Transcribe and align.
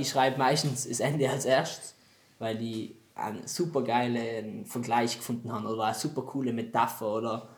ich 0.00 0.08
schreibe 0.08 0.38
meistens 0.38 0.88
das 0.88 1.00
Ende 1.00 1.28
als 1.28 1.44
erstes, 1.44 1.94
weil 2.38 2.60
ich 2.62 2.94
einen 3.14 3.46
super 3.46 3.82
geilen 3.82 4.64
Vergleich 4.64 5.18
gefunden 5.18 5.52
habe 5.52 5.68
oder 5.68 5.84
eine 5.84 5.94
super 5.94 6.22
coole 6.22 6.52
Metapher 6.52 7.06
oder 7.06 7.48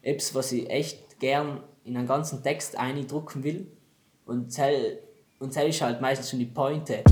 etwas, 0.00 0.34
was 0.34 0.52
ich 0.52 0.70
echt 0.70 1.18
gern 1.18 1.60
in 1.84 1.96
einen 1.96 2.06
ganzen 2.06 2.42
Text 2.42 2.78
eindrucken 2.78 3.42
will. 3.42 3.66
Und 4.26 4.56
das 4.56 4.70
und 5.40 5.56
ist 5.56 5.82
halt 5.82 6.00
meistens 6.00 6.30
schon 6.30 6.38
die 6.38 6.46
Pointe. 6.46 7.02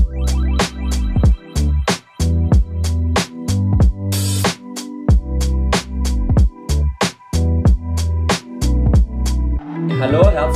Hallo, 9.99 10.29
herzlich 10.29 10.46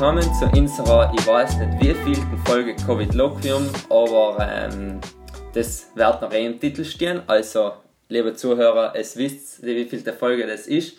willkommen 0.00 0.32
zu 0.32 0.46
unserer, 0.58 1.12
ich 1.14 1.26
weiß 1.26 1.58
nicht 1.58 1.78
wie 1.82 1.92
vielten 1.92 2.38
Folge 2.46 2.74
Covid 2.74 3.12
Loquium, 3.12 3.68
aber 3.90 4.48
ähm, 4.50 4.98
das 5.52 5.88
wird 5.94 6.22
noch 6.22 6.32
eh 6.32 6.46
im 6.46 6.58
Titel 6.58 6.86
stehen. 6.86 7.20
Also, 7.26 7.74
liebe 8.08 8.32
Zuhörer, 8.32 8.94
es 8.96 9.18
wisst, 9.18 9.62
wie 9.62 9.84
viel 9.84 10.00
der 10.00 10.14
Folge 10.14 10.46
das 10.46 10.66
ist. 10.66 10.96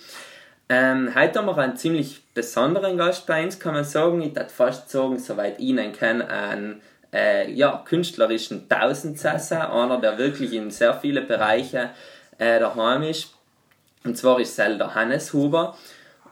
Ähm, 0.70 1.16
heute 1.16 1.40
haben 1.40 1.48
wir 1.48 1.58
einen 1.58 1.78
ziemlich 1.78 2.22
besonderen 2.36 2.96
Gast 2.96 3.26
bei 3.26 3.44
uns, 3.44 3.60
kann 3.60 3.74
man 3.74 3.86
sagen. 3.86 4.22
Ich 4.22 4.36
würde 4.36 4.52
fast 4.52 4.92
sagen, 4.92 5.18
soweit 5.18 5.58
ich 5.58 5.66
ihn 5.66 5.94
kenne, 5.94 6.30
einen 6.30 6.82
äh, 7.12 7.52
ja, 7.52 7.84
künstlerischen 7.84 8.70
Tausendsesser, 8.70 9.74
einer, 9.74 10.00
der 10.00 10.20
wirklich 10.20 10.54
in 10.54 10.70
sehr 10.70 10.94
viele 10.94 11.24
Bereiche 11.24 11.90
äh, 12.38 12.60
daheim 12.60 13.02
ist. 13.02 13.34
Und 14.04 14.16
zwar 14.16 14.40
ist 14.40 14.60
es 14.60 14.94
Hannes 14.94 15.34
Huber. 15.34 15.76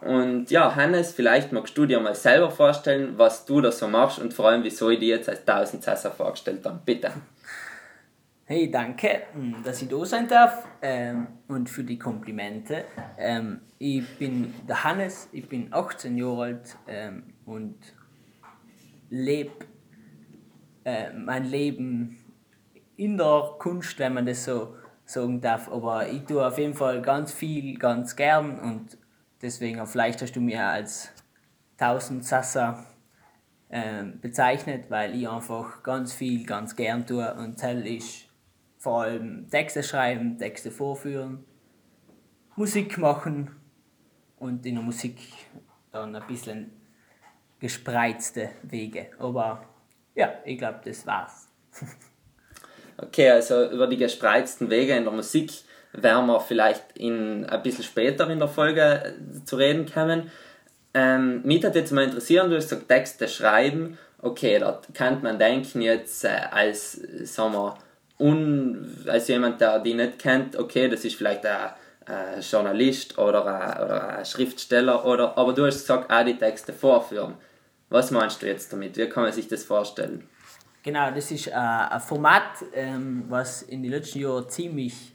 Und 0.01 0.49
ja, 0.49 0.75
Hannes, 0.75 1.11
vielleicht 1.11 1.51
magst 1.51 1.77
du 1.77 1.85
dir 1.85 1.99
mal 1.99 2.15
selber 2.15 2.49
vorstellen, 2.49 3.17
was 3.17 3.45
du 3.45 3.59
da 3.59 3.71
so 3.71 3.87
machst 3.87 4.19
und 4.19 4.33
vor 4.33 4.47
allem, 4.47 4.63
wieso 4.63 4.89
ich 4.89 4.99
dir 4.99 5.17
jetzt 5.17 5.29
als 5.29 5.43
Tausendsesser 5.43 6.11
vorgestellt 6.11 6.65
habe. 6.65 6.79
Bitte. 6.85 7.11
Hey, 8.45 8.71
danke, 8.71 9.23
hm, 9.33 9.57
dass 9.63 9.81
ich 9.81 9.89
da 9.89 10.03
sein 10.05 10.27
darf 10.27 10.65
ähm, 10.81 11.27
und 11.47 11.69
für 11.69 11.83
die 11.83 11.99
Komplimente. 11.99 12.85
Ähm, 13.17 13.61
ich 13.77 14.03
bin 14.17 14.53
der 14.67 14.83
Hannes, 14.83 15.29
ich 15.31 15.47
bin 15.47 15.67
18 15.71 16.17
Jahre 16.17 16.41
alt 16.41 16.77
ähm, 16.87 17.33
und 17.45 17.77
lebe 19.09 19.51
äh, 20.83 21.13
mein 21.13 21.45
Leben 21.45 22.17
in 22.95 23.17
der 23.17 23.55
Kunst, 23.59 23.99
wenn 23.99 24.15
man 24.15 24.25
das 24.25 24.45
so 24.45 24.75
sagen 25.05 25.41
darf. 25.41 25.71
Aber 25.71 26.07
ich 26.07 26.23
tue 26.23 26.43
auf 26.45 26.57
jeden 26.57 26.73
Fall 26.73 27.01
ganz 27.01 27.31
viel, 27.31 27.77
ganz 27.77 28.15
gern 28.15 28.59
und 28.59 28.97
Deswegen, 29.41 29.85
vielleicht 29.87 30.21
hast 30.21 30.35
du 30.35 30.41
mir 30.41 30.65
als 30.65 31.09
1000 31.77 32.25
Sassa 32.25 32.85
äh, 33.69 34.03
bezeichnet, 34.03 34.85
weil 34.89 35.15
ich 35.15 35.29
einfach 35.29 35.83
ganz 35.83 36.13
viel, 36.13 36.45
ganz 36.45 36.75
gern 36.75 37.05
tue. 37.05 37.33
Und 37.35 37.59
Teil 37.59 37.87
ist 37.87 38.25
vor 38.77 39.03
allem 39.03 39.49
Texte 39.49 39.83
schreiben, 39.83 40.37
Texte 40.37 40.71
vorführen, 40.71 41.45
Musik 42.55 42.97
machen 42.97 43.51
und 44.37 44.65
in 44.65 44.75
der 44.75 44.83
Musik 44.83 45.19
dann 45.91 46.15
ein 46.15 46.27
bisschen 46.27 46.71
gespreizte 47.59 48.49
Wege. 48.63 49.11
Aber 49.19 49.63
ja, 50.15 50.33
ich 50.45 50.57
glaube, 50.57 50.79
das 50.83 51.05
war's. 51.05 51.49
okay, 52.97 53.29
also 53.29 53.69
über 53.69 53.87
die 53.87 53.97
gespreizten 53.97 54.69
Wege 54.69 54.95
in 54.95 55.03
der 55.03 55.13
Musik 55.13 55.51
werden 55.93 56.27
wir 56.27 56.39
vielleicht 56.39 56.83
in, 56.95 57.45
ein 57.45 57.63
bisschen 57.63 57.83
später 57.83 58.29
in 58.29 58.39
der 58.39 58.47
Folge 58.47 58.81
äh, 58.81 59.45
zu 59.45 59.55
reden 59.55 59.91
kommen. 59.91 60.31
Ähm, 60.93 61.41
mich 61.43 61.63
hat 61.63 61.75
jetzt 61.75 61.91
mal 61.91 62.03
interessieren, 62.03 62.49
du 62.49 62.55
hast 62.55 62.69
gesagt, 62.69 62.87
Texte 62.87 63.27
schreiben. 63.27 63.97
Okay, 64.21 64.59
da 64.59 64.81
könnte 64.93 65.23
man 65.23 65.39
denken 65.39 65.81
jetzt 65.81 66.25
äh, 66.25 66.41
als, 66.51 66.93
sagen 67.23 67.53
wir, 67.53 67.77
un, 68.19 69.05
als 69.07 69.27
jemand, 69.27 69.61
der 69.61 69.79
die 69.79 69.93
nicht 69.93 70.19
kennt, 70.19 70.57
okay, 70.57 70.89
das 70.89 71.05
ist 71.05 71.15
vielleicht 71.15 71.45
ein, 71.45 71.71
ein 72.05 72.41
Journalist 72.41 73.17
oder 73.17 73.45
ein, 73.45 73.83
oder 73.83 74.17
ein 74.17 74.25
Schriftsteller, 74.25 75.05
oder, 75.05 75.37
aber 75.37 75.53
du 75.53 75.65
hast 75.65 75.79
gesagt, 75.79 76.11
auch 76.11 76.25
die 76.25 76.37
Texte 76.37 76.73
vorführen. 76.73 77.35
Was 77.89 78.11
meinst 78.11 78.41
du 78.41 78.47
jetzt 78.47 78.71
damit? 78.71 78.97
Wie 78.97 79.07
kann 79.07 79.23
man 79.23 79.31
sich 79.31 79.47
das 79.47 79.63
vorstellen? 79.63 80.27
Genau, 80.83 81.11
das 81.11 81.31
ist 81.31 81.47
äh, 81.47 81.51
ein 81.51 81.99
Format, 81.99 82.63
ähm, 82.73 83.25
was 83.29 83.63
in 83.63 83.83
den 83.83 83.91
letzten 83.91 84.19
Jahren 84.19 84.47
ziemlich 84.49 85.13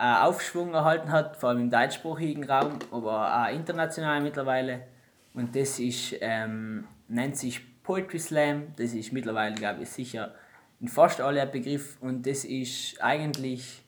Aufschwung 0.00 0.72
erhalten 0.74 1.12
hat, 1.12 1.36
vor 1.36 1.50
allem 1.50 1.60
im 1.60 1.70
deutschsprachigen 1.70 2.44
Raum, 2.44 2.78
aber 2.90 3.42
auch 3.44 3.52
international 3.52 4.20
mittlerweile. 4.20 4.82
Und 5.34 5.54
das 5.54 5.78
ist, 5.78 6.16
ähm, 6.20 6.86
nennt 7.08 7.36
sich 7.36 7.82
Poetry 7.82 8.18
Slam. 8.18 8.74
Das 8.76 8.92
ist 8.92 9.12
mittlerweile, 9.12 9.54
glaube 9.54 9.82
ich, 9.82 9.90
sicher 9.90 10.34
in 10.80 10.88
fast 10.88 11.20
alle 11.20 11.42
ein 11.42 11.50
Begriff. 11.50 11.98
Und 12.00 12.26
das 12.26 12.44
ist 12.44 13.02
eigentlich 13.02 13.84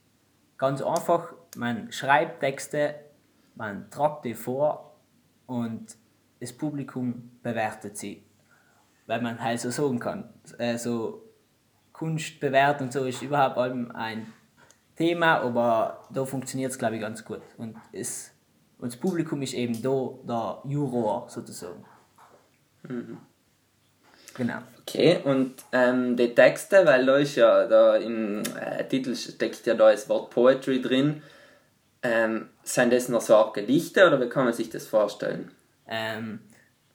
ganz 0.59 0.83
einfach. 0.83 1.33
Man 1.57 1.91
schreibt 1.91 2.41
Texte, 2.41 2.95
man 3.55 3.91
tragt 3.91 4.25
die 4.25 4.35
vor 4.35 4.97
und 5.47 5.97
das 6.41 6.53
Publikum 6.53 7.31
bewertet 7.43 7.97
sie. 7.97 8.25
Weil 9.07 9.21
man 9.21 9.43
halt 9.43 9.61
so 9.61 9.71
sagen 9.71 9.99
kann. 9.99 10.29
Also 10.59 11.23
Kunst 11.93 12.41
bewerten 12.41 12.85
und 12.85 12.93
so 12.93 13.05
ist 13.05 13.23
überhaupt 13.23 13.59
ein 13.59 14.27
Thema, 14.97 15.41
aber 15.41 16.07
da 16.11 16.25
funktioniert 16.25 16.71
es, 16.71 16.79
glaube 16.79 16.97
ich, 16.97 17.01
ganz 17.01 17.25
gut. 17.25 17.41
Und, 17.57 17.77
es, 17.93 18.33
und 18.79 18.93
das 18.93 18.99
Publikum 18.99 19.43
ist 19.43 19.55
eben 19.55 19.81
da 19.83 20.11
der 20.27 20.63
Juror 20.71 21.27
sozusagen. 21.29 21.85
Mhm. 22.83 23.19
Genau. 24.35 24.59
Okay, 24.81 25.21
und 25.25 25.55
ähm, 25.73 26.17
die 26.17 26.35
Texte, 26.35 26.85
weil 26.87 27.07
da 27.07 27.17
ist 27.17 27.37
ja 27.37 27.67
da 27.67 27.97
im 27.97 28.43
äh, 28.61 28.85
Titel 28.89 29.15
steckt 29.15 29.67
ja 29.67 29.75
da 29.75 29.91
das 29.91 30.09
Wort 30.09 30.31
Poetry 30.31 30.81
drin. 30.81 31.23
Ähm, 32.03 32.49
sind 32.65 32.93
das 32.93 33.09
noch 33.09 33.21
so 33.21 33.37
auch 33.37 33.53
Gedichte 33.53 34.07
oder 34.07 34.21
wie 34.21 34.29
kann 34.29 34.45
man 34.45 34.53
sich 34.53 34.71
das 34.71 34.87
vorstellen? 34.87 35.53
Ähm, 35.87 36.41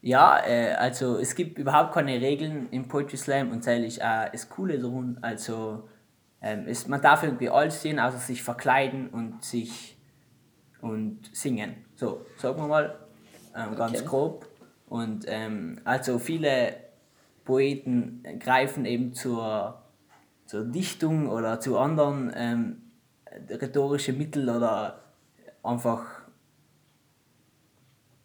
ja, 0.01 0.45
äh, 0.45 0.73
also 0.73 1.17
es 1.17 1.35
gibt 1.35 1.57
überhaupt 1.57 1.93
keine 1.93 2.19
Regeln 2.19 2.67
im 2.71 2.87
Poetry 2.87 3.17
Slam 3.17 3.51
und 3.51 3.65
das 3.65 3.79
ist 3.79 4.01
auch 4.01 4.29
das 4.31 4.49
Coole 4.49 4.79
daran. 4.79 5.17
Also 5.21 5.87
ähm, 6.41 6.67
ist, 6.67 6.87
man 6.87 7.01
darf 7.01 7.23
irgendwie 7.23 7.49
alles 7.49 7.81
sehen, 7.81 7.99
außer 7.99 8.17
sich 8.17 8.43
verkleiden 8.43 9.09
und 9.09 9.43
sich 9.43 9.97
und 10.81 11.29
singen. 11.33 11.75
So, 11.95 12.25
sagen 12.37 12.57
wir 12.57 12.67
mal, 12.67 12.99
ähm, 13.55 13.75
ganz 13.75 13.99
okay. 13.99 14.07
grob. 14.07 14.47
Und 14.87 15.25
ähm, 15.27 15.81
also 15.83 16.19
viele 16.19 16.75
Poeten 17.43 18.23
greifen 18.39 18.85
eben 18.85 19.13
zur, 19.13 19.81
zur 20.45 20.63
Dichtung 20.63 21.27
oder 21.27 21.59
zu 21.59 21.77
anderen 21.77 22.31
ähm, 22.35 22.81
rhetorische 23.49 24.13
Mittel 24.13 24.49
oder 24.49 25.03
einfach 25.63 26.05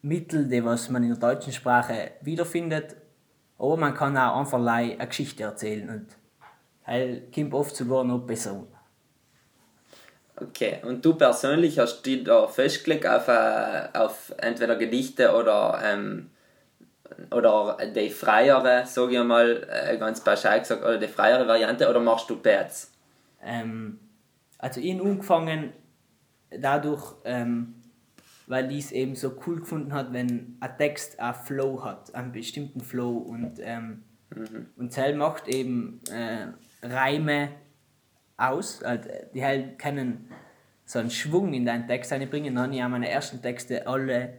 Mittel, 0.01 0.47
die 0.47 0.63
was 0.63 0.89
man 0.89 1.03
in 1.03 1.09
der 1.09 1.17
deutschen 1.17 1.53
Sprache 1.53 2.11
wiederfindet. 2.21 2.95
Aber 3.57 3.77
man 3.77 3.93
kann 3.93 4.17
auch 4.17 4.37
einfach 4.37 4.65
eine 4.65 4.97
Geschichte 5.07 5.43
erzählen 5.43 5.89
und 5.89 6.07
weil 6.85 7.23
kommt 7.33 7.53
oft 7.53 7.75
sogar 7.75 8.03
noch 8.03 8.19
besser 8.19 8.63
Okay, 10.35 10.79
und 10.83 11.05
du 11.05 11.13
persönlich 11.13 11.77
hast 11.77 12.03
dich 12.03 12.23
da 12.23 12.47
festgelegt 12.47 13.05
auf, 13.05 13.27
äh, 13.27 13.87
auf 13.93 14.33
entweder 14.37 14.75
Gedichte 14.75 15.31
oder, 15.35 15.79
ähm, 15.83 16.31
oder 17.31 17.77
die 17.95 18.09
freiere, 18.09 18.83
sage 18.87 19.13
ich 19.13 19.23
mal, 19.23 19.67
äh, 19.69 19.97
ganz 19.97 20.23
pauschal 20.23 20.59
gesagt, 20.59 20.81
oder 20.81 20.97
die 20.97 21.07
freiere 21.07 21.47
Variante, 21.47 21.87
oder 21.87 21.99
machst 21.99 22.29
du 22.31 22.37
Pads? 22.37 22.91
Ähm, 23.43 23.99
also 24.57 24.81
ich 24.81 24.93
habe 24.95 25.07
angefangen 25.07 25.73
dadurch, 26.49 27.13
ähm, 27.25 27.75
weil 28.47 28.71
ich 28.71 28.85
es 28.85 28.91
eben 28.91 29.15
so 29.15 29.33
cool 29.45 29.59
gefunden 29.59 29.93
hat, 29.93 30.13
wenn 30.13 30.57
ein 30.59 30.77
Text 30.77 31.19
einen 31.19 31.35
Flow 31.35 31.83
hat, 31.83 32.13
einen 32.15 32.31
bestimmten 32.31 32.81
Flow 32.81 33.17
und 33.17 33.59
ähm, 33.59 34.03
mhm. 34.35 34.67
und 34.77 34.91
Zell 34.91 35.15
macht 35.15 35.47
eben 35.47 36.01
äh, 36.11 36.47
Reime 36.83 37.49
aus. 38.37 38.83
Also 38.83 39.09
die 39.33 39.43
halt 39.43 39.79
können 39.79 40.29
so 40.85 40.99
einen 40.99 41.09
Schwung 41.09 41.53
in 41.53 41.65
deinen 41.65 41.87
Text 41.87 42.11
einbringen. 42.13 42.55
Dann 42.55 42.65
habe 42.65 42.75
ich 42.75 42.83
auch 42.83 42.89
meine 42.89 43.09
ersten 43.09 43.41
Texte 43.41 43.87
alle 43.87 44.33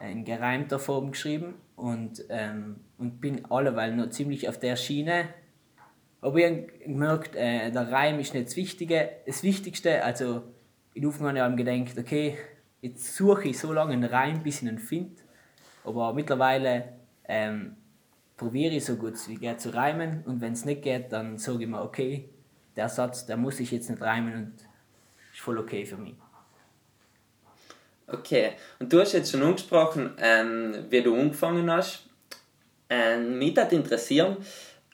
in 0.00 0.24
gereimter 0.24 0.78
Form 0.78 1.10
geschrieben 1.12 1.54
und, 1.76 2.24
ähm, 2.30 2.76
und 2.98 3.20
bin 3.20 3.44
alleweil 3.46 3.94
noch 3.94 4.10
ziemlich 4.10 4.48
auf 4.48 4.58
der 4.58 4.76
Schiene. 4.76 5.28
Aber 6.22 6.38
ich 6.38 6.46
habe 6.46 6.66
gemerkt, 6.84 7.36
äh, 7.36 7.70
der 7.70 7.90
Reim 7.90 8.18
ist 8.18 8.34
nicht 8.34 8.46
das 8.46 8.56
Wichtige. 8.56 9.10
Das 9.26 9.42
Wichtigste, 9.42 10.04
also 10.04 10.42
in 10.94 11.06
Anfang 11.06 11.38
habe 11.38 11.60
ich 11.60 11.64
gedacht, 11.64 11.98
okay, 11.98 12.36
jetzt 12.80 13.14
suche 13.14 13.48
ich 13.48 13.58
so 13.58 13.72
lange 13.72 13.92
einen 13.92 14.04
Reim, 14.04 14.42
bis 14.42 14.62
ich 14.62 14.68
ihn 14.68 14.78
finde. 14.78 15.22
Aber 15.84 16.12
mittlerweile 16.12 16.84
ähm, 17.26 17.76
probiere 18.40 18.74
ich 18.74 18.86
so 18.86 18.96
gut 18.96 19.16
wie 19.28 19.34
geht 19.34 19.60
zu 19.60 19.68
reimen 19.68 20.22
und 20.24 20.40
wenn 20.40 20.54
es 20.54 20.64
nicht 20.64 20.80
geht, 20.80 21.12
dann 21.12 21.36
sage 21.36 21.64
ich 21.64 21.68
mir, 21.68 21.82
okay, 21.82 22.30
der 22.74 22.88
Satz, 22.88 23.26
der 23.26 23.36
muss 23.36 23.60
ich 23.60 23.70
jetzt 23.70 23.90
nicht 23.90 24.00
reimen 24.00 24.34
und 24.34 24.52
ist 25.30 25.40
voll 25.40 25.58
okay 25.58 25.84
für 25.84 25.98
mich. 25.98 26.14
Okay, 28.06 28.52
und 28.78 28.90
du 28.90 28.98
hast 28.98 29.12
jetzt 29.12 29.30
schon 29.30 29.42
angesprochen, 29.42 30.14
ähm, 30.18 30.86
wie 30.88 31.02
du 31.02 31.14
angefangen 31.14 31.70
hast. 31.70 32.06
Ähm, 32.88 33.38
mich 33.38 33.54
würde 33.54 33.76
interessieren, 33.76 34.38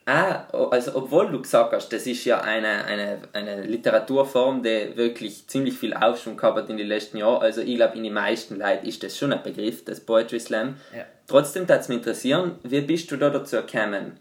Ah, 0.09 0.47
also 0.71 0.95
obwohl 0.95 1.33
du 1.33 1.43
gesagt 1.43 1.73
hast, 1.73 1.89
das 1.89 2.07
ist 2.07 2.25
ja 2.25 2.41
eine, 2.41 2.85
eine, 2.85 3.23
eine 3.33 3.63
Literaturform, 3.63 4.63
die 4.63 4.97
wirklich 4.97 5.49
ziemlich 5.49 5.77
viel 5.77 5.95
Aufschwung 5.95 6.37
gehabt 6.37 6.59
hat 6.59 6.71
in 6.71 6.77
den 6.77 6.87
letzten 6.87 7.17
Jahren. 7.17 7.43
Also 7.43 7.61
ich 7.61 7.75
glaube, 7.75 7.97
in 7.97 8.05
den 8.05 8.13
meisten 8.13 8.57
Leuten 8.57 8.87
ist 8.87 9.03
das 9.03 9.19
schon 9.19 9.33
ein 9.33 9.43
Begriff, 9.43 9.85
das 9.85 9.99
Poetry 9.99 10.39
Slam. 10.39 10.77
Ja. 10.97 11.07
Trotzdem 11.27 11.69
würde 11.69 11.81
es 11.81 11.89
mich 11.89 11.99
interessieren, 11.99 12.53
wie 12.63 12.83
bist 12.83 13.11
du 13.11 13.17
da 13.17 13.31
dazu 13.31 13.57
gekommen? 13.57 14.21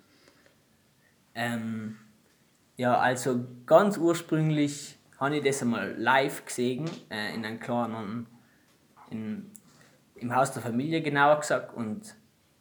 Ähm, 1.35 1.97
ja, 2.77 2.97
also 2.97 3.45
ganz 3.67 3.99
ursprünglich 3.99 4.97
habe 5.19 5.37
ich 5.37 5.43
das 5.43 5.61
einmal 5.61 5.93
live 5.99 6.45
gesehen, 6.45 6.89
äh, 7.11 7.35
in 7.35 7.45
einem 7.45 7.59
kleinen, 7.59 8.25
in, 9.11 9.51
im 10.15 10.35
Haus 10.35 10.51
der 10.51 10.63
Familie 10.63 11.03
genauer 11.03 11.41
gesagt. 11.41 11.75
Und, 11.75 12.15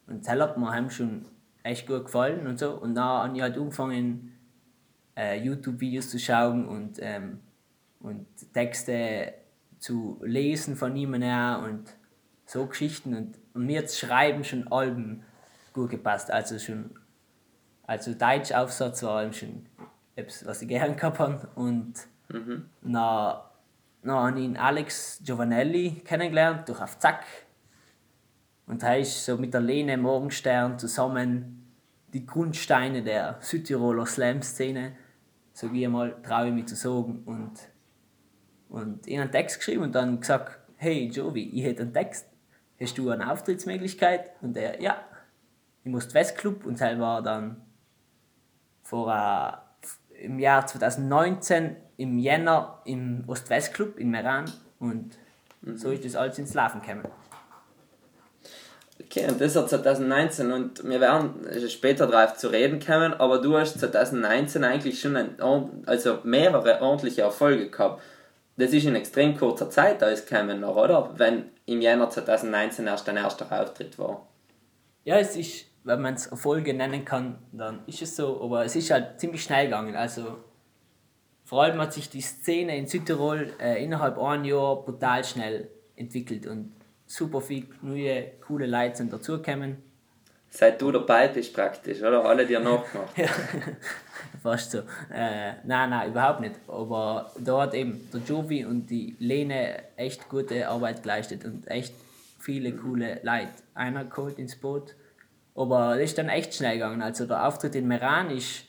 und 0.05 0.27
das 0.27 0.39
hat 0.39 0.59
mir 0.59 0.71
haben 0.71 0.91
schon 0.91 1.25
echt 1.65 1.87
gut 1.87 2.05
gefallen 2.05 2.47
und 2.47 2.59
so. 2.59 2.71
Und 2.71 2.95
dann 2.95 3.03
habe 3.03 3.35
ich 3.35 3.41
halt 3.41 3.57
angefangen, 3.57 4.37
äh, 5.17 5.39
YouTube-Videos 5.39 6.09
zu 6.09 6.19
schauen 6.19 6.67
und, 6.67 6.99
ähm, 7.01 7.39
und 7.99 8.27
Texte 8.53 9.33
zu 9.79 10.21
lesen 10.23 10.75
von 10.75 10.95
ihm 10.95 11.13
her 11.21 11.61
und 11.63 11.95
so 12.45 12.65
Geschichten. 12.67 13.15
Und, 13.15 13.39
und 13.53 13.65
mir 13.65 13.81
das 13.81 13.97
Schreiben 13.97 14.43
schon 14.43 14.67
Alben 14.71 15.23
gut 15.73 15.89
gepasst. 15.89 16.31
Also 16.31 16.59
schon, 16.59 16.91
also 17.87 18.13
Deutschaufsatz 18.13 19.03
war 19.03 19.23
eben 19.23 19.33
schon 19.33 19.65
etwas, 20.15 20.45
was 20.45 20.61
ich 20.61 20.67
gern 20.67 20.95
gehabt 20.95 21.19
habe. 21.19 21.47
Und 21.55 21.93
Mhm. 22.27 22.69
dann, 22.81 23.37
dann 24.01 24.15
habe 24.15 24.39
ich 24.41 24.59
Alex 24.59 25.21
Giovanelli 25.23 26.01
kennengelernt 26.03 26.67
durch 26.67 26.81
auf 26.81 26.97
Zack. 26.99 27.23
Und 28.67 28.83
er 28.83 28.99
ist 28.99 29.25
so 29.25 29.37
mit 29.37 29.53
der 29.53 29.61
Lene 29.61 29.97
Morgenstern 29.97 30.79
zusammen 30.79 31.71
die 32.13 32.25
Grundsteine 32.25 33.03
der 33.03 33.37
Südtiroler 33.41 34.05
Slam-Szene, 34.05 34.95
so 35.53 35.71
wie 35.71 35.85
einmal 35.85 36.21
traue 36.23 36.47
ich 36.47 36.53
mich 36.53 36.67
zu 36.67 36.75
sagen. 36.75 37.23
Und, 37.25 37.51
und 38.69 39.05
ich 39.07 39.19
einen 39.19 39.31
Text 39.31 39.59
geschrieben 39.59 39.83
und 39.83 39.93
dann 39.93 40.19
gesagt, 40.19 40.59
hey 40.77 41.07
Jovi, 41.07 41.49
ich 41.49 41.63
hätte 41.63 41.83
einen 41.83 41.93
Text, 41.93 42.27
hast 42.79 42.97
du 42.97 43.09
eine 43.09 43.31
Auftrittsmöglichkeit? 43.31 44.31
Und 44.41 44.57
er, 44.57 44.81
ja, 44.81 44.97
ich 45.83 45.91
muss 45.91 46.13
Westclub 46.13 46.65
und 46.65 46.81
er 46.81 46.99
war 46.99 47.21
dann 47.21 47.61
vor 48.81 49.13
äh, 49.13 50.25
im 50.25 50.39
Jahr 50.39 50.65
2019 50.65 51.75
im 51.97 52.17
Jänner 52.17 52.81
im 52.85 53.23
Ost-West-Club 53.27 53.99
in 53.99 54.09
Meran 54.09 54.45
und 54.79 55.17
so 55.75 55.91
ist 55.91 56.05
das 56.05 56.15
alles 56.15 56.37
ins 56.37 56.53
Laufen 56.53 56.81
gekommen. 56.81 57.07
Okay, 59.01 59.27
und 59.27 59.41
das 59.41 59.55
war 59.55 59.67
2019 59.67 60.51
und 60.51 60.83
wir 60.87 61.01
werden 61.01 61.33
später 61.69 62.07
darauf 62.07 62.37
zu 62.37 62.47
reden 62.47 62.79
kommen, 62.79 63.13
aber 63.13 63.39
du 63.39 63.57
hast 63.57 63.79
2019 63.79 64.63
eigentlich 64.63 64.99
schon 64.99 65.17
ein, 65.17 65.35
also 65.85 66.19
mehrere 66.23 66.81
ordentliche 66.81 67.21
Erfolge 67.21 67.69
gehabt. 67.69 68.01
Das 68.57 68.71
ist 68.71 68.85
in 68.85 68.95
extrem 68.95 69.37
kurzer 69.37 69.69
Zeit 69.69 70.01
alles 70.01 70.25
gekommen, 70.25 70.61
noch, 70.61 70.77
oder? 70.77 71.11
Wenn 71.17 71.49
im 71.65 71.81
Jänner 71.81 72.09
2019 72.09 72.87
erst 72.87 73.07
dein 73.07 73.17
erster 73.17 73.51
Auftritt 73.51 73.99
war. 73.99 74.27
Ja, 75.03 75.17
es 75.17 75.35
ist, 75.35 75.65
wenn 75.83 76.01
man 76.01 76.13
es 76.13 76.27
Erfolge 76.27 76.73
nennen 76.73 77.03
kann, 77.03 77.37
dann 77.51 77.81
ist 77.87 78.01
es 78.01 78.15
so, 78.15 78.41
aber 78.41 78.63
es 78.63 78.77
ist 78.77 78.91
halt 78.91 79.19
ziemlich 79.19 79.43
schnell 79.43 79.65
gegangen. 79.65 79.95
Also 79.95 80.37
vor 81.43 81.63
allem 81.63 81.79
hat 81.79 81.93
sich 81.93 82.09
die 82.09 82.21
Szene 82.21 82.77
in 82.77 82.87
Südtirol 82.87 83.53
äh, 83.59 83.83
innerhalb 83.83 84.17
ein 84.17 84.45
Jahr 84.45 84.77
brutal 84.83 85.23
schnell 85.25 85.69
entwickelt 85.97 86.47
und 86.47 86.71
super 87.05 87.41
viele 87.41 87.67
neue, 87.81 88.31
coole 88.45 88.65
Leute 88.65 88.97
sind 88.97 89.13
dazugekommen. 89.13 89.77
Seit 90.49 90.81
du 90.81 90.91
dabei 90.91 91.27
bist 91.27 91.53
praktisch, 91.53 92.01
oder? 92.01 92.23
Alle 92.23 92.45
dir 92.45 92.59
nachgemacht. 92.61 93.17
Ja, 93.17 93.27
fast 94.41 94.71
so. 94.71 94.79
Äh, 95.13 95.53
nein, 95.65 95.89
nein, 95.89 96.09
überhaupt 96.09 96.39
nicht. 96.39 96.55
Aber 96.67 97.31
da 97.37 97.61
hat 97.61 97.73
eben 97.73 98.09
der 98.13 98.21
Jovi 98.21 98.63
und 98.63 98.89
die 98.89 99.15
Lene 99.19 99.83
echt 99.97 100.29
gute 100.29 100.67
Arbeit 100.67 101.03
geleistet 101.03 101.43
und 101.43 101.67
echt 101.67 101.93
viele 102.39 102.71
coole 102.73 103.19
Leute. 103.23 103.49
Einer 103.73 104.05
geholt 104.05 104.39
ins 104.39 104.55
Boot. 104.55 104.95
Aber 105.55 105.95
das 105.95 106.05
ist 106.05 106.17
dann 106.17 106.29
echt 106.29 106.53
schnell 106.53 106.75
gegangen. 106.75 107.01
Also 107.01 107.25
der 107.25 107.45
Auftritt 107.45 107.75
in 107.75 107.87
Meran 107.87 108.29
ist 108.29 108.63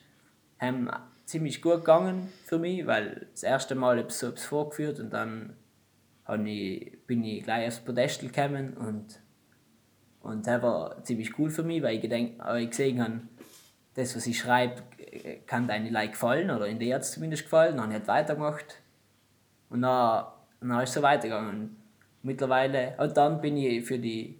ähm, 0.60 0.90
ziemlich 1.24 1.62
gut 1.62 1.84
gegangen 1.84 2.32
für 2.44 2.58
mich, 2.58 2.86
weil 2.86 3.26
das 3.32 3.42
erste 3.42 3.74
Mal 3.74 3.98
habe 3.98 4.08
ich 4.08 4.14
so 4.14 4.28
etwas 4.28 4.44
vorgeführt 4.44 4.98
und 4.98 5.12
dann 5.12 5.56
ich, 6.46 6.98
bin 7.06 7.24
ich 7.24 7.44
gleich 7.44 7.68
aufs 7.68 7.80
Podest 7.80 8.20
gekommen 8.20 8.74
und 8.74 9.20
und 10.26 10.44
das 10.44 10.60
war 10.60 11.04
ziemlich 11.04 11.38
cool 11.38 11.50
für 11.50 11.62
mich, 11.62 11.80
weil 11.82 11.96
ich, 11.96 12.02
gedenk, 12.02 12.42
ich 12.58 12.70
gesehen 12.70 13.00
habe, 13.00 13.20
das, 13.94 14.16
was 14.16 14.26
ich 14.26 14.36
schreibe, 14.36 14.82
kann 15.46 15.68
deine 15.68 15.88
Leute 15.88 16.10
gefallen, 16.10 16.50
oder 16.50 16.66
in 16.66 16.80
der 16.80 16.98
es 16.98 17.12
zumindest 17.12 17.44
gefallen. 17.44 17.76
Dann 17.76 17.84
habe 17.84 17.92
ich 17.92 17.98
halt 18.00 18.08
weitergemacht. 18.08 18.82
Und 19.70 19.82
dann, 19.82 20.26
dann 20.60 20.80
ist 20.80 20.88
es 20.88 20.94
so 20.96 21.02
weitergegangen. 21.02 21.76
Mittlerweile, 22.22 22.94
und 22.98 23.16
dann 23.16 23.40
bin 23.40 23.56
ich 23.56 23.86
für 23.86 24.00
die 24.00 24.36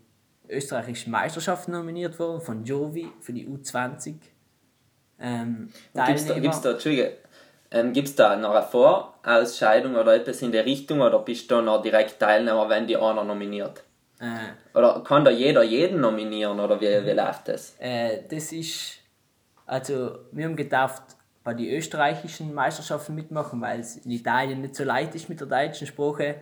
österreichischen 0.49 1.13
Meisterschaften 1.13 1.71
nominiert 1.71 2.19
worden, 2.19 2.41
von 2.41 2.65
Jovi, 2.65 3.09
für 3.21 3.33
die 3.33 3.47
U20. 3.47 4.17
Ähm, 5.21 5.71
Gibt 5.95 6.09
es 6.09 6.27
da, 6.27 6.39
gibt's 6.39 6.61
da, 6.63 6.73
Entschuldige, 6.73 7.17
ähm, 7.77 7.93
gibt's 7.93 8.15
da 8.15 8.37
noch 8.37 8.55
eine 8.55 8.63
Vorausscheidung 8.63 9.95
oder 9.97 10.15
etwas 10.15 10.43
in 10.43 10.53
der 10.53 10.65
Richtung 10.65 11.01
oder 11.01 11.19
bist 11.19 11.51
du 11.51 11.61
noch 11.61 11.83
direkt 11.83 12.19
Teilnehmer, 12.19 12.69
wenn 12.69 12.87
die 12.87 12.97
einer 12.97 13.25
nominiert? 13.25 13.85
äh, 14.21 14.77
Oder 14.77 15.03
kann 15.05 15.25
da 15.25 15.31
jeder 15.31 15.63
jeden 15.63 16.01
nominieren 16.01 16.59
oder 16.61 16.81
wie, 16.81 17.05
wie 17.05 17.13
läuft 17.13 17.49
das? 17.49 17.77
Äh, 17.79 18.23
das 18.29 18.53
ist, 18.53 18.99
also 19.67 20.19
wir 20.33 20.45
haben 20.45 20.57
gedacht, 20.57 21.03
bei 21.45 21.55
den 21.55 21.67
österreichischen 21.67 22.53
Meisterschaften 22.53 23.15
mitmachen, 23.15 23.61
weil 23.61 23.81
es 23.81 23.99
in 23.99 24.11
Italien 24.11 24.63
nicht 24.63 24.75
so 24.75 24.85
leicht 24.85 25.15
ist 25.15 25.29
mit 25.29 25.39
der 25.39 25.47
deutschen 25.47 25.87
Sprache, 25.87 26.37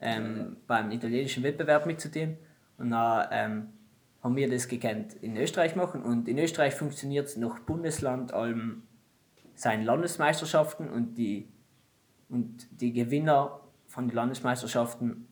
ähm, 0.00 0.58
beim 0.66 0.90
italienischen 0.92 1.42
Wettbewerb 1.42 1.86
mitzutun. 1.86 2.36
Und 2.78 2.90
dann 2.90 3.28
ähm, 3.32 3.72
haben 4.22 4.36
wir 4.36 4.48
das 4.48 4.68
gekannt 4.68 5.14
in 5.20 5.36
Österreich 5.36 5.74
machen 5.74 6.02
und 6.02 6.28
in 6.28 6.38
Österreich 6.38 6.74
funktioniert 6.74 7.26
es 7.26 7.36
nach 7.36 7.58
Bundesland 7.60 8.32
allem 8.32 8.82
seinen 9.56 9.84
Landesmeisterschaften 9.84 10.88
und 10.88 11.16
die, 11.16 11.48
und 12.28 12.66
die 12.80 12.92
Gewinner 12.92 13.60
von 13.86 14.08
den 14.08 14.14
Landesmeisterschaften 14.14 15.28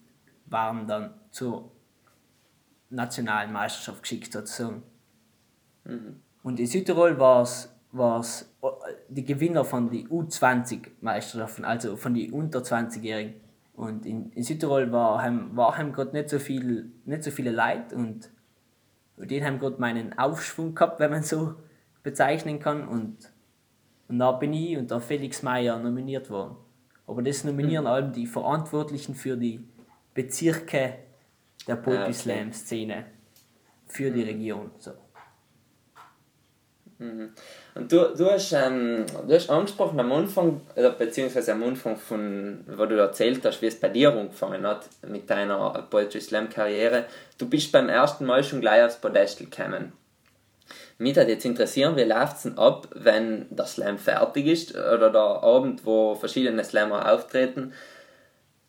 waren 0.47 0.87
dann 0.87 1.15
zur 1.31 1.73
nationalen 2.91 3.53
Meisterschaft 3.53 4.03
geschickt 4.03 4.33
sozusagen. 4.33 4.83
Und 6.43 6.61
in 6.61 6.67
Südtirol 6.67 7.19
war 7.19 7.43
es 7.43 8.55
die 9.09 9.25
Gewinner 9.25 9.65
von 9.65 9.91
den 9.91 10.09
U20-Meisterschaften, 10.09 11.65
also 11.65 11.97
von 11.97 12.15
den 12.15 12.33
unter 12.33 12.61
20-Jährigen. 12.61 13.41
Und 13.75 14.07
in, 14.07 14.31
in 14.31 14.43
Südtirol 14.43 14.93
war, 14.93 15.23
haben, 15.23 15.57
war 15.57 15.77
haben 15.77 15.93
gerade 15.93 16.13
nicht 16.13 16.31
so 16.31 16.39
viel, 16.39 16.93
nicht 17.05 17.25
so 17.25 17.31
viele 17.31 17.51
Leute 17.51 17.97
und 17.97 18.31
die 19.17 19.45
haben 19.45 19.59
gerade 19.59 19.81
meinen 19.81 20.19
Aufschwung 20.19 20.75
gehabt, 20.75 21.01
wenn 21.01 21.11
man 21.11 21.23
so 21.23 21.55
bezeichnen 22.03 22.59
kann. 22.61 22.87
Und, 22.87 23.33
und 24.09 24.19
da 24.19 24.33
bin 24.33 24.53
ich 24.53 24.77
und 24.77 24.91
der 24.91 25.01
Felix 25.01 25.43
Meyer 25.43 25.79
nominiert 25.79 26.31
worden. 26.31 26.57
Aber 27.07 27.23
das 27.23 27.45
nominieren 27.45 27.87
allem 27.87 28.13
die 28.13 28.27
Verantwortlichen 28.27 29.15
für 29.15 29.37
die 29.37 29.61
Bezirke 30.15 30.95
der 31.67 31.77
Poetry 31.77 32.05
okay. 32.05 32.13
Slam 32.13 32.53
Szene 32.53 33.05
für 33.87 34.11
die 34.11 34.23
Region. 34.23 34.71
So. 34.79 34.93
Und 37.75 37.91
du, 37.91 38.15
du, 38.17 38.31
hast, 38.31 38.53
ähm, 38.53 39.05
du 39.27 39.35
hast 39.35 39.51
angesprochen 39.51 39.99
am 39.99 40.13
Anfang, 40.13 40.61
oder 40.77 40.91
beziehungsweise 40.91 41.53
am 41.53 41.63
Anfang 41.65 41.97
von, 41.97 42.65
wo 42.69 42.87
du 42.87 42.97
erzählt 42.97 43.45
hast, 43.45 43.61
wie 43.63 43.67
es 43.67 43.79
bei 43.79 43.89
dir 43.89 44.13
angefangen 44.13 44.65
hat 44.67 44.89
mit 45.07 45.29
deiner 45.29 45.87
Poetry 45.91 46.21
Slam 46.21 46.49
Karriere. 46.49 47.07
Du 47.37 47.49
bist 47.49 47.73
beim 47.73 47.89
ersten 47.89 48.25
Mal 48.25 48.45
schon 48.45 48.61
gleich 48.61 48.85
aufs 48.85 49.01
Podest 49.01 49.39
gekommen. 49.39 49.93
Mich 50.99 51.17
würde 51.17 51.33
jetzt 51.33 51.45
interessieren, 51.45 51.97
wie 51.97 52.05
läuft 52.05 52.37
es 52.37 52.43
denn 52.45 52.59
ab, 52.59 52.89
wenn 52.95 53.47
der 53.51 53.67
Slam 53.67 53.99
fertig 53.99 54.47
ist 54.47 54.75
oder 54.75 55.11
der 55.11 55.21
Abend, 55.21 55.85
wo 55.85 56.15
verschiedene 56.15 56.63
Slammer 56.63 57.13
auftreten, 57.13 57.73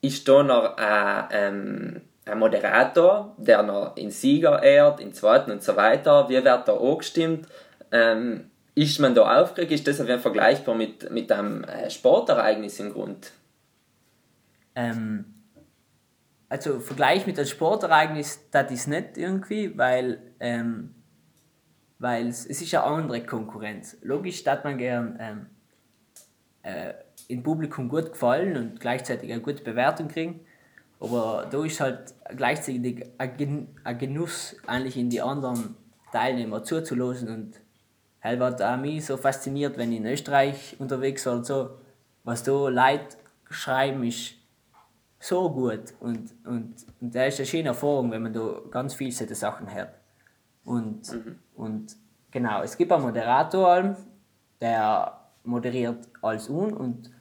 ist 0.01 0.27
da 0.27 0.43
noch 0.43 0.77
ein, 0.77 1.27
ähm, 1.31 2.01
ein 2.25 2.39
Moderator, 2.39 3.35
der 3.37 3.63
noch 3.63 3.95
den 3.95 4.09
Sieger 4.09 4.61
ehrt, 4.63 4.99
den 4.99 5.13
zweiten 5.13 5.51
und 5.51 5.63
so 5.63 5.75
weiter. 5.75 6.27
Wie 6.29 6.43
wird 6.43 6.67
da 6.67 6.77
angestimmt? 6.77 7.47
Ähm, 7.91 8.49
ist 8.73 8.99
man 8.99 9.15
da 9.15 9.41
aufgeregt? 9.41 9.71
Ist 9.71 9.87
das 9.87 9.97
Fall 9.97 10.19
vergleichbar 10.19 10.75
mit, 10.75 11.09
mit 11.11 11.31
einem 11.31 11.63
äh, 11.63 11.89
Sportereignis 11.89 12.79
im 12.79 12.91
Grund? 12.91 13.31
Ähm, 14.75 15.25
also 16.49 16.79
Vergleich 16.79 17.25
mit 17.25 17.37
einem 17.37 17.47
Sportereignis, 17.47 18.41
das 18.51 18.71
ist 18.71 18.87
nicht 18.87 19.17
irgendwie, 19.17 19.77
weil, 19.77 20.19
ähm, 20.39 20.93
weil 21.99 22.27
es, 22.27 22.45
ist 22.45 22.73
eine 22.73 22.83
andere 22.83 23.23
Konkurrenz. 23.23 23.97
Logisch, 24.01 24.43
dass 24.43 24.63
man 24.63 24.77
gern 24.77 25.17
ähm, 25.19 25.45
äh, 26.63 26.93
im 27.27 27.43
Publikum 27.43 27.89
gut 27.89 28.11
gefallen 28.11 28.57
und 28.57 28.79
gleichzeitig 28.79 29.31
eine 29.31 29.41
gute 29.41 29.63
Bewertung 29.63 30.07
kriegen. 30.07 30.41
Aber 30.99 31.47
da 31.51 31.63
ist 31.63 31.79
halt 31.79 32.13
gleichzeitig 32.35 33.05
ein 33.17 33.37
Gen- 33.37 33.67
ein 33.83 33.97
Genuss, 33.97 34.57
eigentlich 34.65 34.97
in 34.97 35.09
die 35.09 35.21
anderen 35.21 35.75
Teilnehmer 36.11 36.63
zuzulassen 36.63 37.29
und 37.29 37.61
halt 38.21 38.39
was 38.39 38.61
auch 38.61 38.77
mich 38.77 39.05
so 39.05 39.17
fasziniert, 39.17 39.77
wenn 39.77 39.91
ich 39.91 39.99
in 39.99 40.05
Österreich 40.05 40.75
unterwegs 40.79 41.25
war 41.25 41.35
und 41.35 41.45
so, 41.45 41.77
was 42.23 42.43
da 42.43 42.69
Leute 42.69 43.17
schreiben, 43.49 44.03
ist 44.03 44.35
so 45.19 45.49
gut 45.51 45.93
und, 45.99 46.33
und, 46.45 46.73
und 47.01 47.15
das 47.15 47.33
ist 47.33 47.39
eine 47.39 47.45
schöne 47.45 47.67
Erfahrung, 47.69 48.11
wenn 48.11 48.23
man 48.23 48.33
da 48.33 48.61
ganz 48.71 48.95
viele 48.95 49.11
solche 49.11 49.35
Sachen 49.35 49.73
hört. 49.73 49.93
Und, 50.63 51.11
mhm. 51.11 51.39
Und 51.55 51.95
genau, 52.31 52.61
es 52.61 52.77
gibt 52.77 52.91
einen 52.91 53.03
Moderator, 53.03 53.95
der 54.61 55.19
moderiert 55.43 56.07
alles 56.21 56.49
un 56.49 56.73
und 56.73 57.11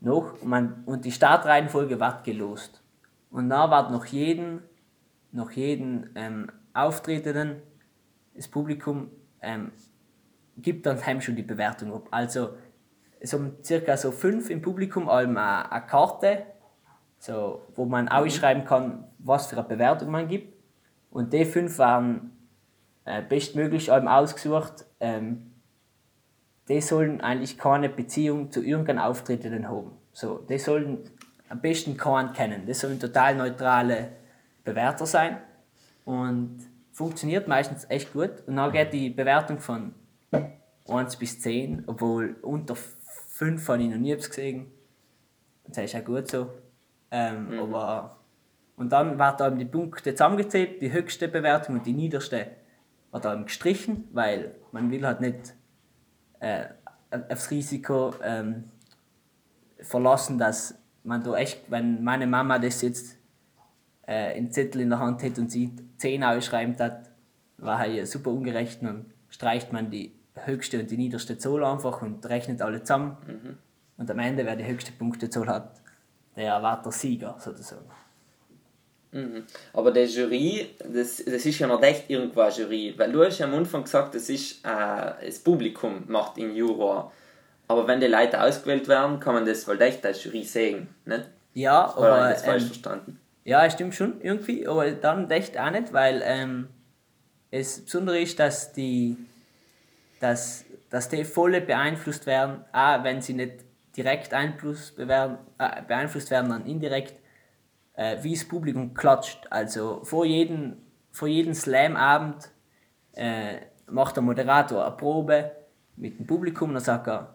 noch, 0.00 0.42
man, 0.42 0.84
und 0.86 1.04
die 1.04 1.12
Startreihenfolge 1.12 1.98
wird 1.98 2.24
gelost. 2.24 2.82
Und 3.30 3.50
da 3.50 3.70
wird 3.70 3.90
noch 3.90 4.06
jeden, 4.06 4.62
noch 5.32 5.50
jeden 5.50 6.10
ähm, 6.14 6.50
Auftretenden, 6.72 7.56
das 8.34 8.46
Publikum 8.46 9.10
ähm, 9.42 9.72
gibt 10.56 10.86
dann 10.86 11.04
heim 11.04 11.20
schon 11.20 11.36
die 11.36 11.42
Bewertung 11.42 11.92
ab. 11.92 12.08
Also 12.10 12.50
so 13.22 13.52
circa 13.62 13.96
so 13.96 14.12
fünf 14.12 14.50
im 14.50 14.62
Publikum 14.62 15.08
allem 15.08 15.36
eine, 15.36 15.70
eine 15.70 15.86
Karte, 15.86 16.46
so, 17.18 17.62
wo 17.74 17.84
man 17.84 18.04
mhm. 18.04 18.12
ausschreiben 18.12 18.64
kann, 18.64 19.04
was 19.18 19.48
für 19.48 19.56
eine 19.56 19.66
Bewertung 19.66 20.10
man 20.10 20.28
gibt. 20.28 20.56
Und 21.10 21.32
die 21.32 21.44
fünf 21.44 21.78
waren 21.78 22.37
äh, 23.08 23.22
bestmöglich 23.22 23.90
allem 23.90 24.06
ausgesucht. 24.06 24.84
Ähm, 25.00 25.52
die 26.68 26.82
sollen 26.82 27.22
eigentlich 27.22 27.56
keine 27.56 27.88
Beziehung 27.88 28.50
zu 28.50 28.62
irgendeinem 28.62 28.98
Auftretenden 28.98 29.68
haben. 29.68 29.92
So, 30.12 30.38
die 30.48 30.58
sollen 30.58 30.98
am 31.48 31.60
besten 31.60 31.96
keinen 31.96 32.34
kennen. 32.34 32.66
Das 32.66 32.80
sollen 32.80 33.00
total 33.00 33.34
neutrale 33.34 34.10
Bewerter 34.62 35.06
sein. 35.06 35.38
Und 36.04 36.58
funktioniert 36.92 37.48
meistens 37.48 37.86
echt 37.88 38.12
gut. 38.12 38.42
Und 38.46 38.56
dann 38.56 38.72
geht 38.72 38.92
die 38.92 39.08
Bewertung 39.08 39.58
von 39.58 39.94
1 40.86 41.16
bis 41.16 41.40
10, 41.40 41.84
obwohl 41.86 42.36
unter 42.42 42.74
5 42.76 43.66
habe 43.68 43.82
ich 43.82 43.88
noch 43.88 43.96
nie 43.96 44.14
gesehen. 44.14 44.70
Das 45.66 45.84
ist 45.84 45.96
auch 45.96 46.04
gut 46.04 46.28
so. 46.28 46.50
Ähm, 47.10 47.48
mhm. 47.48 47.58
aber, 47.60 48.18
und 48.76 48.92
dann 48.92 49.18
werden 49.18 49.58
die 49.58 49.64
Punkte 49.64 50.14
zusammengezählt, 50.14 50.82
die 50.82 50.92
höchste 50.92 51.28
Bewertung 51.28 51.76
und 51.76 51.86
die 51.86 51.94
niederste 51.94 52.57
wird 53.12 53.24
dann 53.24 53.44
gestrichen, 53.44 54.08
weil 54.12 54.54
man 54.72 54.90
will 54.90 55.06
halt 55.06 55.20
nicht 55.20 55.54
äh, 56.40 56.66
aufs 57.30 57.50
Risiko 57.50 58.14
ähm, 58.22 58.64
verlassen, 59.80 60.38
dass 60.38 60.78
man 61.04 61.22
da 61.22 61.36
echt, 61.36 61.70
wenn 61.70 62.04
meine 62.04 62.26
Mama 62.26 62.58
das 62.58 62.82
jetzt 62.82 63.16
äh, 64.06 64.34
einen 64.36 64.50
Zettel 64.50 64.82
in 64.82 64.90
der 64.90 64.98
Hand 64.98 65.22
hätte 65.22 65.40
und 65.40 65.50
sie 65.50 65.74
10 65.98 66.24
ausschreibt 66.24 66.80
hat, 66.80 67.10
war 67.56 67.78
halt 67.78 68.06
super 68.06 68.30
ungerecht. 68.30 68.82
Dann 68.82 69.06
streicht 69.28 69.72
man 69.72 69.90
die 69.90 70.12
höchste 70.34 70.80
und 70.80 70.90
die 70.90 70.96
niederste 70.96 71.38
Zahl 71.38 71.64
einfach 71.64 72.02
und 72.02 72.24
rechnet 72.26 72.62
alle 72.62 72.82
zusammen. 72.82 73.16
Mhm. 73.26 73.58
Und 73.96 74.10
am 74.10 74.18
Ende, 74.18 74.46
wer 74.46 74.56
die 74.56 74.66
höchste 74.66 74.92
Punktezahl 74.92 75.48
hat, 75.48 75.80
der 76.36 76.62
war 76.62 76.80
der 76.82 76.92
Sieger 76.92 77.36
sozusagen. 77.38 77.86
Mhm. 79.12 79.44
Aber 79.72 79.90
der 79.90 80.06
Jury, 80.06 80.74
das, 80.80 81.22
das 81.24 81.46
ist 81.46 81.58
ja 81.58 81.66
noch 81.66 81.82
echt 81.82 82.10
irgendwo 82.10 82.40
eine 82.40 82.52
Jury, 82.52 82.94
weil 82.96 83.10
du 83.10 83.24
hast 83.24 83.38
ja 83.38 83.46
am 83.46 83.54
Anfang 83.54 83.84
gesagt, 83.84 84.14
das 84.14 84.28
ist 84.28 84.64
äh, 84.64 85.26
das 85.26 85.38
Publikum 85.38 86.04
macht 86.08 86.36
den 86.36 86.54
Juror. 86.54 87.12
Aber 87.68 87.86
wenn 87.86 88.00
die 88.00 88.06
Leute 88.06 88.42
ausgewählt 88.42 88.88
werden, 88.88 89.20
kann 89.20 89.34
man 89.34 89.46
das 89.46 89.66
wohl 89.66 89.80
echt 89.80 90.04
als 90.04 90.24
Jury 90.24 90.44
sehen, 90.44 90.88
nicht? 91.04 91.24
Ja, 91.54 91.84
aber... 91.84 92.00
Oder 92.00 92.30
das 92.30 92.44
falsch 92.44 92.62
ähm, 92.62 92.68
verstanden? 92.68 93.20
Ja, 93.44 93.70
stimmt 93.70 93.94
schon 93.94 94.20
irgendwie, 94.20 94.66
aber 94.66 94.90
dann 94.90 95.30
echt 95.30 95.58
auch 95.58 95.70
nicht, 95.70 95.92
weil 95.92 96.22
ähm, 96.24 96.68
es 97.50 97.80
Besondere 97.80 98.20
ist, 98.20 98.38
dass 98.38 98.72
die, 98.72 99.16
dass, 100.20 100.64
dass 100.90 101.08
die 101.08 101.24
volle 101.24 101.60
beeinflusst 101.60 102.26
werden, 102.26 102.64
auch 102.72 103.04
wenn 103.04 103.22
sie 103.22 103.32
nicht 103.32 103.64
direkt 103.96 104.32
Einfluss 104.34 104.92
äh, 104.98 105.28
beeinflusst 105.86 106.30
werden, 106.30 106.50
dann 106.50 106.66
indirekt, 106.66 107.14
äh, 107.98 108.22
wie 108.22 108.34
das 108.34 108.46
Publikum 108.46 108.94
klatscht. 108.94 109.46
Also 109.50 110.04
vor 110.04 110.24
jedem, 110.24 110.76
vor 111.10 111.26
jedem 111.26 111.52
Slam-Abend 111.52 112.50
äh, 113.12 113.56
macht 113.88 114.16
der 114.16 114.22
Moderator 114.22 114.86
eine 114.86 114.96
Probe 114.96 115.50
mit 115.96 116.18
dem 116.18 116.26
Publikum 116.26 116.70
und 116.70 116.74
dann 116.74 116.84
sagt 116.84 117.08
er, 117.08 117.34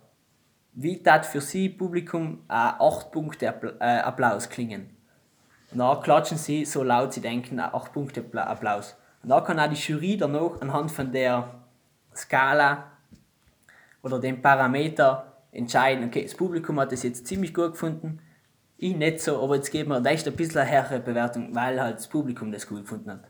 wie 0.72 1.04
tat 1.04 1.26
für 1.26 1.42
Sie 1.42 1.68
Publikum 1.68 2.44
äh, 2.48 2.54
8 2.54 3.12
Punkte 3.12 3.54
Applaus 3.80 4.50
klingen. 4.50 4.90
Und 5.72 5.80
dann 5.80 6.02
klatschen 6.02 6.38
sie 6.38 6.66
so 6.66 6.82
laut 6.82 7.14
sie 7.14 7.22
denken, 7.22 7.60
8 7.60 7.92
Punkte 7.92 8.24
Applaus. 8.34 8.96
Und 9.22 9.30
da 9.30 9.42
kann 9.42 9.60
auch 9.60 9.70
die 9.70 9.76
Jury 9.76 10.16
dann 10.16 10.32
noch 10.32 10.62
anhand 10.62 10.92
von 10.92 11.12
der 11.12 11.50
Skala 12.16 12.86
oder 14.02 14.20
dem 14.20 14.42
Parameter 14.42 15.34
entscheiden, 15.52 16.06
okay, 16.06 16.24
das 16.24 16.36
Publikum 16.36 16.80
hat 16.80 16.92
das 16.92 17.04
jetzt 17.04 17.28
ziemlich 17.28 17.54
gut 17.54 17.74
gefunden, 17.74 18.20
ich 18.78 18.96
nicht 18.96 19.22
so, 19.22 19.42
aber 19.42 19.56
jetzt 19.56 19.72
geben 19.72 19.90
wir 19.90 20.06
echt 20.06 20.28
ein 20.28 20.36
bisschen 20.36 20.62
eine 20.62 20.72
höhere 20.72 21.00
Bewertung, 21.00 21.56
weil 21.56 21.82
halt 21.82 21.98
das 21.98 22.08
Publikum 22.08 22.52
das 22.52 22.68
gut 22.68 22.82
gefunden 22.82 23.12
hat. 23.12 23.24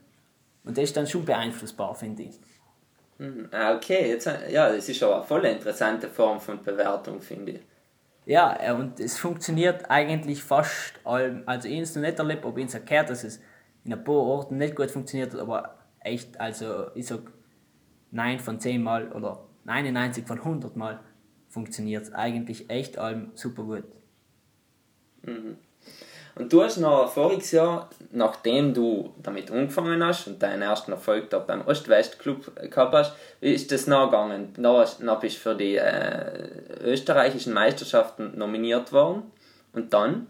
Und 0.63 0.77
das 0.77 0.85
ist 0.85 0.97
dann 0.97 1.07
schon 1.07 1.25
beeinflussbar, 1.25 1.93
finde 1.95 2.23
ich. 2.23 2.39
Mhm. 3.17 3.50
Ah, 3.51 3.75
okay, 3.75 4.09
jetzt, 4.09 4.25
ja, 4.50 4.71
das 4.71 4.89
ist 4.89 5.03
aber 5.03 5.17
eine 5.17 5.23
voll 5.25 5.45
interessante 5.45 6.09
Form 6.09 6.39
von 6.39 6.63
Bewertung, 6.63 7.21
finde 7.21 7.53
ich. 7.53 7.62
Ja, 8.25 8.57
äh, 8.59 8.73
und 8.73 9.00
es 9.00 9.17
funktioniert 9.17 9.89
eigentlich 9.89 10.43
fast 10.43 10.93
allem. 11.03 11.43
Also, 11.45 11.67
ich 11.67 11.75
habe 11.75 11.83
es 11.83 11.95
noch 11.95 12.01
nicht 12.01 12.19
erlebt, 12.19 12.45
ob 12.45 12.57
ich 12.57 12.65
es 12.65 12.73
erklärt, 12.73 13.09
dass 13.09 13.23
es 13.23 13.41
in 13.83 13.93
ein 13.93 14.03
paar 14.03 14.15
Orten 14.15 14.57
nicht 14.57 14.75
gut 14.75 14.91
funktioniert 14.91 15.33
hat, 15.33 15.41
aber 15.41 15.77
echt, 16.00 16.39
also 16.39 16.88
ich 16.95 17.07
sag 17.07 17.21
9 18.12 18.39
von 18.39 18.59
10 18.59 18.81
Mal 18.81 19.12
oder 19.12 19.45
99 19.65 20.25
von 20.25 20.39
100 20.39 20.75
Mal 20.75 21.00
funktioniert 21.50 22.03
es 22.03 22.13
eigentlich 22.13 22.69
echt 22.69 22.97
allem 22.97 23.31
super 23.35 23.63
gut. 23.63 23.83
Mhm. 25.24 25.58
Und 26.36 26.51
du 26.51 26.63
hast 26.63 26.77
noch 26.77 27.13
voriges 27.13 27.51
Jahr, 27.51 27.89
nachdem 28.12 28.74
du 28.74 29.13
damit 29.22 29.51
angefangen 29.51 30.03
hast 30.03 30.27
und 30.27 30.42
deinen 30.42 30.63
ersten 30.63 30.92
Erfolg 30.92 31.30
dort 31.30 31.46
beim 31.46 31.62
Ost-West-Club 31.62 32.72
gehabt 32.72 32.94
hast, 32.94 33.13
wie 33.39 33.53
ist 33.53 33.72
das 33.72 33.86
nachgegangen? 33.86 34.53
Dann 34.58 35.20
bist 35.20 35.38
du 35.38 35.39
für 35.39 35.56
die 35.56 35.75
äh, 35.75 36.82
österreichischen 36.82 37.53
Meisterschaften 37.53 38.36
nominiert 38.36 38.92
worden. 38.92 39.32
Und 39.74 39.94
dann? 39.94 40.27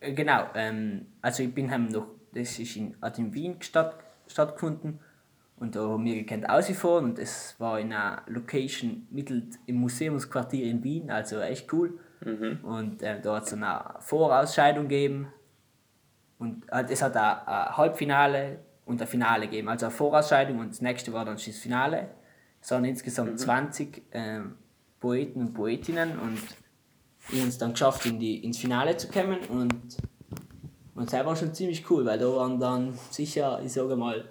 Äh, 0.00 0.12
genau, 0.12 0.44
ähm, 0.54 1.06
also 1.22 1.42
ich 1.42 1.54
bin 1.54 1.68
noch, 1.90 2.08
das 2.34 2.58
ist 2.58 2.76
in, 2.76 2.96
hat 3.00 3.18
in 3.18 3.32
Wien 3.32 3.56
statt, 3.60 3.94
stattgefunden 4.26 5.00
und 5.58 5.74
da 5.74 5.80
haben 5.80 6.04
wir 6.04 6.16
gekannt 6.16 6.48
ausgefahren 6.50 7.04
und 7.06 7.18
es 7.18 7.54
war 7.58 7.80
in 7.80 7.92
einer 7.92 8.22
Location 8.26 9.06
mittel 9.10 9.48
im 9.64 9.76
Museumsquartier 9.76 10.66
in 10.66 10.84
Wien, 10.84 11.10
also 11.10 11.40
echt 11.40 11.72
cool. 11.72 11.98
Mhm. 12.24 12.60
Und 12.62 13.02
äh, 13.02 13.20
da 13.20 13.36
hat 13.36 13.44
es 13.44 13.52
eine 13.52 13.94
Vorausscheidung 14.00 14.88
gegeben. 14.88 15.32
Und 16.38 16.64
äh, 16.70 16.84
es 16.88 17.02
hat 17.02 17.16
ein, 17.16 17.46
ein 17.46 17.76
Halbfinale 17.76 18.60
und 18.84 19.00
ein 19.00 19.08
Finale 19.08 19.46
gegeben. 19.46 19.68
Also 19.68 19.86
eine 19.86 19.94
Vorausscheidung 19.94 20.58
und 20.58 20.70
das 20.70 20.80
nächste 20.80 21.12
war 21.12 21.24
dann 21.24 21.34
das 21.36 21.44
Finale. 21.44 22.10
Es 22.60 22.70
waren 22.70 22.84
insgesamt 22.84 23.32
mhm. 23.32 23.38
20 23.38 24.02
äh, 24.14 24.40
Poeten 25.00 25.40
und 25.40 25.54
Poetinnen 25.54 26.18
und 26.18 26.40
wir 27.28 27.40
haben 27.40 27.48
es 27.48 27.58
dann 27.58 27.72
geschafft, 27.72 28.06
in 28.06 28.20
die, 28.20 28.44
ins 28.44 28.58
Finale 28.58 28.96
zu 28.96 29.08
kommen. 29.08 29.38
Und, 29.48 29.74
und 30.94 31.12
das 31.12 31.24
war 31.24 31.36
schon 31.36 31.52
ziemlich 31.52 31.88
cool, 31.90 32.04
weil 32.04 32.18
da 32.18 32.26
waren 32.26 32.60
dann 32.60 32.98
sicher, 33.10 33.60
ich 33.64 33.72
sage 33.72 33.96
mal, 33.96 34.24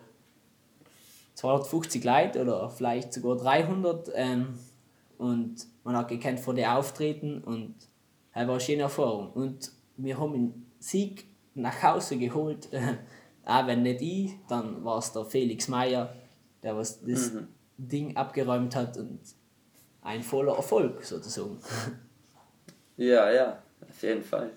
250 1.35 2.03
Leute 2.03 2.41
oder 2.41 2.69
vielleicht 2.69 3.13
sogar 3.13 3.35
300. 3.35 4.09
Ähm, 4.15 4.57
und 5.17 5.67
man 5.85 5.95
hat 5.95 6.09
gekannt 6.09 6.39
von 6.41 6.55
den 6.55 6.65
Auftreten 6.65 7.41
und 7.41 7.75
es 8.33 8.47
war 8.47 8.55
eine 8.55 8.59
schöne 8.59 8.81
Erfahrung. 8.81 9.31
Und 9.31 9.71
wir 9.95 10.19
haben 10.19 10.33
den 10.33 10.65
Sieg 10.79 11.25
nach 11.53 11.81
Hause 11.81 12.17
geholt, 12.17 12.67
auch 13.45 13.67
wenn 13.67 13.83
nicht 13.83 14.01
ich, 14.01 14.31
dann 14.49 14.83
war 14.83 14.97
es 14.97 15.13
der 15.13 15.23
Felix 15.25 15.67
Meyer, 15.67 16.13
der 16.63 16.75
was 16.75 17.01
das 17.01 17.31
mhm. 17.31 17.47
Ding 17.77 18.17
abgeräumt 18.17 18.75
hat 18.75 18.97
und 18.97 19.19
ein 20.01 20.21
voller 20.21 20.57
Erfolg 20.57 21.03
sozusagen. 21.03 21.57
Ja, 22.97 23.29
ja, 23.29 23.61
auf 23.81 24.03
jeden 24.03 24.23
Fall. 24.23 24.51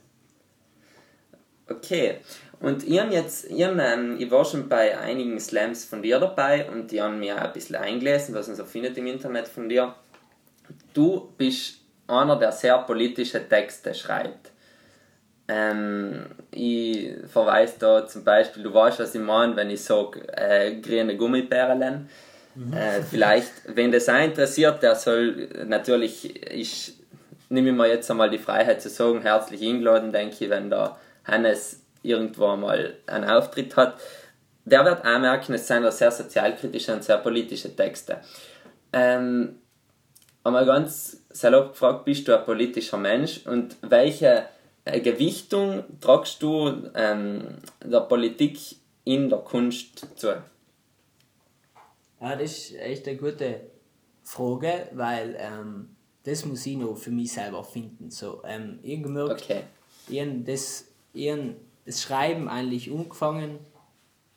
Okay, 1.68 2.18
und 2.61 2.85
ich, 2.85 2.94
jetzt, 2.94 3.50
ich, 3.50 3.58
ähm, 3.58 4.16
ich 4.16 4.30
war 4.30 4.44
schon 4.44 4.68
bei 4.68 4.97
einigen 4.97 5.40
Slams 5.40 5.85
von 5.85 6.02
dir 6.02 6.20
dabei 6.20 6.70
und 6.70 6.92
die 6.92 7.02
haben 7.02 7.18
mir 7.18 7.42
ein 7.42 7.52
bisschen 7.52 7.75
eingelesen, 7.75 8.37
was 8.37 8.47
man 8.47 8.54
so 8.54 8.64
findet 8.64 8.97
im 8.97 9.08
Internet 9.08 9.49
von 9.49 9.68
dir 9.68 9.97
du 10.95 11.33
bist 11.37 11.80
einer, 12.07 12.37
der 12.37 12.52
sehr 12.52 12.78
politische 12.78 13.47
Texte 13.49 13.95
schreibt. 13.95 14.50
Ähm, 15.49 16.26
ich 16.50 17.14
verweise 17.26 17.75
da 17.78 18.07
zum 18.07 18.25
Beispiel, 18.25 18.62
du 18.62 18.73
weißt, 18.73 19.00
was 19.00 19.14
ich 19.14 19.21
meine, 19.21 19.57
wenn 19.57 19.71
ich 19.71 19.83
sage, 19.83 20.21
äh, 20.37 20.75
grüne 20.80 21.16
Gummibärlen. 21.16 22.09
Mhm. 22.54 22.73
Äh, 22.73 23.02
vielleicht, 23.02 23.52
wenn 23.66 23.92
das 23.92 24.09
auch 24.09 24.23
interessiert, 24.23 24.83
der 24.83 24.95
soll 24.95 25.49
natürlich, 25.66 26.52
ich 26.52 26.95
nehme 27.49 27.73
mir 27.73 27.88
jetzt 27.88 28.11
einmal 28.11 28.30
die 28.30 28.38
Freiheit 28.38 28.83
zu 28.83 28.90
sagen, 28.90 29.23
herzlich 29.23 29.62
eingeladen, 29.62 30.12
denke 30.12 30.45
ich, 30.45 30.50
wenn 30.50 30.68
da 30.68 30.99
Hannes 31.25 31.83
irgendwo 32.02 32.57
mal 32.57 32.95
einen 33.07 33.25
Auftritt 33.25 33.76
hat. 33.76 33.99
Der 34.64 34.85
wird 34.85 35.00
auch 35.00 35.18
merken, 35.18 35.54
es 35.54 35.66
sind 35.66 35.90
sehr 35.92 36.11
sozialkritische 36.11 36.92
und 36.92 37.04
sehr 37.04 37.18
politische 37.18 37.75
Texte. 37.75 38.18
Ähm, 38.92 39.57
einmal 40.48 40.66
ganz 40.66 41.24
salopp 41.30 41.70
gefragt, 41.72 42.04
bist 42.04 42.26
du 42.26 42.36
ein 42.36 42.44
politischer 42.44 42.98
Mensch 42.98 43.46
und 43.46 43.76
welche 43.82 44.44
äh, 44.84 45.00
Gewichtung 45.00 45.84
tragst 46.00 46.42
du 46.42 46.90
ähm, 46.94 47.58
der 47.84 48.00
Politik 48.00 48.58
in 49.04 49.28
der 49.28 49.38
Kunst 49.38 50.06
zu? 50.16 50.42
Ja, 52.20 52.36
das 52.36 52.52
ist 52.52 52.74
echt 52.74 53.06
eine 53.06 53.16
gute 53.16 53.60
Frage, 54.24 54.88
weil 54.92 55.36
ähm, 55.38 55.90
das 56.24 56.44
muss 56.44 56.66
ich 56.66 56.76
noch 56.76 56.96
für 56.96 57.10
mich 57.10 57.32
selber 57.32 57.62
finden. 57.64 58.10
So, 58.10 58.42
ähm, 58.44 58.80
ich 58.82 59.02
gemerkt, 59.02 59.42
okay. 59.42 59.62
ich 60.08 60.44
das, 60.44 60.86
ich 61.12 61.32
das 61.86 62.02
Schreiben 62.02 62.48
eigentlich 62.48 62.90
angefangen, 62.90 63.58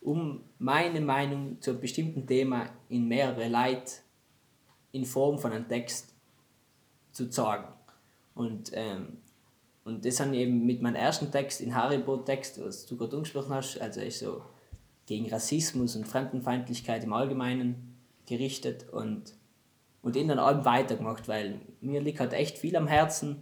um 0.02 0.44
meine 0.60 1.02
Meinung 1.02 1.62
zu 1.62 1.72
einem 1.72 1.82
bestimmten 1.82 2.28
Thema 2.28 2.70
in 2.90 3.08
mehrere 3.08 3.48
Leute 3.48 3.92
in 4.92 5.06
Form 5.06 5.40
von 5.40 5.52
einem 5.52 5.68
Text 5.68 6.14
zu 7.12 7.30
zeigen. 7.30 7.68
Und, 8.36 8.72
ähm, 8.74 9.18
und 9.84 10.06
das 10.06 10.20
habe 10.20 10.36
ich 10.36 10.42
eben 10.42 10.66
mit 10.66 10.82
meinem 10.82 10.96
ersten 10.96 11.32
Text, 11.32 11.62
in 11.62 11.76
Haribo-Text, 11.76 12.64
was 12.64 12.86
du 12.86 12.98
gerade 12.98 13.16
angesprochen 13.18 13.54
hast, 13.54 13.80
also 13.80 14.02
ich 14.02 14.18
so 14.18 14.44
gegen 15.06 15.30
Rassismus 15.30 15.96
und 15.96 16.08
Fremdenfeindlichkeit 16.08 17.04
im 17.04 17.14
Allgemeinen 17.14 17.98
gerichtet 18.26 18.88
und, 18.90 19.34
und 20.02 20.16
den 20.16 20.28
dann 20.28 20.40
allem 20.40 20.64
weitergemacht, 20.64 21.28
weil 21.28 21.60
mir 21.82 22.02
liegt 22.02 22.20
halt 22.20 22.34
echt 22.34 22.58
viel 22.58 22.76
am 22.76 22.88
Herzen. 22.88 23.42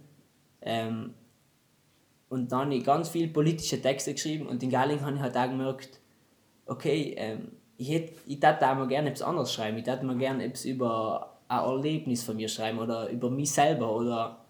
Ähm, 0.62 1.14
und 2.28 2.52
dann 2.52 2.66
habe 2.66 2.74
ich 2.74 2.84
ganz 2.84 3.08
viele 3.08 3.28
politische 3.28 3.80
Texte 3.80 4.14
geschrieben 4.14 4.46
und 4.46 4.62
in 4.62 4.70
Galling 4.70 5.00
habe 5.02 5.16
ich 5.16 5.20
halt 5.20 5.36
auch 5.36 5.48
gemerkt, 5.48 6.00
okay, 6.66 7.14
ähm, 7.16 7.52
ich 7.76 7.90
hätte 7.90 8.12
ich 8.26 8.44
auch 8.44 8.60
mal 8.60 8.88
gerne 8.88 9.10
etwas 9.10 9.26
anderes 9.26 9.52
schreiben. 9.52 9.78
Ich 9.78 9.86
hätte 9.86 10.04
mal 10.04 10.18
gerne 10.18 10.44
etwas 10.44 10.64
über 10.64 11.29
ein 11.50 11.64
Erlebnis 11.64 12.22
von 12.22 12.36
mir 12.36 12.48
schreiben 12.48 12.78
oder 12.78 13.08
über 13.10 13.28
mich 13.28 13.50
selber 13.50 13.94
oder, 13.94 14.44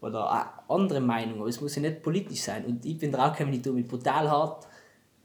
oder 0.00 0.30
eine 0.30 0.46
andere 0.68 1.00
Meinung. 1.00 1.40
Aber 1.40 1.48
es 1.48 1.60
muss 1.60 1.76
ja 1.76 1.82
nicht 1.82 2.02
politisch 2.02 2.42
sein. 2.42 2.64
Und 2.64 2.84
ich 2.84 2.98
bin 2.98 3.12
draufgekommen, 3.12 3.54
ich 3.54 3.62
tue 3.62 3.72
mich 3.72 3.86
brutal 3.86 4.28
hart. 4.28 4.66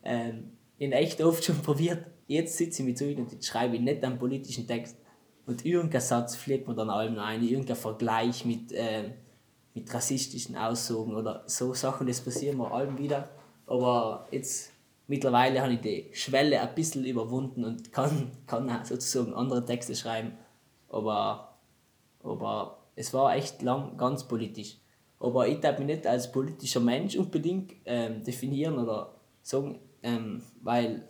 Ähm, 0.04 0.52
in 0.78 0.92
echt 0.92 1.22
oft 1.22 1.44
schon 1.44 1.58
probiert. 1.64 2.06
Jetzt 2.28 2.58
sitze 2.58 2.82
ich 2.82 2.88
mit 2.88 2.98
so 2.98 3.06
und 3.06 3.32
jetzt 3.32 3.46
schreibe 3.46 3.76
ich 3.76 3.82
nicht 3.82 4.04
einen 4.04 4.20
politischen 4.20 4.68
Text. 4.68 4.98
Und 5.46 5.66
irgendein 5.66 6.02
Satz 6.02 6.36
fliegt 6.36 6.68
mir 6.68 6.76
dann 6.76 6.90
allem 6.90 7.18
ein, 7.20 7.44
irgendein 7.44 7.76
Vergleich 7.76 8.46
mit, 8.46 8.72
äh, 8.72 9.12
mit 9.74 9.92
rassistischen 9.94 10.56
Aussagen 10.56 11.16
oder 11.16 11.44
so 11.48 11.74
Sachen, 11.74 12.08
das 12.08 12.22
passiert 12.22 12.56
mir 12.56 12.72
allem 12.72 12.98
wieder. 12.98 13.30
Aber 13.66 14.28
jetzt 14.32 14.72
mittlerweile 15.08 15.62
habe 15.62 15.74
ich 15.74 15.82
die 15.82 16.10
Schwelle 16.14 16.62
ein 16.62 16.76
bisschen 16.76 17.04
überwunden 17.04 17.66
und 17.66 17.92
kann, 17.92 18.32
kann 18.46 18.86
sozusagen 18.86 19.34
andere 19.34 19.66
Texte 19.66 19.96
schreiben. 19.96 20.34
Aber, 20.94 21.58
aber 22.24 22.78
es 22.96 23.14
war 23.14 23.36
echt 23.36 23.62
lang 23.62 23.98
ganz 23.98 24.28
politisch. 24.28 24.78
Aber 25.20 25.48
ich 25.48 25.60
darf 25.60 25.80
mich 25.80 25.88
nicht 25.88 26.06
als 26.06 26.32
politischer 26.32 26.80
Mensch 26.80 27.16
unbedingt 27.16 27.74
ähm, 27.86 28.24
definieren 28.24 28.78
oder 28.78 29.16
sagen, 29.42 29.80
ähm, 30.04 30.44
weil 30.62 31.08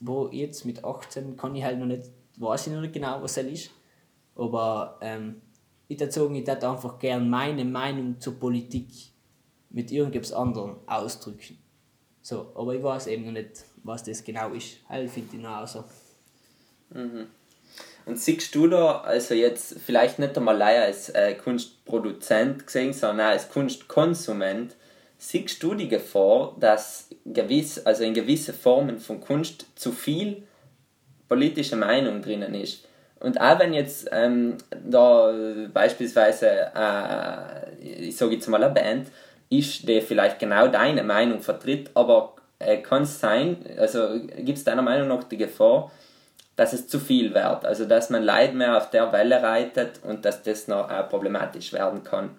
wo 0.00 0.28
jetzt 0.28 0.64
mit 0.64 0.84
18 0.84 1.36
kann 1.36 1.54
ich 1.56 1.64
halt 1.64 1.78
noch 1.78 1.86
nicht, 1.86 2.10
weiß 2.36 2.66
ich 2.66 2.72
noch 2.72 2.80
nicht 2.80 2.92
genau, 2.92 3.22
was 3.22 3.36
er 3.36 3.48
ist. 3.48 3.70
Aber 4.34 4.98
ähm, 5.00 5.40
ich 5.88 5.98
würde 5.98 6.12
sagen, 6.12 6.34
ich 6.34 6.46
würde 6.46 6.68
einfach 6.68 6.98
gerne 6.98 7.24
meine 7.24 7.64
Meinung 7.64 8.20
zur 8.20 8.34
Politik 8.34 8.88
mit 9.70 9.90
irgendetwas 9.90 10.32
anderem 10.32 10.76
ausdrücken. 10.86 11.58
So, 12.20 12.52
aber 12.54 12.74
ich 12.74 12.82
weiß 12.82 13.06
eben 13.08 13.24
noch 13.26 13.32
nicht, 13.32 13.64
was 13.82 14.04
das 14.04 14.22
genau 14.24 14.52
ist. 14.52 14.78
Halt 14.88 15.10
finde 15.10 15.36
ich 15.36 15.42
noch 15.42 15.66
so. 15.66 15.84
Mhm. 16.90 17.26
Und 18.06 18.18
siehst 18.18 18.54
du 18.54 18.66
da, 18.66 19.00
also 19.00 19.34
jetzt 19.34 19.76
vielleicht 19.84 20.18
nicht 20.18 20.36
einmal 20.36 20.60
als 20.60 21.08
äh, 21.10 21.34
Kunstproduzent 21.34 22.66
gesehen, 22.66 22.92
sondern 22.92 23.28
als 23.28 23.48
Kunstkonsument, 23.48 24.76
siehst 25.16 25.62
du 25.62 25.74
die 25.74 25.88
Gefahr, 25.88 26.54
dass 26.60 27.08
gewiss, 27.24 27.84
also 27.84 28.04
in 28.04 28.12
gewisse 28.12 28.52
Formen 28.52 28.98
von 28.98 29.20
Kunst 29.20 29.66
zu 29.74 29.92
viel 29.92 30.42
politische 31.28 31.76
Meinung 31.76 32.20
drinnen 32.20 32.54
ist? 32.54 32.86
Und 33.20 33.40
auch 33.40 33.58
wenn 33.58 33.72
jetzt 33.72 34.08
ähm, 34.12 34.58
da 34.84 35.32
beispielsweise, 35.72 36.70
äh, 36.76 37.74
ich 37.80 38.16
sage 38.16 38.34
jetzt 38.34 38.48
mal 38.48 38.62
eine 38.62 38.74
Band, 38.74 39.08
ist, 39.48 39.88
die 39.88 40.02
vielleicht 40.02 40.38
genau 40.38 40.68
deine 40.68 41.02
Meinung 41.02 41.40
vertritt, 41.40 41.90
aber 41.94 42.34
äh, 42.58 42.78
kann 42.78 43.04
es 43.04 43.20
sein, 43.20 43.56
also 43.78 44.20
gibt 44.38 44.58
es 44.58 44.64
deiner 44.64 44.82
Meinung 44.82 45.08
nach 45.08 45.24
die 45.24 45.38
Gefahr, 45.38 45.90
dass 46.56 46.72
es 46.72 46.86
zu 46.86 47.00
viel 47.00 47.34
wird, 47.34 47.64
also 47.64 47.84
dass 47.84 48.10
man 48.10 48.22
Leid 48.22 48.54
mehr 48.54 48.76
auf 48.76 48.90
der 48.90 49.12
Welle 49.12 49.42
reitet 49.42 50.00
und 50.04 50.24
dass 50.24 50.42
das 50.42 50.68
noch 50.68 50.88
äh, 50.90 51.02
problematisch 51.02 51.72
werden 51.72 52.04
kann. 52.04 52.36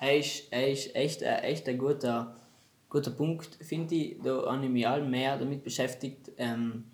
Ist, 0.00 0.44
er 0.50 0.70
ist 0.70 0.94
echt, 0.94 1.22
äh, 1.22 1.40
echt 1.40 1.68
ein 1.68 1.78
guter, 1.78 2.36
guter 2.88 3.10
Punkt, 3.10 3.56
finde 3.60 3.94
ich. 3.94 4.16
Da 4.22 4.46
habe 4.46 4.64
ich 4.64 4.70
mich 4.70 4.88
all 4.88 5.02
mehr 5.02 5.36
damit 5.36 5.62
beschäftigt. 5.62 6.30
Ähm, 6.38 6.84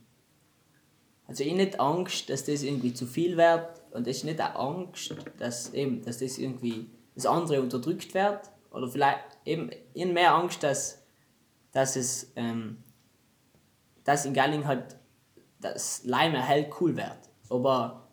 also 1.29 1.45
ich 1.45 1.53
nicht 1.53 1.79
Angst, 1.79 2.31
dass 2.31 2.45
das 2.45 2.63
irgendwie 2.63 2.95
zu 2.95 3.07
viel 3.07 3.37
wird 3.37 3.83
und 3.91 4.07
es 4.07 4.19
ist 4.19 4.25
nicht 4.25 4.41
auch 4.41 4.79
Angst, 4.79 5.15
dass, 5.39 5.75
eben, 5.75 6.03
dass 6.05 6.19
das 6.19 6.39
irgendwie 6.39 6.87
das 7.15 7.27
andere 7.27 7.61
unterdrückt 7.61 8.15
wird 8.15 8.41
oder 8.71 8.89
vielleicht 8.89 9.25
eben 9.45 9.71
in 9.95 10.13
mehr 10.13 10.35
Angst, 10.35 10.63
dass, 10.63 11.03
dass 11.73 11.97
es 11.97 12.33
ähm, 12.37 12.79
dass 14.07 14.25
in 14.25 14.35
Galling 14.35 14.67
halt 14.67 14.97
das 15.73 16.05
Leimer 16.05 16.41
hell 16.43 16.71
cool 16.81 16.97
wird. 16.97 17.19
Aber 17.49 18.09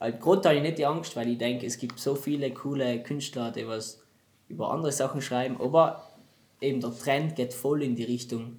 halt, 0.00 0.20
gerade 0.20 0.48
habe 0.48 0.56
ich 0.56 0.62
nicht 0.62 0.78
die 0.78 0.86
Angst, 0.86 1.16
weil 1.16 1.28
ich 1.28 1.38
denke, 1.38 1.66
es 1.66 1.78
gibt 1.78 1.98
so 1.98 2.14
viele 2.14 2.52
coole 2.52 3.02
Künstler, 3.02 3.50
die 3.50 3.66
was 3.66 4.02
über 4.48 4.70
andere 4.70 4.92
Sachen 4.92 5.22
schreiben, 5.22 5.60
aber 5.60 6.06
eben 6.60 6.80
der 6.80 6.96
Trend 6.96 7.36
geht 7.36 7.54
voll 7.54 7.82
in 7.82 7.96
die 7.96 8.04
Richtung 8.04 8.58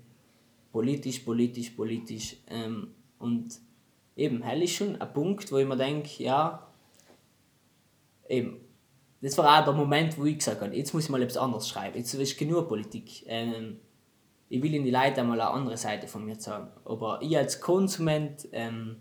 politisch, 0.72 1.20
politisch, 1.20 1.70
politisch. 1.72 2.38
Ähm, 2.50 2.90
und 3.20 3.60
eben, 4.16 4.42
hell 4.42 4.64
ist 4.64 4.74
schon 4.76 5.00
ein 5.00 5.14
Punkt, 5.14 5.52
wo 5.52 5.58
ich 5.58 5.68
mir 5.68 5.78
denke, 5.78 6.24
ja, 6.24 6.68
eben, 8.28 8.60
das 9.22 9.38
war 9.38 9.60
auch 9.60 9.64
der 9.64 9.74
Moment, 9.74 10.18
wo 10.18 10.26
ich 10.26 10.40
gesagt 10.40 10.62
habe, 10.62 10.76
jetzt 10.76 10.94
muss 10.94 11.06
ich 11.06 11.10
mal 11.10 11.22
etwas 11.22 11.38
anderes 11.38 11.70
schreiben, 11.70 11.98
jetzt 11.98 12.14
ist 12.14 12.38
genug 12.38 12.68
Politik. 12.68 13.24
Ähm, 13.28 13.80
ich 14.54 14.62
will 14.62 14.76
in 14.76 14.84
die 14.84 14.92
Leute 14.92 15.22
einmal 15.22 15.42
eine 15.42 15.50
andere 15.50 15.78
Seite 15.78 16.08
von 16.08 16.26
mir 16.26 16.40
sagen. 16.40 16.70
Aber 16.86 17.20
ich 17.24 17.36
als 17.36 17.60
Konsument 17.60 18.48
ähm, 18.52 18.98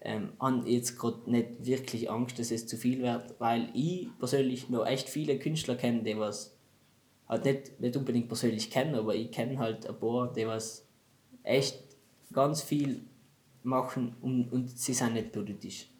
ähm, 0.00 0.32
habe 0.40 0.66
jetzt 0.66 0.98
gerade 0.98 1.30
nicht 1.30 1.66
wirklich 1.66 2.10
Angst, 2.10 2.38
dass 2.38 2.50
es 2.50 2.66
zu 2.66 2.78
viel 2.78 3.02
wird, 3.02 3.38
weil 3.38 3.68
ich 3.74 4.08
persönlich 4.18 4.70
noch 4.70 4.86
echt 4.86 5.10
viele 5.10 5.38
Künstler 5.38 5.74
kenne, 5.74 6.02
die 6.02 6.18
was 6.18 6.56
halt 7.28 7.44
nicht, 7.44 7.78
nicht 7.78 7.94
unbedingt 7.94 8.28
persönlich 8.28 8.70
kennen, 8.70 8.94
aber 8.94 9.14
ich 9.14 9.30
kenne 9.30 9.58
halt 9.58 9.86
ein 9.86 9.98
paar, 9.98 10.32
die 10.32 10.46
was 10.46 10.88
echt 11.42 11.82
ganz 12.32 12.62
viel 12.62 13.04
machen 13.64 14.16
und, 14.22 14.50
und 14.50 14.70
sie 14.70 14.94
sind 14.94 15.12
nicht 15.12 15.32
politisch. 15.32 15.90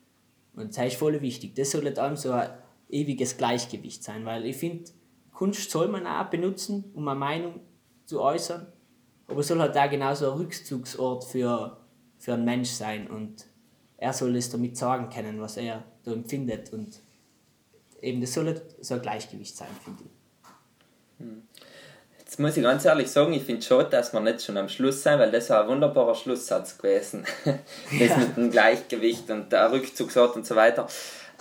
Und 0.57 0.75
das 0.75 0.87
ist 0.87 0.97
voll 0.97 1.21
wichtig. 1.21 1.55
Das 1.55 1.71
soll 1.71 1.85
nicht 1.85 1.99
allem 1.99 2.17
so 2.17 2.33
ein 2.33 2.49
ewiges 2.89 3.37
Gleichgewicht 3.37 4.03
sein, 4.03 4.25
weil 4.25 4.47
ich 4.47 4.57
finde, 4.57 4.91
Kunst 5.35 5.71
soll 5.71 5.89
man 5.89 6.07
auch 6.07 6.31
benutzen, 6.31 6.91
um 6.95 7.07
eine 7.09 7.21
Meinung 7.21 7.61
zu 8.07 8.21
äußern, 8.21 8.67
aber 9.27 9.41
es 9.41 9.49
soll 9.49 9.59
halt 9.59 9.77
auch 9.77 9.91
genauso 9.91 10.33
ein 10.33 10.39
Rückzugsort 10.39 11.25
für, 11.25 11.77
für 12.19 12.35
einen 12.35 12.45
Mensch 12.45 12.71
sein 12.71 13.09
und 13.09 13.47
er 13.97 14.13
soll 14.13 14.37
es 14.37 14.51
damit 14.51 14.77
sagen 14.77 15.09
können, 15.09 15.41
was 15.41 15.57
er 15.57 15.85
da 16.05 16.13
empfindet 16.13 16.73
und 16.73 17.01
eben 18.03 18.21
das 18.21 18.35
soll 18.35 18.61
so 18.81 18.95
ein 18.95 19.03
Gleichgewicht 19.03 19.57
sein, 19.57 19.69
finde 19.83 20.05
ich. 20.05 21.21
Hm. 21.21 21.43
Jetzt 22.19 22.39
muss 22.39 22.57
ich 22.57 22.63
ganz 22.63 22.85
ehrlich 22.85 23.11
sagen, 23.11 23.33
ich 23.33 23.45
finde 23.45 23.63
schon, 23.63 23.89
dass 23.91 24.13
wir 24.13 24.21
nicht 24.21 24.43
schon 24.43 24.57
am 24.57 24.69
Schluss 24.69 25.03
sein, 25.03 25.19
weil 25.19 25.31
das 25.31 25.51
war 25.51 25.63
ein 25.63 25.69
wunderbarer 25.69 26.15
Schlusssatz 26.15 26.77
gewesen. 26.79 27.25
das 27.45 28.09
ja. 28.09 28.17
mit 28.17 28.37
dem 28.37 28.51
Gleichgewicht 28.51 29.31
und 29.31 29.53
der 29.53 29.71
Rückzugsort 29.71 30.35
und 30.37 30.47
so 30.47 30.57
weiter. 30.57 30.89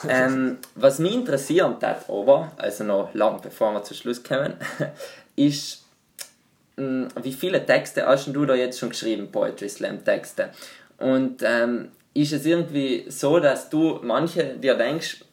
Ähm, 0.08 0.60
was 0.76 1.00
mich 1.00 1.14
interessiert 1.14 1.82
hat, 1.82 2.10
aber, 2.10 2.52
also 2.58 2.84
noch 2.84 3.14
lang 3.14 3.42
bevor 3.42 3.72
wir 3.72 3.84
zum 3.84 3.96
Schluss 3.96 4.24
kommen, 4.24 4.54
ist, 5.36 5.83
wie 6.76 7.34
viele 7.34 7.66
Texte 7.66 8.06
hast 8.06 8.28
du 8.28 8.46
da 8.46 8.56
jetzt 8.56 8.80
schon 8.80 8.90
geschrieben, 8.90 9.32
Poetry 9.32 9.70
Slam 9.70 10.04
Texte? 10.04 10.50
Und 10.98 11.44
ähm, 11.44 11.90
ist 12.14 12.34
es 12.34 12.46
irgendwie 12.46 13.06
so, 13.10 13.40
dass 13.40 13.70
du 13.70 14.00
manche 14.02 14.56
dir 14.56 14.76
denkst, 14.76 15.24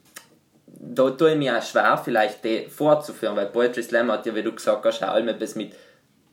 da 0.67 1.11
tue 1.11 1.33
ich 1.33 1.39
mir 1.39 1.59
auch 1.59 1.63
schwer, 1.63 2.01
vielleicht 2.03 2.45
die 2.45 2.67
vorzuführen, 2.69 3.37
weil 3.37 3.47
Poetry 3.47 3.83
Slam 3.83 4.11
hat 4.11 4.27
ja, 4.27 4.35
wie 4.35 4.43
du 4.43 4.53
gesagt 4.53 4.85
hast, 4.85 5.03
auch 5.03 5.09
allem 5.09 5.29
etwas 5.29 5.55
mit 5.55 5.73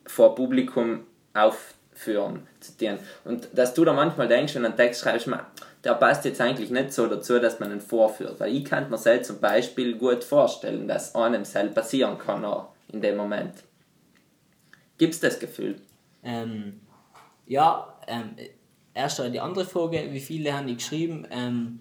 vor 0.06 0.34
Publikum 0.34 1.04
aufführen 1.34 2.46
tun. 2.78 2.98
Und 3.24 3.48
dass 3.52 3.74
du 3.74 3.84
da 3.84 3.92
manchmal 3.92 4.28
denkst, 4.28 4.54
wenn 4.54 4.62
du 4.62 4.68
einen 4.68 4.76
Text 4.76 5.02
schreibst, 5.02 5.28
der 5.84 5.94
passt 5.94 6.24
jetzt 6.24 6.40
eigentlich 6.40 6.70
nicht 6.70 6.92
so 6.92 7.06
dazu, 7.06 7.38
dass 7.38 7.60
man 7.60 7.72
ihn 7.72 7.80
vorführt. 7.80 8.40
Weil 8.40 8.54
ich 8.54 8.64
kann 8.64 8.90
mir 8.90 8.98
selbst 8.98 9.28
zum 9.28 9.40
Beispiel 9.40 9.96
gut 9.96 10.24
vorstellen, 10.24 10.88
dass 10.88 11.14
einem 11.14 11.44
selbst 11.44 11.74
passieren 11.74 12.18
kann 12.18 12.44
auch 12.44 12.68
in 12.92 13.00
dem 13.00 13.16
Moment. 13.16 13.52
Gibt 14.98 15.14
es 15.14 15.20
das 15.20 15.38
Gefühl? 15.38 15.80
Ähm, 16.22 16.80
ja, 17.46 17.98
ähm, 18.06 18.36
erst 18.92 19.18
die 19.32 19.40
andere 19.40 19.64
Frage, 19.64 20.08
wie 20.12 20.20
viele 20.20 20.52
haben 20.52 20.66
die 20.66 20.76
geschrieben? 20.76 21.26
Ähm, 21.30 21.80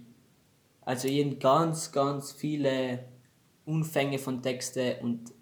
Also 0.88 1.10
ich 1.10 1.26
habe 1.26 1.36
ganz, 1.36 1.92
ganz 1.92 2.32
viele 2.32 3.00
Umfänge 3.66 4.18
von 4.20 4.42
Texte 4.42 4.98
und 5.02 5.34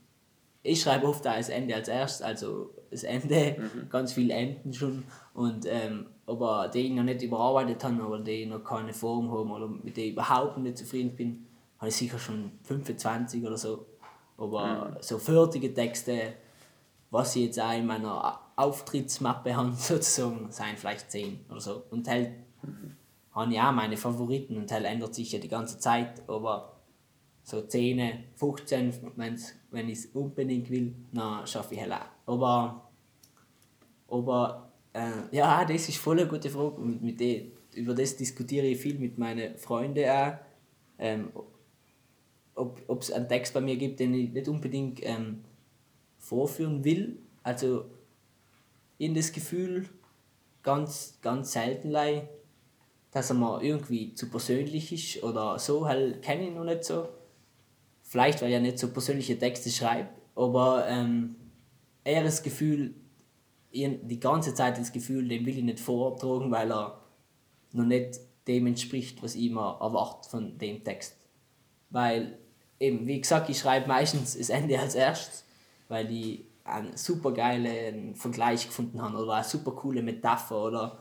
ich 0.64 0.82
schreibe 0.82 1.06
oft 1.06 1.28
auch 1.28 1.36
das 1.36 1.50
Ende 1.50 1.76
als 1.76 1.88
erstes, 1.88 2.26
also 2.26 2.72
das 2.90 3.04
Ende, 3.04 3.56
mhm. 3.60 3.90
ganz 3.90 4.14
viele 4.14 4.34
Enden 4.34 4.74
schon. 4.74 5.04
Und, 5.36 5.68
ähm, 5.68 6.08
aber 6.26 6.70
die 6.74 6.88
ich 6.88 6.92
noch 6.92 7.04
nicht 7.04 7.22
überarbeitet 7.22 7.84
habe 7.84 8.02
oder 8.02 8.24
die 8.24 8.48
noch 8.48 8.64
keine 8.64 8.92
Form 8.92 9.30
haben 9.30 9.52
oder 9.52 9.68
mit 9.68 9.96
denen 9.96 10.08
ich 10.08 10.14
überhaupt 10.14 10.58
nicht 10.58 10.80
zufrieden 10.80 11.16
bin, 11.16 11.46
habe 11.78 11.90
ich 11.90 11.96
sicher 11.96 12.18
schon 12.18 12.54
25 12.64 13.46
oder 13.46 13.58
so. 13.58 13.86
Aber 14.38 14.66
mhm. 14.66 14.98
so 15.02 15.20
fertige 15.20 15.72
Texte, 15.72 16.34
was 17.16 17.36
ich 17.36 17.46
jetzt 17.46 17.60
auch 17.60 17.74
in 17.74 17.86
meiner 17.86 18.40
Auftrittsmappe 18.56 19.56
habe, 19.56 19.72
sozusagen, 19.76 20.52
seien 20.52 20.78
vielleicht 20.78 21.10
10 21.10 21.46
oder 21.50 21.62
so. 21.62 21.84
Und 21.90 22.08
halt 22.08 22.32
habe 23.32 23.52
ich 23.52 23.60
auch 23.60 23.72
meine 23.72 23.98
Favoriten 23.98 24.58
und 24.58 24.72
halt 24.72 24.86
ändert 24.86 25.16
sich 25.16 25.32
ja 25.32 25.40
die 25.40 25.48
ganze 25.48 25.80
Zeit, 25.80 26.22
aber 26.28 26.74
so 27.44 27.62
10, 27.62 28.24
15, 28.36 28.94
wenn's, 29.16 29.54
wenn 29.72 29.90
ich 29.90 30.00
es 30.00 30.06
unbedingt 30.08 30.70
will, 30.70 30.96
dann 31.14 31.46
schaffe 31.48 31.76
ich 31.76 31.82
halt 31.82 31.94
auch. 31.94 32.34
Aber, 32.34 32.90
aber 34.10 34.72
äh, 34.94 35.36
ja, 35.36 35.64
das 35.66 35.90
ist 35.90 35.98
voll 35.98 36.20
eine 36.20 36.28
gute 36.28 36.50
Frage. 36.50 36.82
Mit, 36.82 37.02
mit 37.02 37.20
dem, 37.20 37.52
über 37.74 37.94
das 37.94 38.16
diskutiere 38.16 38.66
ich 38.66 38.80
viel 38.80 38.98
mit 38.98 39.18
meinen 39.18 39.58
Freunden 39.58 40.10
auch. 40.10 40.34
Ähm, 40.98 41.30
ob 42.56 43.02
es 43.02 43.12
einen 43.12 43.28
Text 43.28 43.54
bei 43.54 43.60
mir 43.60 43.76
gibt, 43.76 44.00
den 44.00 44.14
ich 44.14 44.32
nicht 44.32 44.48
unbedingt 44.48 45.00
ähm, 45.04 45.42
vorführen 46.26 46.84
will. 46.84 47.20
Also 47.44 47.86
in 48.98 49.14
das 49.14 49.32
Gefühl, 49.32 49.88
ganz, 50.64 51.20
ganz 51.22 51.52
selten, 51.52 51.94
dass 53.12 53.30
er 53.30 53.36
mir 53.36 53.62
irgendwie 53.62 54.14
zu 54.16 54.30
persönlich 54.30 54.92
ist 54.92 55.24
oder 55.24 55.60
so, 55.60 55.88
halt 55.88 56.22
kenne 56.22 56.48
ich 56.48 56.54
noch 56.54 56.64
nicht 56.64 56.84
so. 56.84 57.08
Vielleicht, 58.02 58.42
weil 58.42 58.52
er 58.52 58.60
nicht 58.60 58.80
so 58.80 58.92
persönliche 58.92 59.38
Texte 59.38 59.70
schreibt, 59.70 60.20
aber 60.36 60.88
ähm, 60.88 61.36
eher 62.04 62.24
das 62.24 62.44
Gefühl, 62.44 62.96
die 63.72 64.20
ganze 64.20 64.54
Zeit 64.54 64.78
das 64.78 64.92
Gefühl, 64.92 65.28
den 65.28 65.46
will 65.46 65.58
ich 65.58 65.64
nicht 65.64 65.80
vortragen, 65.80 66.52
weil 66.52 66.72
er 66.72 67.02
noch 67.74 67.86
nicht 67.86 68.20
dem 68.48 68.68
entspricht, 68.68 69.22
was 69.22 69.36
ich 69.36 69.52
mir 69.52 69.78
erwarte 69.82 70.30
von 70.30 70.58
dem 70.58 70.84
Text. 70.84 71.18
Weil, 71.90 72.38
eben, 72.80 73.06
wie 73.06 73.20
gesagt, 73.20 73.50
ich 73.50 73.60
schreibe 73.60 73.88
meistens 73.88 74.38
das 74.38 74.50
Ende 74.50 74.80
als 74.80 74.96
erstes, 74.96 75.44
weil 75.88 76.12
ich 76.12 76.46
einen 76.64 76.98
super 76.98 77.32
geilen 77.32 78.16
Vergleich 78.16 78.68
gefunden 78.68 79.02
habe 79.02 79.18
oder 79.18 79.34
eine 79.34 79.44
super 79.44 79.72
coole 79.72 80.02
Metapher 80.02 80.64
oder 80.64 80.98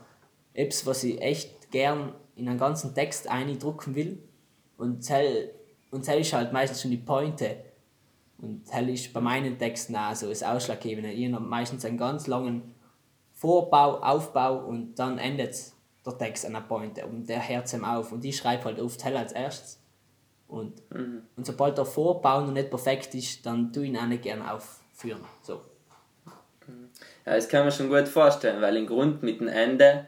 etwas, 0.53 0.85
was 0.85 1.03
ich 1.03 1.21
echt 1.21 1.71
gern 1.71 2.13
in 2.35 2.47
einen 2.47 2.59
ganzen 2.59 2.93
Text 2.93 3.27
eindrucken 3.27 3.95
will. 3.95 4.21
Und 4.77 5.03
zell 5.03 5.51
und 5.95 6.05
das 6.05 6.15
ist 6.17 6.33
halt 6.33 6.51
meistens 6.51 6.81
schon 6.81 6.91
die 6.91 6.97
Pointe. 6.97 7.55
Und 8.37 8.67
das 8.69 8.81
ist 8.81 9.13
bei 9.13 9.21
meinen 9.21 9.57
Texten 9.57 9.95
auch 9.95 10.13
so 10.13 10.27
das 10.27 10.43
Ausschlaggebende. 10.43 11.09
Ich 11.09 11.31
habe 11.31 11.45
meistens 11.45 11.85
einen 11.85 11.97
ganz 11.97 12.27
langen 12.27 12.75
Vorbau, 13.33 14.01
Aufbau 14.01 14.65
und 14.65 14.95
dann 14.95 15.17
endet 15.17 15.55
der 16.05 16.17
Text 16.17 16.45
an 16.45 16.55
einer 16.55 16.65
Pointe 16.65 17.05
und 17.05 17.29
der 17.29 17.47
hört 17.47 17.71
ihm 17.71 17.85
auf. 17.85 18.11
Und 18.11 18.25
ich 18.25 18.35
schreibe 18.35 18.65
halt 18.65 18.81
oft 18.81 19.03
hell 19.05 19.15
als 19.15 19.31
erstes. 19.31 19.79
Und, 20.47 20.73
mhm. 20.91 21.23
und 21.35 21.45
sobald 21.45 21.77
der 21.77 21.85
Vorbau 21.85 22.41
noch 22.41 22.51
nicht 22.51 22.69
perfekt 22.69 23.13
ist, 23.15 23.45
dann 23.45 23.73
tue 23.73 23.83
ich 23.83 23.89
ihn 23.89 23.97
auch 23.97 24.07
nicht 24.07 24.23
gerne 24.23 24.51
aufführen. 24.53 25.21
So. 25.41 25.61
Ja, 27.25 27.35
das 27.35 27.49
kann 27.49 27.63
man 27.63 27.71
schon 27.71 27.89
gut 27.89 28.07
vorstellen, 28.07 28.61
weil 28.61 28.77
im 28.77 28.87
Grund 28.87 29.23
mit 29.23 29.39
dem 29.39 29.47
Ende, 29.47 30.07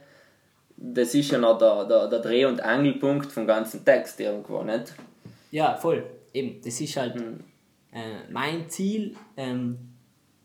das 0.75 1.13
ist 1.13 1.31
ja 1.31 1.37
noch 1.37 1.57
der, 1.57 1.85
der, 1.85 2.07
der 2.07 2.19
Dreh- 2.19 2.45
und 2.45 2.61
Angelpunkt 2.61 3.31
vom 3.31 3.47
ganzen 3.47 3.83
Text 3.83 4.19
irgendwo, 4.19 4.63
nicht? 4.63 4.93
Ja, 5.51 5.75
voll. 5.75 6.03
Eben, 6.33 6.61
das 6.61 6.79
ist 6.79 6.97
halt 6.97 7.15
mhm. 7.15 7.43
äh, 7.91 8.29
mein 8.29 8.69
Ziel, 8.69 9.15
ähm, 9.35 9.77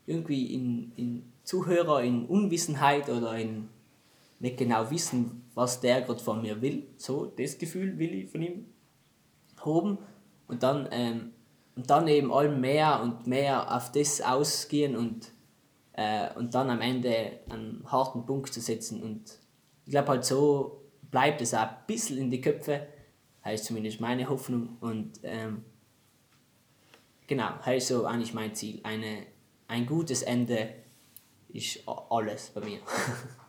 irgendwie 0.06 0.54
in, 0.54 0.92
in 0.96 1.32
Zuhörer 1.44 2.02
in 2.02 2.26
Unwissenheit 2.26 3.08
oder 3.08 3.36
in 3.36 3.68
nicht 4.40 4.56
genau 4.56 4.90
wissen, 4.90 5.44
was 5.54 5.80
der 5.80 6.02
gerade 6.02 6.22
von 6.22 6.42
mir 6.42 6.60
will. 6.60 6.84
So, 6.96 7.26
das 7.26 7.58
Gefühl 7.58 7.96
will 7.98 8.14
ich 8.14 8.30
von 8.30 8.42
ihm 8.42 8.66
haben. 9.64 9.98
Und 10.48 10.62
dann, 10.62 10.88
ähm, 10.90 11.32
und 11.76 11.88
dann 11.88 12.06
eben 12.08 12.32
allem 12.32 12.60
mehr 12.60 13.00
und 13.02 13.26
mehr 13.26 13.74
auf 13.74 13.92
das 13.92 14.20
ausgehen 14.20 14.96
und, 14.96 15.32
äh, 15.94 16.28
und 16.34 16.54
dann 16.54 16.70
am 16.70 16.80
Ende 16.80 17.40
einen 17.48 17.84
harten 17.90 18.26
Punkt 18.26 18.52
zu 18.52 18.60
setzen. 18.60 19.02
Und 19.02 19.38
ich 19.84 19.92
glaube 19.92 20.08
halt 20.08 20.24
so 20.24 20.82
bleibt 21.10 21.40
es 21.40 21.54
auch 21.54 21.60
ein 21.60 21.76
bisschen 21.86 22.18
in 22.18 22.30
die 22.30 22.40
Köpfe 22.40 22.86
heißt 23.44 23.66
zumindest 23.66 24.00
meine 24.00 24.28
Hoffnung. 24.28 24.76
Und 24.80 25.20
ähm, 25.22 25.64
genau, 27.26 27.50
heißt 27.64 27.88
so 27.88 28.06
eigentlich 28.06 28.34
mein 28.34 28.54
Ziel. 28.54 28.80
Eine, 28.82 29.26
ein 29.68 29.86
gutes 29.86 30.22
Ende 30.22 30.74
ist 31.48 31.80
alles 31.86 32.50
bei 32.50 32.60
mir. 32.60 32.78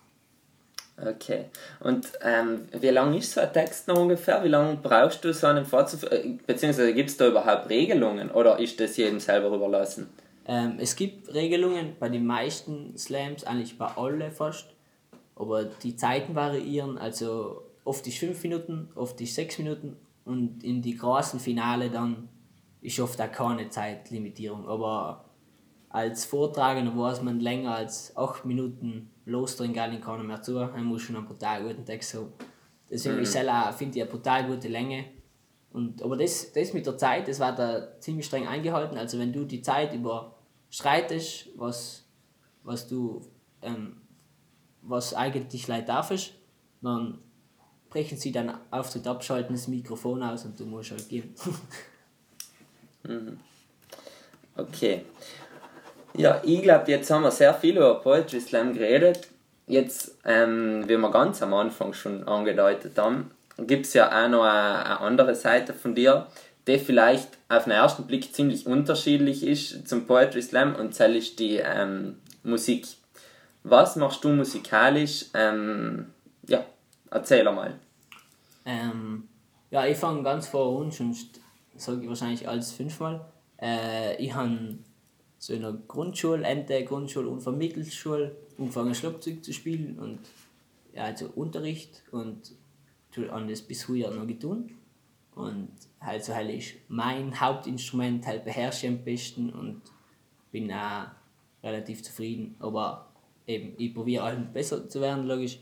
Okay. 0.96 1.46
Und 1.80 2.08
ähm, 2.22 2.68
wie 2.80 2.90
lange 2.90 3.18
ist 3.18 3.34
so 3.34 3.42
ein 3.42 3.52
Text 3.52 3.88
noch 3.88 3.98
ungefähr? 3.98 4.44
Wie 4.44 4.50
lange 4.50 4.78
brauchst 4.78 5.24
du 5.26 5.34
so 5.34 5.48
einen 5.48 5.66
fortzuführen? 5.66 6.14
Äh, 6.14 6.38
beziehungsweise 6.46 6.94
gibt 6.94 7.10
es 7.10 7.18
da 7.18 7.28
überhaupt 7.28 7.70
Regelungen 7.70 8.30
oder 8.30 8.60
ist 8.60 8.80
das 8.80 8.96
jedem 8.98 9.20
selber 9.20 9.56
überlassen? 9.56 10.10
Ähm, 10.46 10.78
es 10.80 10.96
gibt 10.96 11.34
Regelungen 11.34 11.96
bei 12.00 12.10
den 12.10 12.26
meisten 12.26 12.96
Slams, 12.98 13.44
eigentlich 13.44 13.78
bei 13.78 13.88
allen 13.88 14.32
fast. 14.32 14.68
Aber 15.36 15.64
die 15.66 15.96
Zeiten 15.96 16.36
variieren. 16.36 17.00
Also 17.00 17.64
oft 17.84 18.06
ist 18.06 18.20
5 18.20 18.44
Minuten, 18.44 18.90
oft 18.96 19.20
ist 19.20 19.34
6 19.34 19.58
Minuten 19.60 19.98
und 20.26 20.64
in 20.64 20.82
die 20.84 20.96
großen 20.96 21.40
Finale 21.40 21.90
dann 21.90 22.30
ist 22.82 23.00
oft 23.00 23.20
auch 23.20 23.32
keine 23.32 23.70
Zeitlimitierung. 23.70 24.68
Aber 24.68 25.26
als 25.90 26.26
Vortragender 26.26 26.96
weiß 26.96 27.24
man 27.24 27.40
länger 27.40 27.76
als 27.76 28.16
8 28.16 28.46
Minuten 28.46 29.10
losdrehen 29.26 29.74
gar 29.74 29.88
nicht 29.88 30.06
mehr 30.06 30.42
zu. 30.42 30.54
Man 30.54 30.86
muss 30.86 31.04
schon 31.04 31.16
einen 31.16 31.26
brutal 31.26 31.64
guten 31.64 31.86
Text 31.86 32.14
haben. 32.14 32.34
Deswegen 32.90 33.16
mhm. 33.16 33.24
ich 33.24 33.30
finde 33.30 33.98
ich 33.98 34.04
eine 34.04 34.12
brutal 34.12 34.46
gute 34.46 34.68
Länge. 34.68 35.06
Und, 35.72 36.04
aber 36.04 36.18
das, 36.18 36.52
das 36.54 36.74
mit 36.74 36.86
der 36.86 36.98
Zeit, 36.98 37.28
das 37.28 37.40
war 37.40 37.56
da 37.56 38.00
ziemlich 38.00 38.26
streng 38.26 38.48
eingehalten. 38.48 38.98
Also 38.98 39.18
wenn 39.18 39.34
du 39.34 39.46
die 39.46 39.62
Zeit 39.62 39.94
überschreitest, 39.94 41.50
was, 41.56 42.06
was 42.64 42.88
du 42.88 43.22
ähm, 43.64 44.02
was 44.84 45.14
eigentlich 45.14 45.68
leid 45.68 45.90
darfst, 45.90 46.34
dann 46.82 47.20
brechen 47.90 48.18
sie 48.18 48.32
dann 48.32 48.60
Auftritt 48.72 49.08
abschalten, 49.08 49.56
das 49.56 49.68
Mikrofon 49.68 50.22
aus 50.22 50.46
und 50.46 50.60
du 50.60 50.66
musst 50.66 50.92
halt 50.92 51.08
gehen. 51.10 51.34
Mhm. 53.06 53.38
okay. 54.56 55.04
Ja, 56.16 56.42
ich 56.44 56.62
glaube, 56.62 56.92
jetzt 56.92 57.10
haben 57.10 57.24
wir 57.24 57.32
sehr 57.32 57.54
viel 57.56 57.78
über 57.78 57.96
Poetry 57.96 58.40
Slam 58.40 58.74
geredet. 58.74 59.28
Jetzt, 59.66 60.20
ähm, 60.26 60.84
wie 60.88 60.98
wir 60.98 61.10
ganz 61.10 61.42
am 61.42 61.54
Anfang 61.54 61.94
schon 61.94 62.28
angedeutet 62.28 62.98
haben, 62.98 63.32
gibt 63.58 63.88
es 63.88 63.94
ja 63.94 64.08
auch 64.08 64.30
noch 64.30 64.44
eine, 64.44 64.86
eine, 64.86 65.00
andere 65.00 65.34
Seite 65.34 65.74
von 65.74 65.96
dir, 65.96 66.28
die 66.68 66.78
vielleicht 66.78 67.30
auf 67.50 67.64
den 67.64 67.72
ersten 67.72 68.06
Blick 68.06 68.34
ziemlich 68.34 68.68
unterschiedlich 68.68 69.44
ist 69.44 69.88
zum 69.88 70.06
Poetry 70.06 70.42
Slam 70.42 70.76
und 70.76 71.00
das 71.00 71.10
ist 71.10 71.40
die 71.40 71.58
ähm, 71.58 72.18
Musik. 72.44 72.86
Was 73.64 73.96
machst 73.96 74.24
du 74.24 74.30
musikalisch? 74.30 75.26
Ähm, 75.34 76.14
ja, 76.48 76.64
erzähl 77.10 77.44
mal. 77.46 77.74
Ähm, 78.66 79.28
ja, 79.72 79.86
ich 79.88 79.98
fange 79.98 80.22
ganz 80.22 80.48
vor 80.48 80.78
und 80.78 80.94
sonst 80.94 81.40
sage 81.76 82.02
ich 82.04 82.08
wahrscheinlich 82.08 82.48
alles 82.48 82.72
fünfmal. 82.72 83.26
Äh, 83.60 84.18
ich 84.18 84.34
habe 84.36 84.78
so 85.44 85.52
in 85.52 85.62
der 85.62 85.74
Grundschule, 85.90 86.46
Ende 86.46 86.86
Grundschule 86.86 87.28
und 87.28 87.42
Vermittelschule 87.42 88.34
angefangen 88.58 88.96
Schlagzeug 88.96 89.44
zu 89.44 89.52
spielen 89.52 90.00
und 90.00 90.20
ja, 90.94 91.04
also 91.04 91.30
Unterricht 91.36 92.02
und 92.12 92.54
an 93.30 93.50
das 93.50 93.62
bis 93.62 93.90
heute 93.90 94.16
noch 94.16 94.26
getan. 94.26 94.72
Und 95.36 95.70
halt 96.00 96.24
so 96.24 96.34
halt 96.34 96.50
ist 96.50 96.76
mein 96.88 97.38
Hauptinstrument 97.42 98.26
halt 98.26 98.46
beherrsche 98.46 98.88
ich 98.88 98.94
am 98.94 99.04
besten 99.04 99.50
und 99.50 99.82
bin 100.54 100.72
auch 100.72 101.08
relativ 101.62 102.04
zufrieden. 102.04 102.56
Aber 102.60 103.10
eben, 103.46 103.74
ich 103.78 103.94
probiere 103.94 104.24
halt 104.24 104.54
besser 104.54 104.88
zu 104.88 105.02
werden, 105.02 105.28
logisch. 105.28 105.60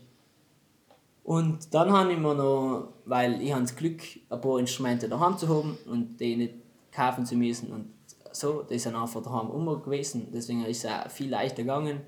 Und 1.24 1.74
dann 1.74 1.90
habe 1.90 2.12
ich 2.12 2.18
mir 2.18 2.34
noch, 2.34 2.92
weil 3.04 3.42
ich 3.42 3.52
habe 3.52 3.62
das 3.62 3.74
Glück, 3.74 4.00
ein 4.30 4.40
paar 4.40 4.60
Instrumente 4.60 5.08
daheim 5.08 5.36
zu 5.36 5.48
haben 5.48 5.76
und 5.86 6.20
die 6.20 6.36
nicht 6.36 6.54
kaufen 6.92 7.26
zu 7.26 7.34
müssen 7.34 7.72
und 7.72 7.86
so, 8.32 8.62
das 8.62 8.72
ist 8.72 8.86
dann 8.86 8.96
einfach 8.96 9.22
daheim 9.22 9.50
immer 9.50 9.78
gewesen, 9.78 10.28
deswegen 10.32 10.64
ist 10.64 10.84
es 10.84 10.90
auch 10.90 11.10
viel 11.10 11.30
leichter 11.30 11.62
gegangen. 11.62 12.00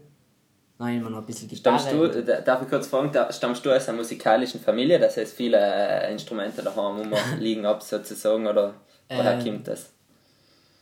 Dann 0.79 0.89
ich 0.89 1.03
mir 1.03 1.11
noch 1.11 1.19
ein 1.19 1.27
bisschen 1.27 1.49
Gitarre. 1.49 1.79
Stammst 1.79 2.17
du, 2.17 2.43
darf 2.43 2.63
ich 2.63 2.69
kurz 2.69 2.89
fragen, 2.89 3.13
stammst 3.31 3.65
du 3.65 3.71
aus 3.71 3.89
einer 3.89 3.99
musikalischen 3.99 4.61
Familie, 4.61 4.99
das 4.99 5.17
heißt 5.17 5.35
viele 5.35 5.59
äh, 5.59 6.13
Instrumente 6.13 6.63
daheim 6.63 7.03
immer 7.03 7.19
liegen 7.39 7.65
ab 7.65 7.83
sozusagen 7.83 8.47
oder 8.47 8.75
woher 9.09 9.39
ähm, 9.39 9.45
kommt 9.45 9.69
das? 9.69 9.93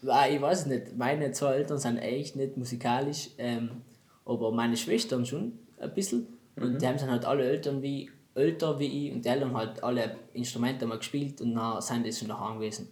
Ich 0.01 0.41
weiß 0.41 0.67
nicht, 0.67 0.97
meine 0.97 1.31
zwei 1.33 1.57
Eltern 1.57 1.79
sind 1.79 1.99
echt 1.99 2.37
nicht 2.37 2.57
musikalisch, 2.57 3.31
ähm, 3.39 3.83
aber 4.25 4.51
meine 4.51 4.77
Schwestern 4.77 5.27
schon 5.27 5.59
ein 5.79 5.93
bisschen 5.95 6.27
und 6.57 6.75
mhm. 6.75 6.79
die 6.79 6.87
haben 6.87 6.99
sind 6.99 7.11
halt 7.11 7.25
alle 7.25 7.45
Eltern 7.45 7.83
wie 7.83 8.11
älter 8.35 8.79
wie 8.79 9.09
ich 9.09 9.15
und 9.15 9.25
die 9.25 9.29
Eltern 9.29 9.55
halt 9.55 9.83
alle 9.83 10.17
Instrumente 10.33 10.87
mal 10.87 10.99
gespielt 10.99 11.41
und 11.41 11.55
dann 11.55 11.81
sind 11.81 12.05
die 12.05 12.13
schon 12.13 12.29
daheim 12.29 12.59
gewesen. 12.59 12.89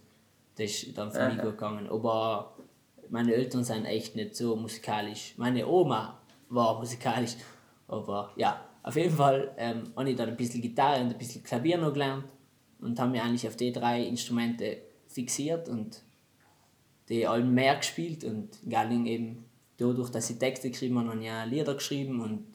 Das 0.61 0.83
ist 0.83 0.97
dann 0.97 1.11
für 1.11 1.27
mich 1.27 1.41
gut 1.41 1.51
gegangen. 1.51 1.87
Aber 1.89 2.55
meine 3.09 3.33
Eltern 3.33 3.63
sind 3.63 3.85
echt 3.85 4.15
nicht 4.15 4.35
so 4.35 4.55
musikalisch. 4.55 5.33
Meine 5.37 5.67
Oma 5.67 6.19
war 6.49 6.79
musikalisch, 6.79 7.35
aber 7.87 8.31
ja, 8.35 8.63
auf 8.83 8.95
jeden 8.95 9.15
Fall 9.15 9.53
ähm, 9.57 9.83
habe 9.95 10.09
ich 10.09 10.15
dann 10.15 10.29
ein 10.29 10.37
bisschen 10.37 10.61
Gitarre 10.61 11.01
und 11.01 11.09
ein 11.09 11.17
bisschen 11.17 11.43
Klavier 11.43 11.77
noch 11.77 11.93
gelernt 11.93 12.25
und 12.79 12.99
habe 12.99 13.11
mich 13.11 13.21
eigentlich 13.21 13.47
auf 13.47 13.55
die 13.55 13.71
drei 13.71 14.03
Instrumente 14.03 14.77
fixiert 15.07 15.67
und 15.67 16.03
die 17.09 17.25
allen 17.27 17.53
mehr 17.53 17.75
gespielt 17.75 18.23
und 18.23 18.49
Galling 18.69 19.05
eben 19.05 19.45
dadurch, 19.77 20.09
dass 20.09 20.29
ich 20.29 20.37
Texte 20.37 20.69
geschrieben 20.69 20.99
habe, 20.99 21.09
habe 21.09 21.19
ich 21.19 21.25
ja 21.25 21.43
Lieder 21.43 21.73
geschrieben 21.73 22.21
und, 22.21 22.45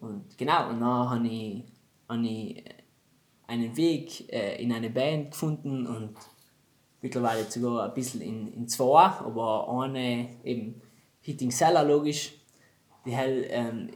und 0.00 0.38
genau, 0.38 0.70
und 0.70 0.80
dann 0.80 1.10
habe 1.10 1.26
ich, 1.26 1.64
habe 2.08 2.26
ich 2.26 2.64
einen 3.46 3.76
Weg 3.76 4.32
äh, 4.32 4.62
in 4.62 4.72
eine 4.72 4.90
Band 4.90 5.32
gefunden 5.32 5.86
und 5.86 6.14
mittlerweile 7.00 7.44
sogar 7.44 7.88
ein 7.88 7.94
bisschen 7.94 8.20
in, 8.20 8.52
in 8.52 8.68
zwei, 8.68 9.04
aber 9.04 9.68
eine 9.82 10.28
eben 10.44 10.80
Hitting 11.20 11.50
Seller 11.50 11.84
logisch, 11.84 12.32
die 13.04 13.12
hell, 13.12 13.46
ähm, 13.50 13.90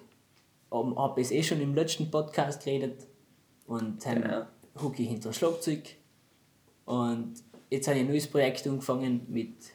habe 0.71 1.21
ich 1.21 1.33
eh 1.33 1.43
schon 1.43 1.61
im 1.61 1.75
letzten 1.75 2.11
Podcast 2.11 2.65
geredet 2.65 3.07
und 3.67 4.05
haben 4.07 4.23
genau. 4.23 4.47
Hucki 4.81 5.07
hinter 5.07 5.33
Schlagzeug 5.33 5.97
und 6.85 7.35
jetzt 7.71 7.89
habe 7.89 7.99
ich 7.99 8.05
ein 8.05 8.09
neues 8.09 8.27
Projekt 8.27 8.67
angefangen 8.67 9.27
mit 9.29 9.73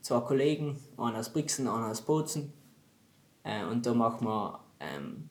zwei 0.00 0.20
Kollegen, 0.20 0.78
einer 0.96 1.18
aus 1.18 1.32
Brixen, 1.32 1.68
einer 1.68 1.88
aus 1.88 2.02
Bozen. 2.02 2.52
Äh, 3.42 3.64
und 3.64 3.86
da 3.86 3.94
machen 3.94 4.26
wir 4.26 4.60
ähm, 4.80 5.28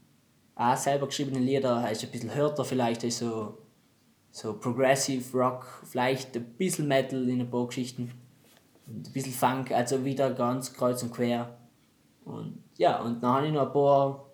auch 0.56 0.78
selber 0.78 1.08
geschriebene 1.08 1.40
Lieder, 1.40 1.82
heißt 1.82 2.04
ein 2.04 2.12
bisschen 2.12 2.30
härter 2.30 2.66
vielleicht, 2.66 3.04
ist 3.04 3.24
so, 4.32 4.54
Progressive 4.54 5.38
Rock, 5.38 5.84
vielleicht 5.84 6.36
ein 6.36 6.46
bisschen 6.58 6.88
Metal 6.88 7.28
in 7.28 7.42
ein 7.42 7.50
paar 7.50 7.68
Geschichten. 7.68 8.12
Und 8.88 9.08
ein 9.08 9.14
bisschen 9.14 9.34
Funk, 9.34 9.72
also 9.72 10.04
wieder 10.04 10.32
ganz 10.34 10.74
kreuz 10.74 11.04
und 11.04 11.14
quer. 11.14 11.58
Und 12.26 12.64
ja, 12.78 13.02
und 13.02 13.22
dann 13.22 13.34
habe 13.34 13.48
ich 13.48 13.54
noch 13.54 13.68
ein 13.68 13.74
paar 13.74 14.26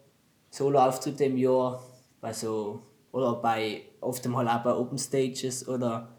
Solo-Auftritte 0.50 1.26
im 1.26 1.38
Jahr, 1.38 1.82
bei 2.22 2.34
so, 2.34 2.82
oder 3.12 3.36
bei 3.36 3.82
oft 4.02 4.26
mal 4.28 4.48
auch 4.48 4.64
bei 4.64 4.74
Open 4.74 4.98
Stages 4.98 5.68
oder 5.68 6.10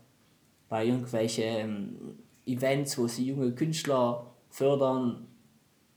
bei 0.68 0.86
irgendwelchen 0.86 1.44
ähm, 1.44 2.18
Events, 2.44 2.98
wo 2.98 3.06
sie 3.06 3.26
junge 3.26 3.52
Künstler 3.52 4.34
fördern. 4.48 5.26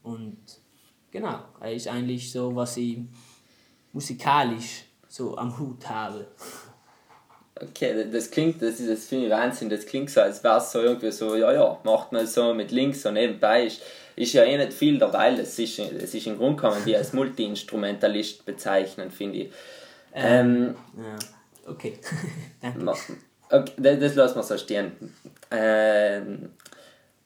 Und 0.03 0.37
genau, 1.11 1.39
das 1.59 1.71
ist 1.71 1.87
eigentlich 1.87 2.31
so, 2.31 2.55
was 2.55 2.77
ich 2.77 2.99
musikalisch 3.93 4.85
so 5.07 5.37
am 5.37 5.57
Hut 5.57 5.87
habe. 5.89 6.27
Okay, 7.61 8.05
das 8.11 8.31
klingt, 8.31 8.61
das 8.61 8.79
ist 8.79 8.89
das 8.89 9.05
finde 9.07 9.25
ich 9.25 9.31
Wahnsinn, 9.31 9.69
das 9.69 9.85
klingt 9.85 10.09
so, 10.09 10.21
als 10.21 10.43
wäre 10.43 10.57
es 10.57 10.71
so 10.71 10.81
irgendwie 10.81 11.11
so, 11.11 11.35
ja, 11.35 11.51
ja, 11.51 11.77
macht 11.83 12.11
man 12.11 12.25
so 12.25 12.53
mit 12.53 12.71
links 12.71 13.01
so 13.01 13.11
nebenbei, 13.11 13.65
ist, 13.65 13.81
ist 14.15 14.33
ja 14.33 14.43
eh 14.43 14.57
nicht 14.57 14.73
viel 14.73 14.97
dabei, 14.97 15.33
es 15.33 15.59
ist, 15.59 15.79
es 15.79 16.13
ist 16.13 16.27
im 16.27 16.37
Grunde 16.37 16.61
kann 16.61 16.71
man 16.71 16.85
die 16.85 16.95
als 16.95 17.13
Multi-Instrumentalist 17.13 18.45
bezeichnen, 18.45 19.11
finde 19.11 19.39
ich. 19.39 19.51
Ähm, 20.13 20.75
ähm, 20.95 21.03
ja, 21.03 21.71
okay, 21.71 21.99
danke. 22.61 22.93
Okay, 23.51 23.71
das, 23.77 23.99
das 23.99 24.15
lassen 24.15 24.35
wir 24.35 24.43
so 24.43 24.57
stehen. 24.57 24.91
Ähm, 25.51 26.49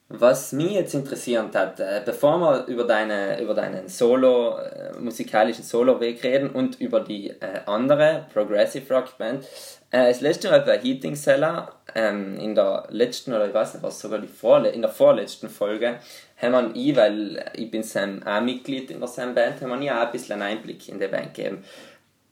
was 0.10 0.52
mich 0.52 0.72
jetzt 0.72 0.94
interessiert 0.94 1.56
hat, 1.56 1.80
äh, 1.80 2.02
bevor 2.06 2.38
wir 2.40 2.66
über, 2.68 2.84
deine, 2.84 3.42
über 3.42 3.54
deinen 3.54 3.88
Solo, 3.88 4.58
äh, 4.58 4.92
musikalischen 5.00 5.64
Solo-Weg 5.64 6.24
reden 6.24 6.50
und 6.50 6.80
über 6.80 7.00
die 7.00 7.30
äh, 7.30 7.62
andere 7.66 8.26
Progressive 8.32 8.94
Rock 8.94 9.18
Band, 9.18 9.46
äh, 9.92 10.08
das 10.10 10.22
letzte 10.22 10.50
Mal 10.50 10.62
bei 10.62 10.78
Heating 10.80 11.16
Seller, 11.16 11.72
ähm, 11.96 12.38
in 12.40 12.54
der 12.54 12.88
letzten, 12.90 13.34
oder 13.34 13.48
ich 13.48 13.54
weiß 13.54 13.76
nicht 13.76 13.84
was, 13.84 14.00
sogar 14.00 14.20
die 14.20 14.28
Vorle 14.28 14.70
in 14.70 14.82
der 14.82 14.92
vorletzten 14.92 15.50
Folge, 15.50 16.00
haben 16.38 16.52
wir 16.52 16.72
ich, 16.76 16.96
weil 16.96 17.52
ich 17.56 17.72
bin 17.72 17.84
Sam 17.84 18.22
auch 18.24 18.42
Mitglied 18.42 18.92
in 18.92 19.00
der 19.00 19.08
Sam 19.08 19.34
Band, 19.34 19.62
haben 19.62 19.82
wir 19.82 19.98
auch 19.98 20.06
ein 20.06 20.12
bisschen 20.12 20.42
einen 20.42 20.58
Einblick 20.58 20.90
in 20.90 21.00
die 21.00 21.08
Band 21.08 21.34
gegeben. 21.34 21.64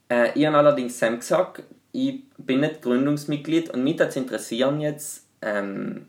Äh, 0.08 0.38
ich 0.38 0.46
habe 0.46 0.58
allerdings 0.58 0.98
Sam 0.98 1.18
gesagt, 1.18 1.62
ich 1.92 2.22
bin 2.36 2.60
nicht 2.60 2.82
Gründungsmitglied 2.82 3.70
und 3.70 3.82
mich 3.82 3.96
das 3.96 4.16
interessieren 4.16 4.80
jetzt, 4.80 5.26
ähm, 5.40 6.06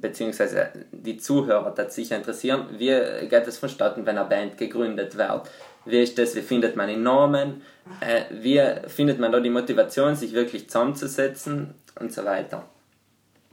beziehungsweise 0.00 0.70
die 0.92 1.18
Zuhörer 1.18 1.72
das 1.74 1.94
sicher 1.94 2.16
interessieren, 2.16 2.66
wie 2.72 2.96
geht 3.28 3.46
es 3.46 3.58
vonstatten, 3.58 4.06
wenn 4.06 4.18
eine 4.18 4.28
Band 4.28 4.56
gegründet 4.58 5.16
wird? 5.16 5.50
Wie 5.84 6.02
ist 6.02 6.18
das, 6.18 6.34
wie 6.34 6.42
findet 6.42 6.76
man 6.76 6.88
den 6.88 7.02
Namen? 7.02 7.62
Äh, 8.00 8.24
wie 8.30 8.62
findet 8.88 9.18
man 9.18 9.32
da 9.32 9.40
die 9.40 9.50
Motivation, 9.50 10.14
sich 10.16 10.32
wirklich 10.32 10.68
zusammenzusetzen 10.68 11.74
und 11.98 12.12
so 12.12 12.24
weiter? 12.24 12.68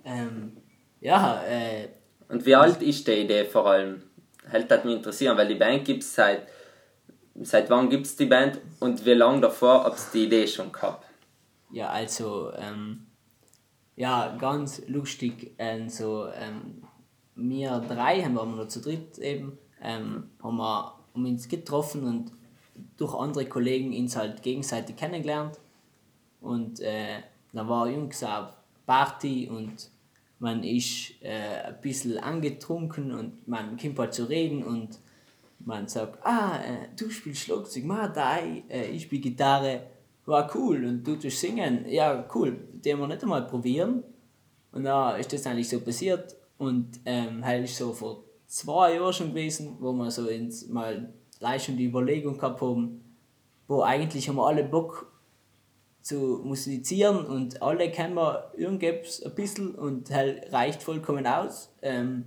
Ähm, 0.03 0.57
ja, 0.99 1.41
äh, 1.47 1.87
Und 2.27 2.45
wie 2.45 2.55
alt 2.55 2.81
ist 2.81 3.07
die 3.07 3.13
Idee 3.13 3.45
vor 3.45 3.67
allem? 3.67 4.03
Hält 4.47 4.69
das 4.69 4.83
mich 4.83 4.95
interessieren, 4.95 5.37
weil 5.37 5.47
die 5.47 5.55
Band 5.55 5.85
gibt 5.85 6.03
es 6.03 6.13
seit, 6.13 6.47
seit 7.41 7.69
wann 7.69 7.89
gibt 7.89 8.05
es 8.05 8.15
die 8.15 8.25
Band 8.25 8.59
und 8.79 9.05
wie 9.05 9.13
lange 9.13 9.41
davor, 9.41 9.85
ob 9.85 9.93
es 9.95 10.11
die 10.11 10.25
Idee 10.25 10.47
schon 10.47 10.71
gehabt? 10.71 11.05
Ja, 11.71 11.89
also, 11.89 12.51
ähm, 12.57 13.04
ja, 13.95 14.35
ganz 14.37 14.81
lustig, 14.87 15.53
ähm, 15.57 15.89
so, 15.89 16.27
ähm, 16.27 16.83
wir 17.35 17.79
drei, 17.79 18.23
haben 18.23 18.33
wir 18.33 18.45
noch 18.45 18.67
zu 18.67 18.81
dritt 18.81 19.17
eben, 19.19 19.57
ähm, 19.81 20.29
haben 20.41 20.57
wir 20.57 20.99
uns 21.13 21.47
getroffen 21.47 22.03
und 22.05 22.31
durch 22.97 23.13
andere 23.13 23.45
Kollegen 23.45 23.97
uns 23.97 24.15
halt 24.15 24.41
gegenseitig 24.41 24.95
kennengelernt. 24.95 25.59
Und 26.41 26.79
äh, 26.81 27.21
da 27.53 27.67
war 27.67 27.87
Jungs 27.87 28.23
auch 28.23 28.53
Party 28.85 29.49
und 29.49 29.89
man 30.39 30.63
ist 30.63 31.13
äh, 31.21 31.67
ein 31.67 31.81
bisschen 31.81 32.17
angetrunken 32.17 33.13
und 33.13 33.47
man 33.47 33.77
kommt 33.77 33.97
halt 33.97 34.13
zu 34.13 34.25
reden 34.25 34.63
und 34.63 34.99
man 35.59 35.87
sagt, 35.87 36.23
ah, 36.25 36.57
äh, 36.57 36.89
du 36.97 37.09
spielst 37.09 37.43
Schlagzeug, 37.43 37.85
ma, 37.85 38.07
da, 38.09 38.37
äh, 38.39 38.89
ich 38.91 39.03
spiele 39.03 39.21
Gitarre 39.21 39.81
war 40.25 40.49
cool 40.55 40.85
und 40.85 41.03
du 41.03 41.15
tust 41.15 41.39
singen, 41.39 41.85
ja 41.87 42.25
cool, 42.33 42.57
den 42.85 42.99
wir 42.99 43.07
nicht 43.07 43.23
einmal 43.23 43.47
probieren. 43.47 44.03
Und 44.71 44.83
da 44.83 45.15
ist 45.15 45.33
das 45.33 45.47
eigentlich 45.47 45.69
so 45.69 45.79
passiert 45.79 46.35
und 46.57 46.99
ähm, 47.05 47.43
halt 47.45 47.63
ist 47.65 47.77
so 47.77 47.93
vor 47.93 48.23
zwei 48.47 48.95
Jahren 48.95 49.13
schon 49.13 49.29
gewesen, 49.29 49.77
wo 49.79 49.91
wir 49.93 50.11
so 50.11 50.27
ins, 50.27 50.67
mal 50.67 51.13
gleich 51.39 51.65
schon 51.65 51.77
die 51.77 51.85
Überlegung 51.85 52.37
gehabt 52.37 52.61
haben, 52.61 53.03
wo 53.67 53.81
eigentlich 53.81 54.27
haben 54.29 54.35
wir 54.35 54.47
alle 54.47 54.63
Bock 54.63 55.11
zu 56.01 56.41
musizieren 56.43 57.25
und 57.25 57.61
alle 57.61 57.89
kennen 57.89 58.15
wir 58.15 58.51
irgendwas 58.55 59.23
ein 59.23 59.33
bisschen 59.33 59.73
und 59.73 60.11
halt 60.11 60.53
reicht 60.53 60.83
vollkommen 60.83 61.25
aus. 61.25 61.71
Ähm, 61.81 62.25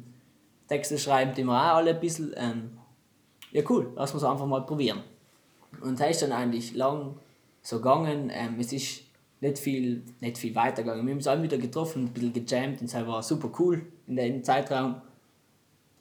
Texte 0.67 0.99
schreiben 0.99 1.33
die 1.35 1.45
wir 1.45 1.55
auch 1.55 1.77
alle 1.77 1.95
ein 1.95 2.01
bisschen. 2.01 2.35
Ähm, 2.37 2.79
ja 3.53 3.63
cool, 3.69 3.93
lass 3.95 4.13
uns 4.13 4.25
einfach 4.25 4.47
mal 4.47 4.67
probieren. 4.67 5.03
Und 5.81 6.01
das 6.01 6.11
ist 6.11 6.23
dann 6.23 6.33
eigentlich 6.33 6.75
lang 6.75 7.17
so 7.63 7.77
gegangen. 7.77 8.31
Ähm, 8.33 8.57
es 8.59 8.73
ist 8.73 9.03
nicht 9.41 9.59
viel, 9.59 10.03
nicht 10.21 10.39
viel 10.39 10.55
weitergegangen. 10.55 11.07
Wir 11.07 11.13
haben 11.13 11.19
uns 11.19 11.27
alle 11.27 11.43
wieder 11.43 11.59
getroffen, 11.59 12.05
ein 12.05 12.13
bisschen 12.13 12.33
gejammt 12.33 12.81
und 12.81 12.87
es 12.87 12.95
war 12.95 13.23
super 13.23 13.51
cool 13.59 13.87
in 14.07 14.17
dem 14.17 14.45
Zeitraum. 14.45 15.01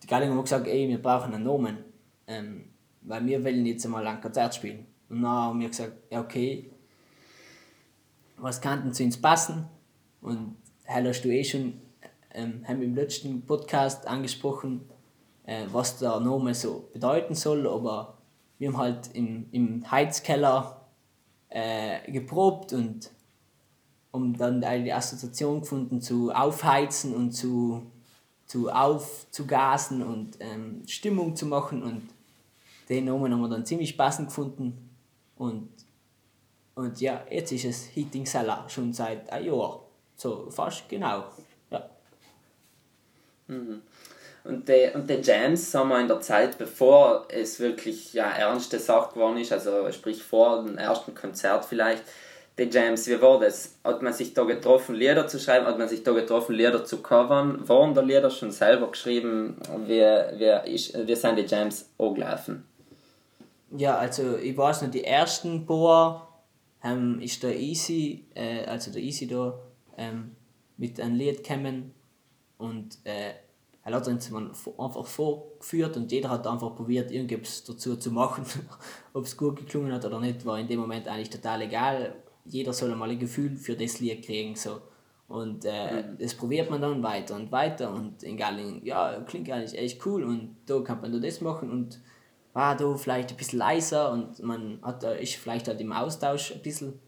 Die 0.04 0.08
Gallinger 0.08 0.34
haben 0.34 0.44
gesagt, 0.44 0.68
ey, 0.68 0.88
wir 0.88 1.02
brauchen 1.02 1.34
einen 1.34 1.44
Namen, 1.44 1.78
ähm, 2.28 2.66
weil 3.02 3.26
wir 3.26 3.44
wollen 3.44 3.66
jetzt 3.66 3.86
einmal 3.86 4.06
ein 4.08 4.22
Konzert 4.22 4.56
spielen. 4.56 4.86
Und 5.10 5.22
dann 5.22 5.32
haben 5.32 5.60
wir 5.60 5.70
gesagt, 5.70 5.94
ja 6.12 6.22
okay, 6.22 6.70
was 8.38 8.62
kann 8.62 8.84
denn 8.84 8.94
zu 8.94 9.04
uns 9.04 9.20
passen? 9.20 9.66
Und 10.22 10.56
heute 10.88 11.10
hast 11.10 11.22
du 11.22 11.30
eh 11.30 11.44
schon 11.44 11.74
ähm, 12.34 12.64
haben 12.68 12.82
im 12.82 12.96
letzten 12.96 13.46
Podcast 13.46 14.08
angesprochen, 14.08 14.88
äh, 15.46 15.66
was 15.72 16.00
der 16.00 16.20
Name 16.20 16.54
so 16.54 16.90
bedeuten 16.94 17.36
soll, 17.36 17.68
aber 17.68 18.18
wir 18.60 18.70
haben 18.70 18.78
halt 18.78 19.10
im, 19.14 19.48
im 19.52 19.90
Heizkeller 19.90 20.88
äh, 21.50 22.12
geprobt 22.12 22.74
und 22.74 23.12
um 24.12 24.38
dann 24.38 24.62
die 24.62 24.94
Assoziation 24.94 25.62
gefunden 25.62 26.02
zu 26.02 26.32
aufheizen 26.32 27.16
und 27.16 27.32
zu, 27.32 27.84
zu 28.46 28.70
aufzugasen 28.70 30.04
und 30.04 30.38
ähm, 30.40 30.84
Stimmung 30.88 31.36
zu 31.36 31.46
machen 31.46 31.84
und 31.84 32.10
den 32.90 33.06
Namen 33.06 33.34
haben 33.34 33.42
wir 33.42 33.50
dann 33.50 33.66
ziemlich 33.66 33.98
passend 33.98 34.30
gefunden 34.30 34.90
und, 35.38 35.70
und 36.76 37.00
ja, 37.02 37.26
jetzt 37.30 37.52
ist 37.52 37.66
es 37.66 37.96
Heating 37.96 38.26
Cellar 38.26 38.70
schon 38.70 38.94
seit 38.94 39.30
einem 39.30 39.48
Jahr, 39.48 39.82
so 40.16 40.50
fast 40.50 40.88
genau, 40.88 41.26
ja. 41.70 41.90
Mhm. 43.48 43.82
Und 44.48 44.70
die, 44.70 44.90
und 44.94 45.10
die 45.10 45.16
Jams 45.16 45.76
haben 45.76 45.90
wir 45.90 46.00
in 46.00 46.08
der 46.08 46.22
Zeit, 46.22 46.58
bevor 46.58 47.28
es 47.30 47.60
wirklich 47.60 48.14
ja, 48.14 48.30
ernste 48.30 48.80
Sache 48.80 49.14
geworden 49.14 49.38
ist, 49.38 49.52
also 49.52 49.92
sprich 49.92 50.24
vor 50.24 50.64
dem 50.64 50.78
ersten 50.78 51.14
Konzert 51.14 51.66
vielleicht, 51.66 52.04
die 52.58 52.64
Jams, 52.64 53.08
wie 53.08 53.22
war 53.22 53.40
das? 53.40 53.78
Hat 53.84 54.02
man 54.02 54.14
sich 54.14 54.34
da 54.34 54.44
getroffen, 54.44 54.96
Lieder 54.96 55.28
zu 55.28 55.40
schreiben? 55.40 55.66
Hat 55.66 55.78
man 55.78 55.88
sich 55.88 56.04
da 56.04 56.12
getroffen, 56.12 56.56
Lieder 56.56 56.84
zu 56.84 57.02
covern? 57.02 57.68
Waren 57.68 57.94
da 57.94 58.02
Lieder 58.02 58.30
schon 58.30 58.52
selber 58.52 58.90
geschrieben? 58.90 59.58
Wie, 59.86 60.00
wie, 60.00 60.74
ist, 60.74 61.08
wie 61.08 61.16
sind 61.16 61.38
die 61.38 61.46
Jams 61.46 61.90
angelaufen? 61.98 62.66
Ja, 63.78 63.98
also 63.98 64.38
ich 64.38 64.58
weiß 64.58 64.84
noch, 64.84 64.92
die 64.92 65.04
ersten 65.04 65.66
paar 65.66 66.46
ähm, 66.84 67.20
ist 67.20 67.44
der 67.44 67.56
Easy, 67.60 68.26
äh, 68.34 68.66
also 68.66 68.92
der 68.92 69.02
Easy 69.02 69.28
da, 69.28 69.60
ähm, 69.98 70.36
mit 70.78 71.00
einem 71.00 71.16
Lied 71.16 71.44
gekommen 71.44 71.94
und 72.58 72.98
äh, 73.04 73.34
er 73.84 73.94
hat 73.94 74.08
uns 74.08 74.34
einfach 74.34 75.06
vorgeführt 75.06 75.96
und 75.96 76.12
jeder 76.12 76.30
hat 76.30 76.46
einfach 76.46 76.76
probiert, 76.76 77.10
irgendwas 77.10 77.64
dazu 77.64 77.96
zu 77.96 78.12
machen. 78.12 78.46
Ob 79.14 79.24
es 79.24 79.38
gut 79.38 79.56
geklungen 79.56 79.94
hat 79.94 80.04
oder 80.04 80.20
nicht, 80.20 80.46
war 80.46 80.60
in 80.60 80.68
dem 80.68 80.80
Moment 80.82 81.08
eigentlich 81.08 81.30
total 81.30 81.62
egal. 81.62 82.14
Jeder 82.48 82.74
soll 82.74 82.96
mal 82.96 83.10
ein 83.10 83.20
Gefühl 83.20 83.56
für 83.58 83.76
das 83.76 84.00
Lied 84.00 84.26
kriegen. 84.26 84.56
So. 84.56 84.82
Und 85.28 85.66
äh, 85.66 86.04
mhm. 86.04 86.18
das 86.20 86.34
probiert 86.34 86.70
man 86.70 86.82
dann 86.82 87.04
weiter 87.04 87.36
und 87.36 87.52
weiter 87.52 87.94
und 87.94 88.24
in 88.24 88.38
Galling, 88.38 88.86
ja, 88.86 89.20
klingt 89.28 89.52
eigentlich 89.52 89.78
echt 89.78 90.06
cool 90.06 90.24
und 90.24 90.56
da 90.66 90.80
kann 90.80 91.02
man 91.02 91.12
da 91.12 91.20
das 91.20 91.42
machen 91.42 91.70
und 91.70 92.00
war 92.54 92.78
da 92.78 92.96
vielleicht 92.96 93.32
ein 93.32 93.38
bisschen 93.38 93.60
leiser 93.60 94.12
und 94.12 94.42
man 94.42 94.80
hat 94.82 95.04
da 95.04 95.12
ist 95.12 95.36
vielleicht 95.36 95.68
halt 95.68 95.82
im 95.82 95.92
Austausch 95.92 96.54
ein 96.54 96.62
bisschen 96.62 97.00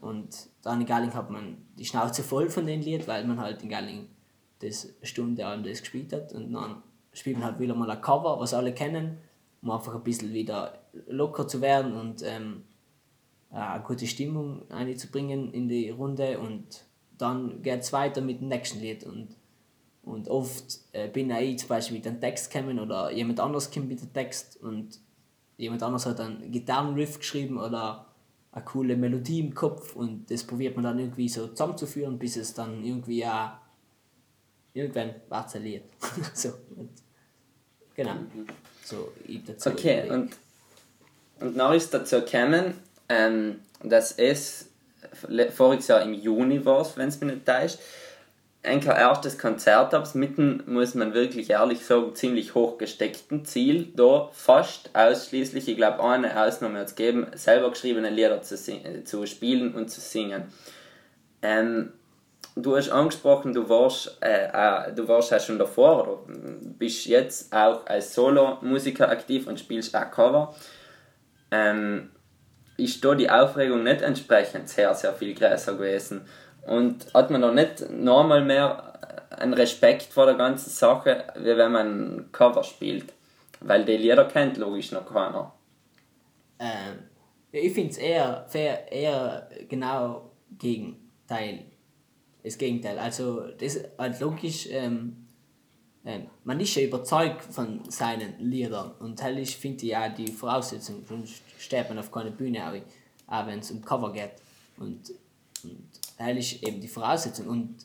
und 0.00 0.48
dann 0.62 0.80
in 0.80 0.86
Galling 0.86 1.12
hat 1.12 1.28
man 1.28 1.58
die 1.78 1.84
Schnauze 1.84 2.22
voll 2.22 2.48
von 2.48 2.64
dem 2.64 2.80
Lied, 2.80 3.06
weil 3.06 3.26
man 3.26 3.38
halt 3.38 3.62
in 3.62 3.68
Galling 3.68 4.08
das 4.60 4.88
Stunde 5.02 5.46
allem 5.46 5.62
das 5.62 5.80
gespielt 5.80 6.12
hat 6.14 6.32
und 6.32 6.52
dann 6.52 6.82
spielt 7.12 7.36
man 7.36 7.48
halt 7.48 7.60
wieder 7.60 7.74
mal 7.74 7.90
ein 7.90 8.00
Cover, 8.00 8.40
was 8.40 8.54
alle 8.54 8.72
kennen, 8.72 9.18
um 9.60 9.70
einfach 9.70 9.94
ein 9.94 10.02
bisschen 10.02 10.32
wieder 10.32 10.78
locker 11.06 11.46
zu 11.46 11.60
werden 11.60 11.92
und 11.94 12.22
ähm, 12.24 12.64
eine 13.50 13.82
gute 13.82 14.06
Stimmung 14.06 14.70
einzubringen 14.70 15.52
in 15.52 15.68
die 15.68 15.90
Runde 15.90 16.38
und 16.38 16.84
dann 17.16 17.62
geht 17.62 17.80
es 17.80 17.92
weiter 17.92 18.20
mit 18.20 18.40
dem 18.40 18.48
nächsten 18.48 18.80
Lied 18.80 19.04
und, 19.04 19.28
und 20.02 20.28
oft 20.28 20.80
äh, 20.92 21.08
bin 21.08 21.30
ich 21.30 21.58
zum 21.58 21.68
Beispiel 21.68 21.96
mit 21.96 22.06
dem 22.06 22.20
Text 22.20 22.52
gekommen 22.52 22.78
oder 22.78 23.10
jemand 23.10 23.40
anderes 23.40 23.70
kommt 23.70 23.88
mit 23.88 24.00
dem 24.00 24.12
Text 24.12 24.58
und 24.62 25.00
jemand 25.56 25.82
anderes 25.82 26.06
hat 26.06 26.20
einen 26.20 26.50
Gitarrenriff 26.50 27.18
geschrieben 27.18 27.58
oder 27.58 28.06
eine 28.52 28.64
coole 28.64 28.96
Melodie 28.96 29.40
im 29.40 29.54
Kopf 29.54 29.96
und 29.96 30.30
das 30.30 30.44
probiert 30.44 30.76
man 30.76 30.84
dann 30.84 30.98
irgendwie 30.98 31.28
so 31.28 31.48
zusammenzuführen, 31.48 32.18
bis 32.18 32.36
es 32.36 32.54
dann 32.54 32.84
irgendwie 32.84 33.26
auch 33.26 33.50
irgendwann 34.72 35.14
parzelliert. 35.28 35.84
so, 36.34 36.50
und, 36.76 36.90
genau. 37.94 38.14
Mhm. 38.14 38.46
So, 38.84 39.12
dazu 39.46 39.70
okay, 39.70 40.08
und, 40.10 40.36
und 41.40 41.56
noch 41.56 41.72
ist 41.74 41.92
dazu 41.92 42.20
gekommen, 42.20 42.74
ähm, 43.08 43.60
dass 43.82 44.12
es 44.12 44.68
voriges 45.50 45.88
Jahr 45.88 46.02
im 46.02 46.14
Juni 46.14 46.64
war, 46.64 46.86
wenn 46.96 47.08
es 47.08 47.20
mich 47.20 47.32
nicht 47.32 47.46
täuscht, 47.46 47.78
ein 48.62 48.82
erstes 48.82 49.38
Konzert 49.38 49.92
habe, 49.92 50.18
mitten, 50.18 50.62
muss 50.66 50.94
man 50.94 51.14
wirklich 51.14 51.50
ehrlich 51.50 51.84
sagen, 51.84 52.14
ziemlich 52.14 52.54
hoch 52.54 52.76
gesteckten 52.76 53.44
Ziel, 53.44 53.88
da 53.94 54.28
fast 54.32 54.90
ausschließlich, 54.94 55.68
ich 55.68 55.76
glaube 55.76 56.02
eine 56.02 56.40
Ausnahme 56.40 56.80
hat 56.80 56.88
es 56.88 56.96
gegeben, 56.96 57.28
selber 57.34 57.70
geschriebene 57.70 58.10
Lieder 58.10 58.42
zu, 58.42 58.56
zu 59.04 59.26
spielen 59.26 59.74
und 59.74 59.90
zu 59.90 60.00
singen. 60.00 60.52
Ähm, 61.40 61.92
du 62.56 62.76
hast 62.76 62.90
angesprochen, 62.90 63.54
du 63.54 63.68
warst, 63.68 64.18
äh, 64.20 64.48
äh, 64.48 64.92
du 64.92 65.06
warst 65.06 65.30
ja 65.30 65.38
schon 65.38 65.58
davor 65.58 66.02
oder 66.02 66.18
bist 66.78 67.06
jetzt 67.06 67.52
auch 67.52 67.86
als 67.86 68.14
Solo-Musiker 68.14 69.08
aktiv 69.08 69.46
und 69.46 69.60
spielst 69.60 69.96
auch 69.96 70.10
Cover. 70.10 70.54
Ähm, 71.50 72.10
ist 72.78 73.04
da 73.04 73.14
die 73.14 73.28
Aufregung 73.28 73.82
nicht 73.82 74.00
entsprechend 74.00 74.68
sehr, 74.68 74.94
sehr 74.94 75.12
viel 75.12 75.34
größer 75.34 75.74
gewesen. 75.74 76.22
Und 76.66 77.12
hat 77.12 77.30
man 77.30 77.42
da 77.42 77.52
nicht 77.52 77.90
nochmal 77.90 78.42
mehr 78.44 78.94
einen 79.30 79.54
Respekt 79.54 80.04
vor 80.04 80.26
der 80.26 80.36
ganzen 80.36 80.70
Sache, 80.70 81.24
wie 81.36 81.56
wenn 81.56 81.72
man 81.72 82.32
Cover 82.32 82.64
spielt? 82.64 83.12
Weil 83.60 83.84
die 83.84 83.96
Lieder 83.96 84.24
kennt 84.24 84.56
logisch 84.56 84.92
noch 84.92 85.06
keiner. 85.06 85.52
Ähm, 86.58 87.04
ich 87.52 87.72
finde 87.72 87.90
es 87.90 87.98
eher, 87.98 88.46
eher 88.90 89.48
genau 89.68 90.32
Gegenteil 90.58 91.64
das 92.48 92.58
Gegenteil. 92.58 92.98
Also 92.98 93.48
das 93.58 93.80
halt 93.98 94.20
logisch, 94.20 94.68
ähm, 94.70 95.27
man 96.44 96.60
ist 96.60 96.74
ja 96.74 96.82
überzeugt 96.82 97.44
von 97.44 97.80
seinen 97.90 98.38
Liedern 98.38 98.92
und 99.00 99.20
das 99.20 99.36
ist, 99.36 99.54
finde 99.54 99.86
ich, 99.86 99.96
auch 99.96 100.14
die 100.14 100.32
Voraussetzung, 100.32 101.04
sonst 101.06 101.42
steht 101.58 101.88
man 101.88 101.98
auf 101.98 102.10
keine 102.10 102.30
Bühne, 102.30 102.66
auch, 102.66 103.34
auch 103.34 103.46
wenn 103.46 103.58
es 103.58 103.70
um 103.70 103.82
Cover 103.82 104.12
geht. 104.12 104.32
Und, 104.78 105.12
und 105.62 105.88
das 106.16 106.36
ist 106.36 106.62
eben 106.62 106.80
die 106.80 106.88
Voraussetzung. 106.88 107.48
Und 107.48 107.76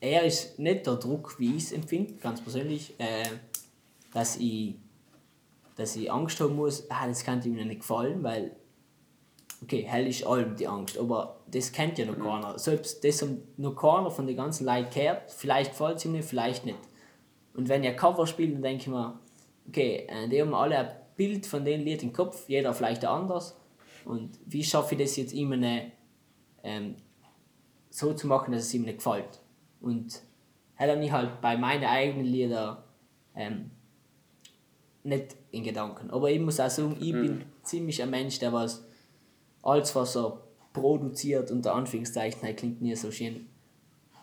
er 0.00 0.24
ist 0.24 0.58
nicht 0.58 0.86
der 0.86 0.96
Druck, 0.96 1.38
wie 1.38 1.56
ich 1.56 1.64
es 1.64 1.72
empfinde, 1.72 2.14
ganz 2.14 2.40
persönlich, 2.40 2.94
äh, 2.98 3.26
dass 4.12 4.36
ich 4.36 4.76
dass 5.78 5.94
ich 5.94 6.10
Angst 6.10 6.40
haben 6.40 6.56
muss, 6.56 6.90
ah, 6.90 7.06
das 7.06 7.22
kann 7.22 7.40
ihm 7.44 7.54
nicht 7.54 7.80
gefallen, 7.80 8.22
weil 8.24 8.50
okay, 9.62 9.84
hell 9.88 10.06
ist 10.08 10.26
allem 10.26 10.56
die 10.56 10.66
Angst, 10.66 10.98
aber 10.98 11.40
das 11.46 11.72
kennt 11.72 11.98
ja 11.98 12.04
noch 12.04 12.16
mhm. 12.16 12.22
keiner. 12.22 12.58
Selbst 12.58 13.02
das 13.04 13.24
noch 13.56 13.76
keiner 13.76 14.10
von 14.10 14.26
den 14.26 14.36
ganzen 14.36 14.66
Leuten 14.66 14.90
gehört, 14.90 15.30
vielleicht 15.30 15.70
gefällt 15.70 15.98
es 15.98 16.04
ihm 16.04 16.12
nicht, 16.12 16.28
vielleicht 16.28 16.66
nicht. 16.66 16.78
Und 17.58 17.68
wenn 17.68 17.82
ihr 17.82 17.96
Cover 17.96 18.24
spielt, 18.24 18.54
dann 18.54 18.62
denke 18.62 18.82
ich 18.82 18.86
mir, 18.86 19.18
okay, 19.66 20.06
äh, 20.08 20.28
die 20.28 20.40
haben 20.40 20.54
alle 20.54 20.78
ein 20.78 20.90
Bild 21.16 21.44
von 21.44 21.64
dem 21.64 21.80
Lied 21.80 22.04
im 22.04 22.12
Kopf, 22.12 22.48
jeder 22.48 22.72
vielleicht 22.72 23.04
anders. 23.04 23.58
Und 24.04 24.38
wie 24.46 24.62
schaffe 24.62 24.94
ich 24.94 25.00
das 25.00 25.16
jetzt 25.16 25.32
immer 25.32 25.56
eine, 25.56 25.90
ähm, 26.62 26.94
so 27.90 28.14
zu 28.14 28.28
machen, 28.28 28.52
dass 28.52 28.62
es 28.62 28.74
ihm 28.74 28.82
nicht 28.82 28.98
gefällt? 28.98 29.40
Und 29.80 30.22
hätte 30.76 31.02
ich 31.02 31.10
halt 31.10 31.40
bei 31.40 31.56
meinen 31.56 31.82
eigenen 31.82 32.26
Liedern 32.26 32.76
ähm, 33.34 33.72
nicht 35.02 35.34
in 35.50 35.64
Gedanken. 35.64 36.10
Aber 36.10 36.30
ich 36.30 36.38
muss 36.38 36.60
auch 36.60 36.70
sagen, 36.70 36.96
ich 37.00 37.12
mhm. 37.12 37.22
bin 37.22 37.44
ziemlich 37.64 38.00
ein 38.00 38.10
Mensch, 38.10 38.38
der 38.38 38.52
was 38.52 38.86
alles, 39.64 39.96
was 39.96 40.16
er 40.16 40.40
produziert, 40.72 41.50
unter 41.50 41.74
Anführungszeichen, 41.74 42.54
klingt 42.54 42.80
nie 42.80 42.94
so 42.94 43.10
schön, 43.10 43.48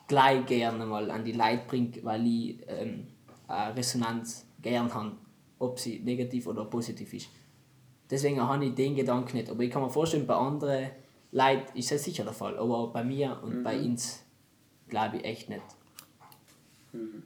gleich 0.07 0.45
gerne 0.45 0.85
mal 0.85 1.11
an 1.11 1.25
die 1.25 1.33
Leute 1.33 1.63
bringt, 1.67 2.01
weil 2.05 2.25
ich 2.25 2.59
ähm, 2.67 3.07
eine 3.47 3.75
Resonanz 3.75 4.45
gern 4.61 4.93
habe, 4.93 5.13
ob 5.59 5.79
sie 5.79 5.99
negativ 5.99 6.47
oder 6.47 6.65
positiv 6.65 7.13
ist. 7.13 7.29
Deswegen 8.09 8.41
habe 8.41 8.65
ich 8.65 8.75
den 8.75 8.95
Gedanken 8.95 9.37
nicht. 9.37 9.49
Aber 9.49 9.63
ich 9.63 9.71
kann 9.71 9.81
mir 9.81 9.89
vorstellen, 9.89 10.27
bei 10.27 10.35
anderen 10.35 10.91
Leuten 11.31 11.77
ist 11.77 11.91
das 11.91 12.03
sicher 12.03 12.23
der 12.23 12.33
Fall. 12.33 12.57
Aber 12.57 12.87
bei 12.87 13.03
mir 13.03 13.39
und 13.41 13.59
mhm. 13.59 13.63
bei 13.63 13.77
uns 13.77 14.23
glaube 14.87 15.17
ich 15.17 15.25
echt 15.25 15.49
nicht. 15.49 15.63
Mhm. 16.93 17.23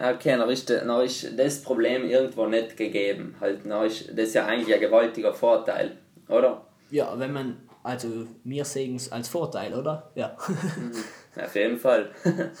Okay, 0.00 0.36
dann 0.36 0.48
ist, 0.48 0.70
dann 0.70 1.04
ist 1.04 1.36
das 1.36 1.60
Problem 1.60 2.08
irgendwo 2.08 2.46
nicht 2.46 2.76
gegeben. 2.76 3.34
Halt, 3.40 3.66
dann 3.66 3.84
ist 3.84 4.08
das 4.10 4.28
ist 4.28 4.34
ja 4.34 4.46
eigentlich 4.46 4.72
ein 4.72 4.80
gewaltiger 4.80 5.34
Vorteil, 5.34 5.98
oder? 6.28 6.64
Ja, 6.90 7.18
wenn 7.18 7.32
man, 7.32 7.56
also 7.82 8.08
wir 8.44 8.64
sehen 8.64 8.94
es 8.94 9.10
als 9.10 9.28
Vorteil, 9.28 9.74
oder? 9.74 10.10
Ja. 10.14 10.36
Mhm. 10.76 11.42
Auf 11.42 11.54
jeden 11.56 11.78
Fall. 11.78 12.10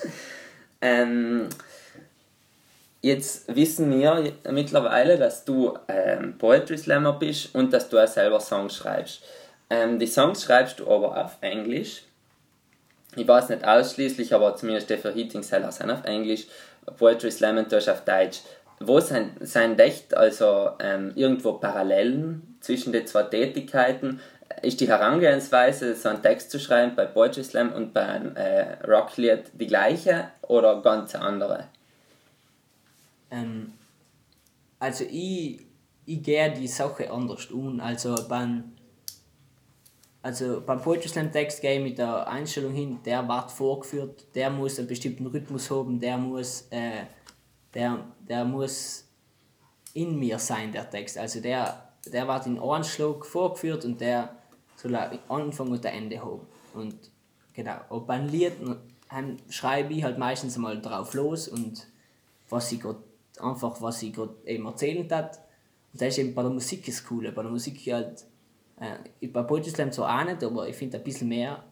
ähm, 0.80 1.48
jetzt 3.00 3.54
wissen 3.54 3.90
wir 3.90 4.32
mittlerweile, 4.50 5.18
dass 5.18 5.44
du 5.44 5.78
ähm, 5.88 6.36
Poetry 6.38 6.78
Slammer 6.78 7.12
bist 7.12 7.54
und 7.54 7.72
dass 7.72 7.88
du 7.88 7.98
auch 7.98 8.08
selber 8.08 8.40
Songs 8.40 8.76
schreibst. 8.76 9.22
Ähm, 9.70 9.98
die 9.98 10.06
Songs 10.06 10.44
schreibst 10.44 10.80
du 10.80 10.90
aber 10.90 11.24
auf 11.24 11.38
Englisch. 11.40 12.02
Ich 13.16 13.26
weiß 13.26 13.48
nicht 13.48 13.66
ausschließlich, 13.66 14.34
aber 14.34 14.54
zumindest 14.56 14.90
die 14.90 14.96
für 14.96 15.12
Heating 15.12 15.42
Seller 15.42 15.72
sind 15.72 15.90
auf 15.90 16.04
Englisch. 16.04 16.46
Poetry 16.96 17.30
Slammer 17.30 17.68
tust 17.68 17.88
auf 17.88 18.04
Deutsch. 18.04 18.40
Wo 18.80 19.00
sind, 19.00 19.32
sind 19.40 19.80
echt 19.80 20.14
also 20.14 20.70
ähm, 20.80 21.12
irgendwo 21.16 21.54
Parallelen 21.54 22.58
zwischen 22.60 22.92
den 22.92 23.06
zwei 23.06 23.24
Tätigkeiten? 23.24 24.20
Ist 24.62 24.80
die 24.80 24.88
Herangehensweise, 24.88 25.94
so 25.94 26.08
einen 26.08 26.22
Text 26.22 26.50
zu 26.50 26.58
schreiben 26.58 26.94
bei 26.94 27.06
Poetry 27.06 27.44
Slam 27.44 27.72
und 27.72 27.92
beim 27.92 28.36
äh, 28.36 28.74
Rocklied 28.86 29.44
die 29.54 29.66
gleiche 29.66 30.28
oder 30.42 30.80
ganz 30.80 31.14
andere? 31.14 31.64
Ähm, 33.30 33.72
also 34.78 35.04
ich, 35.04 35.60
ich 36.06 36.22
gehe 36.22 36.52
die 36.52 36.68
Sache 36.68 37.10
anders 37.10 37.46
um. 37.46 37.80
Also 37.80 38.14
beim, 38.28 38.72
also 40.22 40.62
beim 40.64 40.80
Poetry 40.80 41.08
Slam 41.08 41.32
Text 41.32 41.60
gehe 41.60 41.78
ich 41.78 41.82
mit 41.82 41.98
der 41.98 42.26
Einstellung 42.28 42.72
hin, 42.72 42.98
der 43.04 43.26
wird 43.26 43.50
vorgeführt, 43.50 44.26
der 44.34 44.50
muss 44.50 44.78
einen 44.78 44.88
bestimmten 44.88 45.26
Rhythmus 45.26 45.70
haben, 45.70 45.98
der 45.98 46.18
muss, 46.18 46.66
äh, 46.70 47.04
der, 47.74 48.04
der 48.28 48.44
muss 48.44 49.04
in 49.94 50.18
mir 50.18 50.38
sein, 50.38 50.72
der 50.72 50.88
Text. 50.88 51.18
Also 51.18 51.40
der 51.40 51.88
der 52.06 52.26
wird 52.28 52.46
in 52.46 52.58
einen 52.58 52.84
Schlag 52.84 53.24
vorgeführt 53.24 53.84
und 53.84 54.00
der 54.00 54.36
soll 54.76 54.96
Anfang 55.28 55.68
und 55.68 55.84
Ende 55.84 56.20
haben. 56.20 56.46
Und 56.74 56.96
genau, 57.54 57.78
und 57.88 58.06
beim 58.06 58.26
Lied 58.28 58.52
schreibe 59.48 59.92
ich 59.94 60.04
halt 60.04 60.18
meistens 60.18 60.56
mal 60.58 60.80
drauf 60.80 61.14
los 61.14 61.48
und 61.48 61.86
was 62.48 62.72
ich 62.72 62.80
gerade 62.80 63.02
einfach, 63.40 63.80
was 63.80 64.02
ich 64.02 64.12
gerade 64.12 64.34
eben 64.44 64.66
erzählen 64.66 65.08
hat. 65.10 65.38
Und 65.92 66.02
das 66.02 66.08
ist 66.08 66.18
eben 66.18 66.34
bei 66.34 66.42
der 66.42 66.50
Musik 66.50 66.84
das 66.86 67.04
Coole. 67.04 67.32
Bei 67.32 67.42
der 67.42 67.50
Musik 67.50 67.80
halt, 67.92 68.24
äh, 68.80 69.28
bei 69.28 69.42
Poetry 69.42 69.70
Slam 69.70 69.92
zwar 69.92 70.20
auch 70.20 70.24
nicht, 70.24 70.42
aber 70.42 70.68
ich 70.68 70.76
finde 70.76 70.98
ein 70.98 71.04
bisschen 71.04 71.28
mehr 71.28 71.64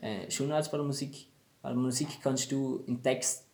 äh, 0.00 0.30
schon 0.30 0.52
als 0.52 0.70
bei 0.70 0.76
der 0.76 0.86
Musik. 0.86 1.28
Bei 1.62 1.70
der 1.70 1.78
Musik 1.78 2.08
kannst 2.22 2.52
du 2.52 2.82
im 2.86 3.02
Text 3.02 3.46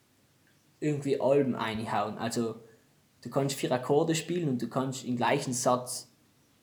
irgendwie 0.80 1.20
Alben 1.20 1.55
einhauen. 1.55 2.18
Also 2.18 2.57
du 3.22 3.30
kannst 3.30 3.57
vier 3.57 3.70
Akkorde 3.72 4.14
spielen 4.14 4.48
und 4.48 4.62
du 4.62 4.68
kannst 4.68 5.05
im 5.05 5.16
gleichen 5.16 5.53
Satz 5.53 6.11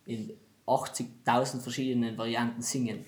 in 0.05 0.33
80.000 0.65 1.61
verschiedenen 1.61 2.17
Varianten 2.17 2.61
singen. 2.61 3.05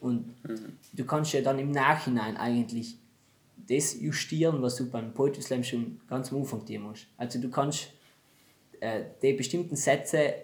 Und 0.00 0.26
mhm. 0.44 0.78
du 0.92 1.04
kannst 1.04 1.32
ja 1.32 1.40
dann 1.42 1.58
im 1.58 1.70
Nachhinein 1.70 2.36
eigentlich 2.36 2.98
das 3.56 4.00
justieren, 4.00 4.62
was 4.62 4.76
du 4.76 4.90
beim 4.90 5.12
Poetry 5.12 5.42
Slam 5.42 5.64
schon 5.64 6.00
ganz 6.08 6.30
am 6.32 6.38
Anfang 6.38 6.64
dir 6.64 6.80
musst. 6.80 7.06
Also 7.16 7.40
du 7.40 7.50
kannst 7.50 7.92
äh, 8.80 9.04
die 9.22 9.32
bestimmten 9.32 9.76
Sätze, 9.76 10.34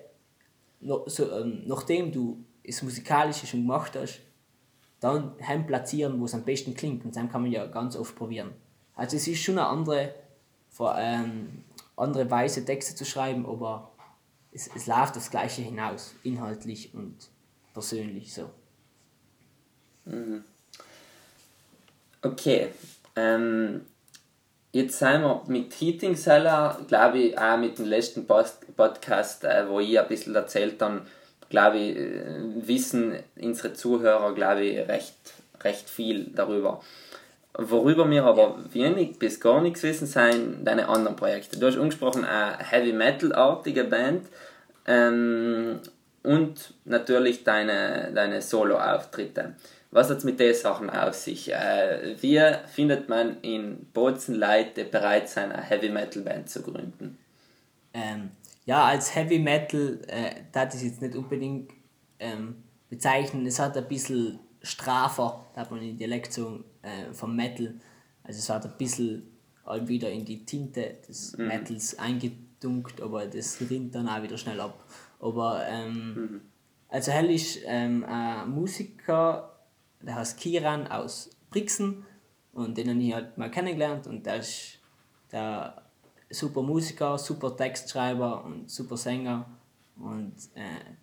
noch, 0.81 1.09
so, 1.09 1.31
ähm, 1.31 1.63
nachdem 1.67 2.11
du 2.11 2.45
das 2.67 2.83
Musikalische 2.83 3.47
schon 3.47 3.61
gemacht 3.61 3.93
hast, 3.97 4.21
dann 5.01 5.35
heim 5.47 5.67
platzieren, 5.67 6.21
wo 6.21 6.25
es 6.25 6.35
am 6.35 6.45
besten 6.45 6.75
klingt. 6.75 7.05
Und 7.05 7.17
dann 7.17 7.31
kann 7.31 7.43
man 7.43 7.51
ja 7.51 7.67
ganz 7.67 7.97
oft 7.97 8.15
probieren. 8.15 8.53
Also 8.95 9.17
es 9.17 9.27
ist 9.27 9.43
schon 9.43 9.59
eine 9.59 9.67
andere, 9.67 10.15
ähm, 10.97 11.65
andere 11.97 12.31
Weise, 12.31 12.65
Texte 12.65 12.95
zu 12.95 13.05
schreiben, 13.05 13.47
aber 13.47 13.93
es, 14.53 14.69
es 14.75 14.87
läuft 14.87 15.17
das 15.17 15.31
Gleiche 15.31 15.63
hinaus, 15.63 16.15
inhaltlich 16.23 16.95
und 16.95 17.17
persönlich 17.73 18.33
so. 18.33 18.51
Mhm. 20.05 20.45
Okay. 22.23 22.69
Ähm, 23.17 23.83
jetzt 24.73 24.99
sind 24.99 25.23
wir 25.23 25.43
mit 25.47 25.73
Heating 25.81 26.17
Seller, 26.17 26.79
glaube 26.89 27.19
ich, 27.19 27.39
auch 27.39 27.59
mit 27.59 27.79
dem 27.79 27.87
letzten 27.87 28.27
Podcast, 28.27 29.45
äh, 29.45 29.69
wo 29.69 29.81
ich 29.81 29.99
ein 29.99 30.09
bisschen 30.09 30.35
erzählt 30.35 30.81
dann 30.81 31.03
glaube 31.53 31.77
ich, 31.77 31.97
äh, 31.97 32.67
wissen 32.67 33.15
unsere 33.41 33.75
Zuhörer, 33.75 34.35
glaube 34.35 34.65
ich, 34.65 34.89
recht, 34.89 35.15
recht 35.63 35.89
viel 35.89 36.31
darüber. 36.35 36.81
Worüber 37.53 38.11
wir 38.11 38.25
aber 38.25 38.59
wenig 38.73 39.19
bis 39.19 39.39
gar 39.39 39.61
nichts 39.61 39.83
wissen, 39.83 40.07
sind 40.07 40.65
deine 40.65 40.89
anderen 40.89 41.15
Projekte. 41.15 41.59
Du 41.59 41.67
hast 41.67 41.77
angesprochen, 41.77 42.25
eine 42.25 42.57
Heavy 42.59 42.95
Metal-artige 42.95 43.85
Band 43.85 44.27
ähm, 44.87 45.81
und 46.23 46.73
natürlich 46.87 47.45
deine, 47.45 48.13
deine 48.15 48.41
Solo-Auftritte. 48.41 49.55
Was 49.93 50.09
hat 50.09 50.19
es 50.19 50.25
mit 50.25 50.41
den 50.41 50.55
Sachen 50.55 50.89
auf 50.89 51.15
sich? 51.15 51.53
Äh, 51.53 52.17
wie 52.21 52.41
findet 52.67 53.11
man 53.11 53.41
in 53.43 53.87
Bozen 53.93 54.37
Leute 54.37 54.87
bereit 54.87 55.29
sein, 55.29 55.53
eine 55.53 55.63
Heavy 55.63 55.91
Metal 55.91 56.23
Band 56.23 56.49
zu 56.49 56.63
gründen? 56.63 57.19
Ähm, 57.93 58.31
ja, 58.65 58.85
als 58.85 59.15
Heavy 59.15 59.39
Metal, 59.39 60.01
äh, 60.07 60.31
das 60.51 60.77
ist 60.77 60.83
jetzt 60.83 61.03
nicht 61.03 61.15
unbedingt 61.15 61.73
ähm, 62.19 62.57
bezeichnen. 62.89 63.45
Es 63.45 63.59
hat 63.59 63.77
ein 63.77 63.87
bisschen 63.87 64.39
strafer, 64.63 65.45
da 65.55 65.61
hat 65.61 65.71
man 65.71 65.83
in 65.83 65.99
die 65.99 66.07
Lektion 66.07 66.65
äh, 66.81 67.13
vom 67.13 67.37
Metal. 67.37 67.75
Also 68.25 68.39
es 68.39 68.49
hat 68.49 68.65
ein 68.65 68.73
bisschen 68.79 69.25
halt 69.67 69.89
wieder 69.89 70.11
in 70.11 70.25
die 70.25 70.47
Tinte 70.47 70.97
des 71.07 71.37
mhm. 71.37 71.49
Metals 71.49 71.99
eingedunkt, 71.99 73.03
aber 73.03 73.27
das 73.27 73.59
rinnt 73.69 73.95
dann 73.95 74.09
auch 74.09 74.23
wieder 74.23 74.39
schnell 74.39 74.61
ab. 74.61 74.85
Aber 75.21 75.67
ähm, 75.69 76.15
mhm. 76.15 76.41
also 76.89 77.13
Hell 77.13 77.31
ist 77.31 77.59
ähm, 77.67 78.05
ein 78.05 78.49
Musiker, 78.51 79.52
der 80.03 80.17
heißt 80.17 80.39
Kiran 80.39 80.87
aus 80.87 81.31
Brixen 81.51 82.05
und 82.53 82.77
den 82.77 82.91
habe 82.91 83.01
ich 83.01 83.15
halt 83.15 83.39
mal 83.39 83.51
kennengelernt 83.51 84.07
und 84.07 84.27
der 84.27 84.37
ist 84.37 84.79
der 85.31 85.83
super 86.33 86.63
Musiker, 86.63 87.19
super 87.19 87.57
Textschreiber 87.57 88.45
und 88.45 88.71
super 88.71 88.97
Sänger. 88.97 89.47
Und 89.97 90.35
äh, 90.55 90.95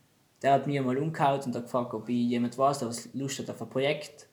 der 0.41 0.53
hat 0.53 0.67
mir 0.67 0.81
mal 0.81 0.97
umgehauen 0.97 1.41
und 1.41 1.55
hat 1.55 1.63
gefragt, 1.63 1.93
ob 1.93 2.09
ich 2.09 2.29
jemand 2.29 2.57
weiß, 2.57 2.79
der 2.79 2.91
Lust 3.13 3.39
hat 3.39 3.49
auf 3.49 3.61
ein 3.61 3.69
Projekt. 3.69 4.27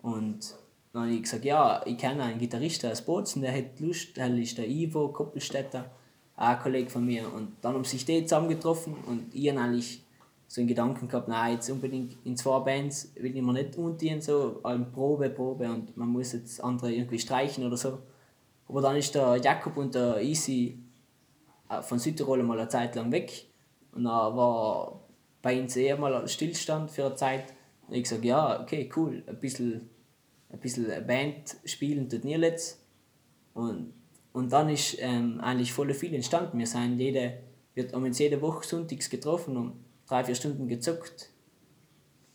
Und 0.00 0.54
dann 0.92 1.02
habe 1.02 1.12
ich 1.12 1.22
gesagt, 1.22 1.44
ja, 1.44 1.82
ich 1.86 1.96
kenne 1.96 2.24
einen 2.24 2.38
Gitarristen 2.38 2.90
aus 2.90 3.02
Bozen, 3.02 3.42
der 3.42 3.56
hat 3.56 3.80
Lust, 3.80 4.16
der 4.16 4.34
ist 4.36 4.58
der 4.58 4.68
Ivo 4.68 5.08
Koppelstädter, 5.08 5.90
auch 6.36 6.48
ein 6.48 6.58
Kollege 6.58 6.90
von 6.90 7.04
mir. 7.04 7.32
Und 7.32 7.56
dann 7.62 7.74
haben 7.74 7.84
sich 7.84 8.04
die 8.04 8.24
zusammengetroffen 8.24 8.94
und 9.06 9.34
ich 9.34 9.50
eigentlich 9.50 10.04
so 10.52 10.60
einen 10.60 10.68
Gedanken 10.68 11.08
gehabt, 11.08 11.28
nein, 11.28 11.54
jetzt 11.54 11.70
unbedingt 11.70 12.18
in 12.26 12.36
zwei 12.36 12.58
Bands 12.58 13.10
will 13.14 13.34
ich 13.34 13.40
mir 13.40 13.54
nicht 13.54 13.74
unten 13.78 14.20
so, 14.20 14.60
Probe, 14.92 15.30
Probe 15.30 15.64
und 15.64 15.96
man 15.96 16.08
muss 16.08 16.34
jetzt 16.34 16.62
andere 16.62 16.92
irgendwie 16.92 17.18
streichen 17.18 17.64
oder 17.64 17.78
so. 17.78 18.00
Aber 18.68 18.82
dann 18.82 18.96
ist 18.96 19.14
der 19.14 19.36
Jakob 19.36 19.78
und 19.78 19.94
der 19.94 20.20
Easy 20.20 20.78
äh, 21.70 21.80
von 21.80 21.98
Südtirol 21.98 22.42
mal 22.42 22.60
eine 22.60 22.68
Zeit 22.68 22.94
lang 22.96 23.10
weg. 23.10 23.46
Und 23.92 24.04
dann 24.04 24.36
war 24.36 25.00
bei 25.40 25.58
uns 25.58 25.74
eher 25.74 25.96
mal 25.96 26.14
ein 26.14 26.28
Stillstand 26.28 26.90
für 26.90 27.06
eine 27.06 27.14
Zeit. 27.14 27.54
Und 27.88 27.94
ich 27.94 28.02
gesagt, 28.02 28.22
ja, 28.22 28.60
okay, 28.60 28.90
cool, 28.94 29.22
ein 29.26 29.40
bisschen, 29.40 29.88
ein 30.50 30.60
bisschen 30.60 31.06
Band 31.06 31.56
spielen 31.64 32.10
tut 32.10 32.24
nie 32.24 32.34
letzt. 32.34 32.78
Und, 33.54 33.94
und 34.34 34.52
dann 34.52 34.68
ist 34.68 34.98
ähm, 35.00 35.40
eigentlich 35.40 35.72
voll 35.72 35.94
viel 35.94 36.12
entstanden. 36.12 36.58
Wir 36.58 36.66
sind 36.66 36.98
jede, 36.98 37.38
wir 37.72 37.90
haben 37.90 38.04
uns 38.04 38.18
jede 38.18 38.42
Woche 38.42 38.66
sonntags 38.66 39.08
getroffen 39.08 39.56
und 39.56 39.91
drei, 40.12 40.24
vier 40.24 40.34
Stunden 40.34 40.68
gezockt. 40.68 41.30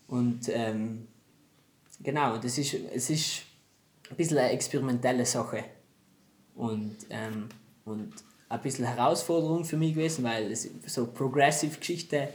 Und 0.07 0.49
ähm, 0.49 1.07
genau, 2.01 2.37
das 2.37 2.57
ist, 2.57 2.73
es 2.73 3.09
ist 3.09 3.41
ein 4.09 4.15
bisschen 4.15 4.37
eine 4.37 4.51
experimentelle 4.51 5.25
Sache 5.25 5.63
und, 6.55 6.95
ähm, 7.09 7.49
und 7.85 8.13
ein 8.49 8.61
bisschen 8.61 8.85
Herausforderung 8.85 9.63
für 9.65 9.77
mich 9.77 9.93
gewesen, 9.93 10.23
weil 10.23 10.51
es 10.51 10.69
so 10.87 11.07
progressive 11.07 11.77
Geschichte 11.77 12.29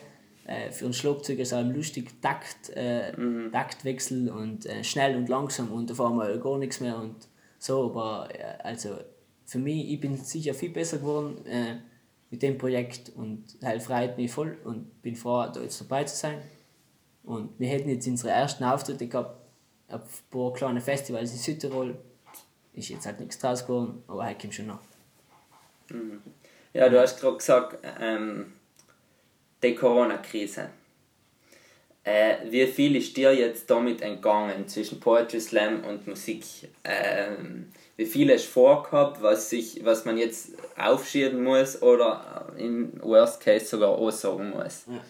äh, 0.44 0.70
für 0.70 0.84
einen 0.84 0.94
Schlagzeuger 0.94 1.42
ist 1.42 1.54
auch 1.54 1.64
lustig 1.64 2.20
Takt, 2.20 2.70
äh, 2.74 3.12
mhm. 3.16 3.50
Taktwechsel 3.50 4.28
und 4.28 4.66
äh, 4.66 4.84
schnell 4.84 5.16
und 5.16 5.28
langsam 5.28 5.72
und 5.72 5.90
auf 5.90 6.00
einmal 6.00 6.38
gar 6.38 6.58
nichts 6.58 6.80
mehr 6.80 6.96
und 6.98 7.16
so, 7.58 7.90
aber 7.90 8.28
äh, 8.32 8.62
also 8.62 8.96
für 9.46 9.58
mich, 9.58 9.90
ich 9.90 10.00
bin 10.00 10.16
sicher 10.16 10.54
viel 10.54 10.70
besser 10.70 10.98
geworden 10.98 11.44
äh, 11.46 11.76
mit 12.32 12.42
dem 12.42 12.58
Projekt 12.58 13.12
und 13.14 13.44
halt 13.62 13.82
freut 13.82 14.16
mich 14.16 14.32
voll 14.32 14.56
und 14.64 15.02
bin 15.02 15.14
froh, 15.14 15.46
da 15.52 15.60
jetzt 15.60 15.80
dabei 15.80 16.02
zu 16.04 16.16
sein. 16.16 16.42
Und 17.22 17.50
wir 17.60 17.68
hätten 17.68 17.88
jetzt 17.88 18.08
unsere 18.08 18.30
ersten 18.30 18.64
Auftritte 18.64 19.06
gehabt 19.06 19.36
auf 19.88 20.00
ein 20.00 20.30
paar 20.30 20.52
kleine 20.54 20.80
Festivals 20.80 21.30
in 21.30 21.38
Südtirol 21.38 21.96
ist 22.72 22.88
jetzt 22.88 23.06
halt 23.06 23.20
nichts 23.20 23.38
draus 23.38 23.66
geworden, 23.66 24.02
aber 24.08 24.26
heute 24.26 24.40
kommt 24.40 24.54
schon 24.54 24.66
noch. 24.66 24.80
Mhm. 25.90 26.22
Ja, 26.72 26.88
du 26.88 26.98
hast 26.98 27.20
gerade 27.20 27.36
gesagt, 27.36 27.86
ähm, 28.00 28.54
die 29.62 29.74
Corona-Krise. 29.74 30.70
Äh, 32.04 32.50
wie 32.50 32.66
viel 32.66 32.96
ist 32.96 33.14
dir 33.16 33.34
jetzt 33.34 33.70
damit 33.70 34.00
entgangen 34.00 34.66
zwischen 34.66 34.98
Poetry 34.98 35.38
Slam 35.40 35.84
und 35.84 36.06
Musik? 36.06 36.44
Ähm, 36.82 37.70
wie 37.96 38.06
viel 38.06 38.32
hast 38.32 38.46
du 38.46 38.50
vorgehabt, 38.50 39.22
was, 39.22 39.50
sich, 39.50 39.84
was 39.84 40.04
man 40.04 40.18
jetzt 40.18 40.52
aufschieben 40.76 41.42
muss 41.42 41.80
oder 41.82 42.52
im 42.56 43.00
Worst 43.02 43.40
Case 43.40 43.66
sogar 43.66 43.90
aussagen 43.90 44.50
muss? 44.50 44.84
Ja. 44.86 45.00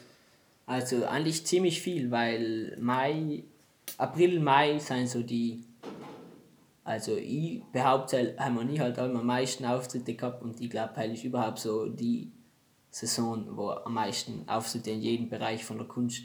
Also 0.66 1.04
eigentlich 1.04 1.44
ziemlich 1.46 1.80
viel, 1.80 2.10
weil 2.10 2.76
Mai, 2.80 3.44
April, 3.98 4.40
Mai 4.40 4.78
sind 4.78 5.08
so 5.08 5.22
die 5.22 5.64
also 6.84 7.16
ich 7.16 7.62
behaupte, 7.72 8.34
haben 8.38 8.56
wir 8.56 8.64
nie 8.64 8.80
halt 8.80 8.98
am 8.98 9.24
meisten 9.24 9.64
Auftritte 9.64 10.14
gehabt 10.14 10.42
und 10.42 10.60
ich 10.60 10.68
glaube, 10.68 10.96
halt 10.96 11.12
ist 11.12 11.24
überhaupt 11.24 11.60
so 11.60 11.88
die 11.88 12.32
Saison, 12.90 13.56
wo 13.56 13.70
am 13.70 13.94
meisten 13.94 14.48
Auftritte 14.48 14.90
in 14.90 15.00
jedem 15.00 15.28
Bereich 15.28 15.64
von 15.64 15.78
der 15.78 15.86
Kunst 15.86 16.24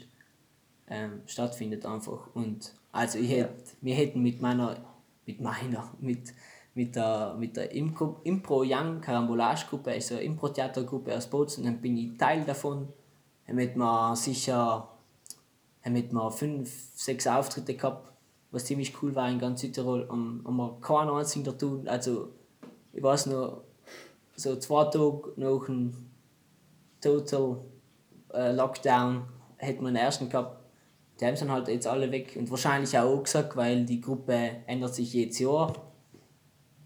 ähm, 0.88 1.22
stattfindet 1.26 1.86
einfach. 1.86 2.34
Und 2.34 2.74
also 2.90 3.18
ich 3.18 3.30
hätte, 3.30 3.54
wir 3.80 3.94
hätten 3.94 4.20
mit 4.20 4.42
meiner, 4.42 4.84
mit 5.28 5.40
meiner, 5.40 5.92
mit, 6.00 6.34
mit 6.74 6.96
der, 6.96 7.36
mit 7.38 7.56
der 7.56 7.70
Impro, 7.72 8.20
Impro 8.24 8.64
Young 8.66 9.00
Karambolage 9.00 9.66
Gruppe, 9.68 9.92
also 9.92 10.16
Impro 10.16 10.48
Theatergruppe 10.48 11.16
aus 11.16 11.28
Bozen, 11.28 11.64
dann 11.64 11.80
bin 11.80 11.96
ich 11.96 12.16
Teil 12.18 12.44
davon. 12.44 12.88
Hätten 13.44 13.78
wir 13.78 14.16
sicher, 14.16 14.88
haben 15.82 15.94
wir 15.94 16.30
fünf, 16.30 16.70
sechs 16.94 17.26
Auftritte 17.26 17.74
gehabt 17.74 18.12
was 18.50 18.64
ziemlich 18.64 19.02
cool 19.02 19.14
war 19.14 19.28
in 19.28 19.38
ganz 19.38 19.60
Südtirol, 19.60 20.02
um, 20.02 20.40
um 20.44 20.56
wir 20.56 20.78
keinen 20.80 21.10
einzigen 21.10 21.44
da 21.44 21.52
tun. 21.52 21.86
Also, 21.86 22.30
ich 22.92 23.02
weiß 23.02 23.26
noch, 23.26 23.62
so 24.36 24.56
zwei 24.56 24.84
Tage 24.84 25.32
nach 25.36 25.66
dem 25.66 25.92
Total 27.00 27.58
äh, 28.32 28.52
Lockdown 28.52 29.24
hätten 29.56 29.82
wir 29.82 29.90
den 29.90 29.96
ersten 29.96 30.28
gehabt. 30.28 30.56
Die 31.20 31.26
haben 31.26 31.36
sind 31.36 31.50
halt 31.50 31.68
jetzt 31.68 31.86
alle 31.86 32.12
weg 32.12 32.36
und 32.38 32.50
wahrscheinlich 32.50 32.96
auch 32.96 33.22
gesagt, 33.22 33.56
weil 33.56 33.84
die 33.84 34.00
Gruppe 34.00 34.50
ändert 34.66 34.94
sich 34.94 35.12
jedes 35.12 35.38
Jahr. 35.40 35.74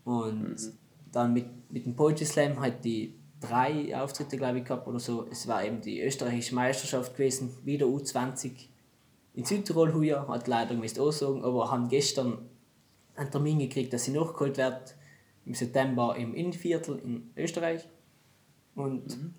Und 0.05 0.55
mhm. 0.55 0.79
dann 1.13 1.33
mit, 1.33 1.71
mit 1.71 1.85
dem 1.85 1.95
Poetry 1.95 2.25
Slam 2.25 2.61
hat 2.61 2.85
die 2.85 3.15
drei 3.41 3.95
Auftritte, 3.97 4.37
glaube 4.37 4.59
ich, 4.59 4.65
gehabt 4.65 4.87
oder 4.87 5.01
so. 5.01 5.27
Es 5.31 5.47
war 5.47 5.65
eben 5.65 5.81
die 5.81 6.01
österreichische 6.01 6.55
Meisterschaft 6.55 7.15
gewesen, 7.15 7.55
wieder 7.65 7.87
U20 7.87 8.53
in 9.35 9.45
Südtirol 9.45 9.95
heuer, 9.95 10.27
hat 10.29 10.47
leider 10.47 10.75
müsst 10.75 10.99
auch 10.99 11.11
sagen, 11.11 11.45
aber 11.45 11.71
haben 11.71 11.89
gestern 11.89 12.39
einen 13.17 13.31
Termin 13.31 13.59
gekriegt, 13.59 13.93
dass 13.93 14.05
sie 14.05 14.13
nachgeholt 14.13 14.59
wird 14.59 14.95
im 15.45 15.55
September 15.55 16.15
im 16.17 16.35
Innenviertel 16.35 16.99
in 16.99 17.31
Österreich. 17.37 17.89
Und, 18.75 19.17
mhm. 19.17 19.35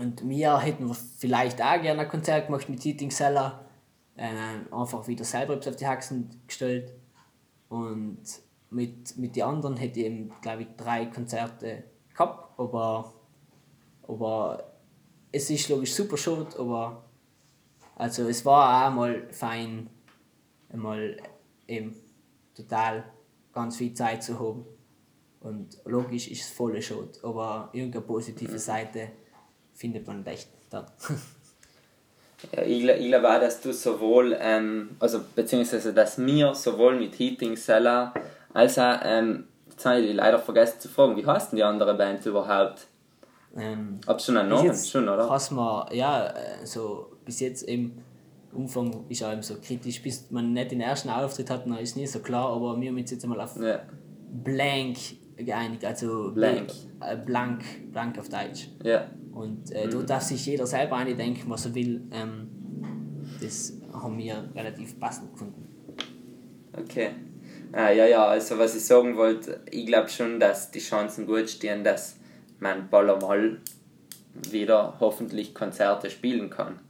und 0.00 0.28
wir 0.28 0.58
hätten 0.58 0.92
vielleicht 0.94 1.62
auch 1.62 1.80
gerne 1.80 2.02
ein 2.02 2.08
Konzert 2.08 2.46
gemacht 2.46 2.68
mit 2.68 2.84
Eating 2.84 3.10
Seller, 3.10 3.64
äh, 4.20 4.74
einfach 4.74 5.08
wieder 5.08 5.24
selber 5.24 5.54
auf 5.56 5.76
die 5.76 5.86
Haxen 5.86 6.28
gestellt. 6.46 6.92
Und 7.70 8.20
mit, 8.68 9.16
mit 9.16 9.34
den 9.34 9.44
anderen 9.44 9.76
hätte 9.76 10.00
ich 10.00 10.06
eben, 10.06 10.32
glaube 10.42 10.62
ich, 10.62 10.68
drei 10.76 11.06
Konzerte 11.06 11.84
gehabt, 12.12 12.58
aber, 12.58 13.14
aber 14.06 14.72
es 15.32 15.48
ist 15.48 15.68
logisch 15.70 15.94
super 15.94 16.16
schade, 16.18 16.48
aber 16.58 17.04
also 17.96 18.28
es 18.28 18.44
war 18.44 18.86
auch 18.86 18.94
mal 18.94 19.26
fein, 19.32 19.88
einmal 20.68 21.16
eben 21.66 21.96
total 22.54 23.04
ganz 23.52 23.76
viel 23.76 23.94
Zeit 23.94 24.22
zu 24.22 24.38
haben. 24.38 24.66
Und 25.40 25.78
logisch 25.86 26.28
ist 26.28 26.42
es 26.42 26.50
voll 26.50 26.80
Schot, 26.82 27.24
aber 27.24 27.70
irgendeine 27.72 28.04
positive 28.04 28.58
Seite 28.58 29.12
findet 29.72 30.06
man 30.06 30.26
echt 30.26 30.50
dann. 30.68 30.86
Ja, 32.56 32.62
ich, 32.62 32.84
ich 32.84 33.06
glaube 33.08 33.28
auch, 33.34 33.40
dass 33.40 33.60
du 33.60 33.72
sowohl, 33.72 34.36
ähm, 34.40 34.90
also 34.98 35.20
beziehungsweise 35.34 35.92
dass 35.92 36.18
mir 36.18 36.54
sowohl 36.54 36.96
mit 36.98 37.18
Heating, 37.18 37.56
Seller, 37.56 38.14
als 38.54 38.78
auch, 38.78 38.98
ähm, 39.04 39.44
jetzt 39.70 39.84
habe 39.84 40.00
ich 40.00 40.14
leider 40.14 40.38
vergessen 40.38 40.80
zu 40.80 40.88
fragen, 40.88 41.16
wie 41.16 41.26
heißt 41.26 41.52
denn 41.52 41.56
die 41.58 41.62
andere 41.64 41.94
Band 41.94 42.24
überhaupt? 42.26 42.86
Ähm, 43.56 44.00
Hab's 44.06 44.24
schon 44.26 44.36
einen 44.36 44.48
Namen? 44.48 44.74
Schon, 44.74 45.08
oder? 45.08 45.28
Hast 45.28 45.50
man, 45.50 45.86
ja, 45.92 46.26
äh, 46.28 46.64
so 46.64 47.12
bis 47.24 47.40
jetzt 47.40 47.62
im 47.64 47.92
Umfang 48.52 49.04
ist 49.08 49.22
auch 49.22 49.32
eben 49.32 49.42
so 49.42 49.54
kritisch, 49.62 50.02
bis 50.02 50.30
man 50.30 50.52
nicht 50.52 50.70
den 50.72 50.80
ersten 50.80 51.08
Auftritt 51.10 51.50
hat, 51.50 51.66
dann 51.66 51.76
ist 51.78 51.96
nie 51.96 52.06
so 52.06 52.20
klar, 52.20 52.48
aber 52.50 52.80
wir 52.80 52.88
haben 52.90 52.96
uns 52.98 53.10
jetzt 53.10 53.22
einmal 53.24 53.40
auf 53.40 53.56
Ja, 53.60 53.80
Blank 54.32 54.96
geeinigt, 55.36 55.84
also 55.84 56.30
Blank. 56.32 56.70
äh, 57.00 57.16
blank, 57.16 57.62
blank 57.92 58.18
auf 58.18 58.28
Deutsch. 58.28 58.68
ja. 58.84 59.04
Und 59.32 59.70
äh, 59.72 59.88
da 59.88 60.02
darf 60.02 60.22
sich 60.22 60.44
jeder 60.46 60.66
selber 60.66 60.96
eine 60.96 61.14
denken, 61.14 61.48
was 61.50 61.66
er 61.66 61.74
will. 61.74 62.02
Ähm, 62.10 62.48
das 63.40 63.74
haben 63.92 64.18
wir 64.18 64.50
relativ 64.54 64.98
passend 64.98 65.32
gefunden. 65.32 65.66
Okay. 66.72 67.10
Ah, 67.72 67.90
ja, 67.90 68.06
ja, 68.06 68.26
also 68.26 68.58
was 68.58 68.74
ich 68.74 68.84
sagen 68.84 69.16
wollte, 69.16 69.60
ich 69.70 69.86
glaube 69.86 70.08
schon, 70.08 70.40
dass 70.40 70.70
die 70.70 70.80
Chancen 70.80 71.26
gut 71.26 71.48
stehen, 71.48 71.84
dass 71.84 72.16
man 72.58 72.88
bald 72.90 73.60
wieder 74.50 74.96
hoffentlich 75.00 75.54
Konzerte 75.54 76.10
spielen 76.10 76.50
kann. 76.50 76.80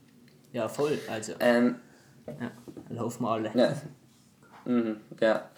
Ja, 0.53 0.69
voll. 0.69 0.99
Also, 1.11 1.33
Ähm, 1.41 1.77
ja, 2.27 3.01
hoffen 3.01 3.23
wir 3.25 3.31
alle. 3.31 3.51
ja. 3.55 3.75
Mhm, 4.65 4.97
ja. 5.21 5.49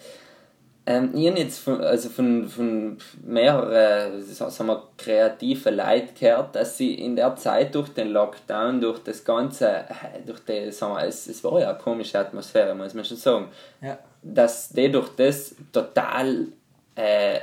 Ähm, 0.85 1.11
ich 1.13 1.29
habe 1.29 1.39
jetzt 1.39 1.59
von, 1.59 1.81
also 1.81 2.09
von, 2.09 2.47
von 2.49 2.97
mehreren 3.23 4.21
sagen 4.21 4.67
wir, 4.67 4.83
kreative 4.97 5.69
Leuten 5.69 6.09
gehört, 6.19 6.55
dass 6.55 6.77
sie 6.77 6.93
in 6.95 7.15
der 7.15 7.35
Zeit 7.37 7.73
durch 7.73 7.89
den 7.89 8.09
Lockdown, 8.09 8.81
durch 8.81 8.99
das 8.99 9.23
Ganze, 9.23 9.69
äh, 9.69 10.21
durch 10.25 10.41
die, 10.41 10.71
sagen 10.71 10.95
wir, 10.95 11.07
es, 11.07 11.27
es 11.27 11.41
war 11.43 11.59
ja 11.61 11.69
eine 11.69 11.77
komische 11.77 12.19
Atmosphäre, 12.19 12.75
muss 12.75 12.93
man 12.93 13.05
schon 13.05 13.17
sagen, 13.17 13.47
Ja, 13.81 13.97
dass 14.21 14.69
die 14.69 14.91
durch 14.91 15.09
das 15.15 15.55
total 15.71 16.47
äh, 16.95 17.39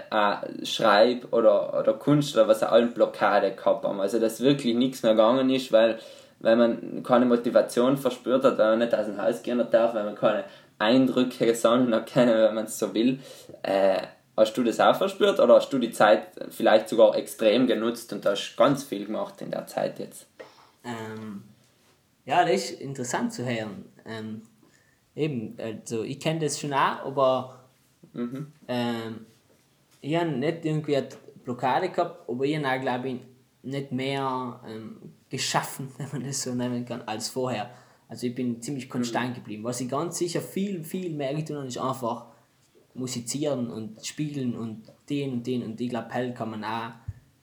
Schreib- 0.64 1.32
oder, 1.32 1.78
oder 1.78 1.94
Kunst 1.94 2.36
oder 2.36 2.46
was 2.46 2.62
auch 2.62 2.72
alle 2.72 2.86
Blockade 2.86 3.52
gehabt 3.52 3.84
haben. 3.84 4.00
Also 4.00 4.18
dass 4.18 4.40
wirklich 4.40 4.74
nichts 4.74 5.02
mehr 5.02 5.12
gegangen 5.12 5.50
ist, 5.50 5.72
weil, 5.72 5.98
weil 6.40 6.56
man 6.56 7.02
keine 7.02 7.26
Motivation 7.26 7.96
verspürt 7.96 8.44
hat, 8.44 8.58
weil 8.58 8.76
man 8.76 8.78
nicht 8.80 8.94
aus 8.94 9.06
dem 9.06 9.20
Haus 9.20 9.42
gehen 9.42 9.62
darf, 9.70 9.94
weil 9.94 10.04
man 10.04 10.14
keine 10.14 10.44
Eindrücke 10.80 11.46
gesammelt 11.46 11.94
hat, 11.94 12.12
können, 12.12 12.34
wenn 12.34 12.54
man 12.54 12.64
es 12.64 12.78
so 12.78 12.94
will. 12.94 13.20
Äh, 13.62 14.02
hast 14.36 14.56
du 14.56 14.64
das 14.64 14.80
auch 14.80 14.96
verspürt 14.96 15.38
oder 15.38 15.56
hast 15.56 15.70
du 15.70 15.78
die 15.78 15.90
Zeit 15.90 16.28
vielleicht 16.50 16.88
sogar 16.88 17.14
extrem 17.16 17.66
genutzt 17.66 18.12
und 18.12 18.24
hast 18.24 18.56
ganz 18.56 18.84
viel 18.84 19.06
gemacht 19.06 19.40
in 19.42 19.50
der 19.50 19.66
Zeit 19.66 19.98
jetzt? 19.98 20.26
ähm, 20.84 21.42
ja, 22.24 22.44
das 22.44 22.70
ist 22.70 22.80
interessant 22.80 23.32
zu 23.32 23.44
hören. 23.44 23.86
Ähm, 24.06 24.42
eben, 25.14 25.56
also 25.58 26.02
ich 26.02 26.20
kenne 26.20 26.40
das 26.40 26.58
schon 26.58 26.72
auch, 26.72 27.04
aber 27.04 27.64
ähm, 28.68 29.26
ich 30.00 30.16
habe 30.16 30.30
nicht 30.30 30.64
irgendwie 30.64 30.96
eine 30.96 31.08
Blockade 31.44 31.90
gehabt, 31.90 32.28
aber 32.28 32.44
ich 32.44 32.56
habe 32.56 32.80
glaube 32.80 33.08
ich, 33.08 33.20
nicht 33.62 33.92
mehr 33.92 34.60
ähm, 34.66 34.96
geschaffen, 35.28 35.92
wenn 35.98 36.08
man 36.12 36.24
das 36.24 36.42
so 36.42 36.54
nennen 36.54 36.84
kann, 36.84 37.02
als 37.02 37.28
vorher. 37.28 37.70
Also 38.10 38.26
ich 38.26 38.34
bin 38.34 38.60
ziemlich 38.60 38.90
konstant 38.90 39.36
geblieben. 39.36 39.62
Was 39.62 39.80
ich 39.80 39.88
ganz 39.88 40.18
sicher 40.18 40.40
viel, 40.40 40.82
viel 40.82 41.14
mehr 41.14 41.32
getan 41.32 41.58
habe, 41.58 41.68
ist 41.68 41.78
einfach 41.78 42.26
musizieren 42.92 43.70
und 43.70 44.04
spielen 44.04 44.56
und 44.56 44.82
den 45.08 45.34
und 45.34 45.46
den. 45.46 45.62
Und 45.62 45.80
ich 45.80 45.90
glaube, 45.90 46.10
Hell 46.10 46.34
kann 46.34 46.50
man 46.50 46.64
auch, 46.64 46.90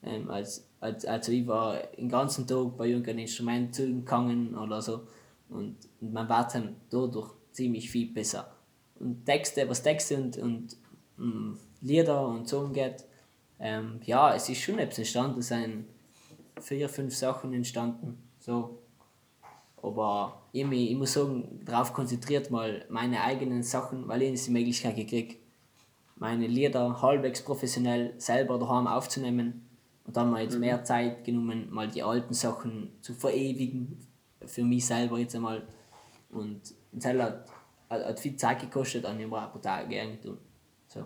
ähm, 0.02 0.30
als, 0.30 0.68
als, 0.78 1.06
also 1.06 1.32
ich 1.32 1.46
war 1.46 1.78
den 1.96 2.10
ganzen 2.10 2.46
Tag 2.46 2.76
bei 2.76 2.86
irgendeinem 2.88 3.20
Instrument 3.20 3.74
zugegangen 3.74 4.58
oder 4.58 4.82
so. 4.82 5.06
Und, 5.48 5.76
und 6.02 6.12
man 6.12 6.28
wird 6.28 6.54
dann 6.54 6.76
dadurch 6.90 7.30
ziemlich 7.52 7.90
viel 7.90 8.12
besser. 8.12 8.52
Und 9.00 9.24
Texte, 9.24 9.66
was 9.70 9.82
Texte 9.82 10.18
und, 10.18 10.36
und 10.36 10.76
mh, 11.16 11.56
Lieder 11.80 12.28
und 12.28 12.46
so 12.46 12.68
geht, 12.68 13.06
ähm, 13.58 14.00
ja, 14.04 14.34
es 14.34 14.50
ist 14.50 14.60
schon 14.60 14.78
etwas 14.78 14.98
entstanden, 14.98 15.38
es 15.38 15.48
sind 15.48 15.86
vier, 16.60 16.90
fünf 16.90 17.16
Sachen 17.16 17.54
entstanden. 17.54 18.18
So. 18.38 18.82
Aber 19.82 20.42
ich, 20.52 20.64
mich, 20.64 20.90
ich 20.90 20.96
muss 20.96 21.12
sagen, 21.12 21.60
darauf 21.64 21.92
konzentriert 21.92 22.50
mal 22.50 22.84
meine 22.88 23.22
eigenen 23.22 23.62
Sachen, 23.62 24.08
weil 24.08 24.22
ich 24.22 24.44
die 24.44 24.50
Möglichkeit 24.50 24.96
gekriegt 24.96 25.38
meine 26.18 26.46
Lieder 26.46 27.00
halbwegs 27.00 27.42
professionell 27.42 28.14
selber 28.18 28.58
daheim 28.58 28.86
aufzunehmen. 28.86 29.64
Und 30.04 30.16
dann 30.16 30.30
mal 30.30 30.42
jetzt 30.42 30.58
mehr 30.58 30.82
Zeit 30.84 31.24
genommen, 31.24 31.68
mal 31.70 31.88
die 31.88 32.02
alten 32.02 32.32
Sachen 32.32 32.92
zu 33.02 33.14
verewigen, 33.14 34.06
für 34.46 34.64
mich 34.64 34.86
selber 34.86 35.18
jetzt 35.18 35.34
einmal. 35.34 35.62
Und 36.30 36.62
das 36.92 37.04
hat, 37.06 37.44
hat, 37.90 38.04
hat 38.06 38.20
viel 38.20 38.36
Zeit 38.36 38.60
gekostet, 38.60 39.04
und 39.04 39.20
ich 39.20 39.30
war 39.30 39.52
brutal 39.52 39.86
gern 39.86 40.20
tun. 40.20 40.38
So. 40.88 41.04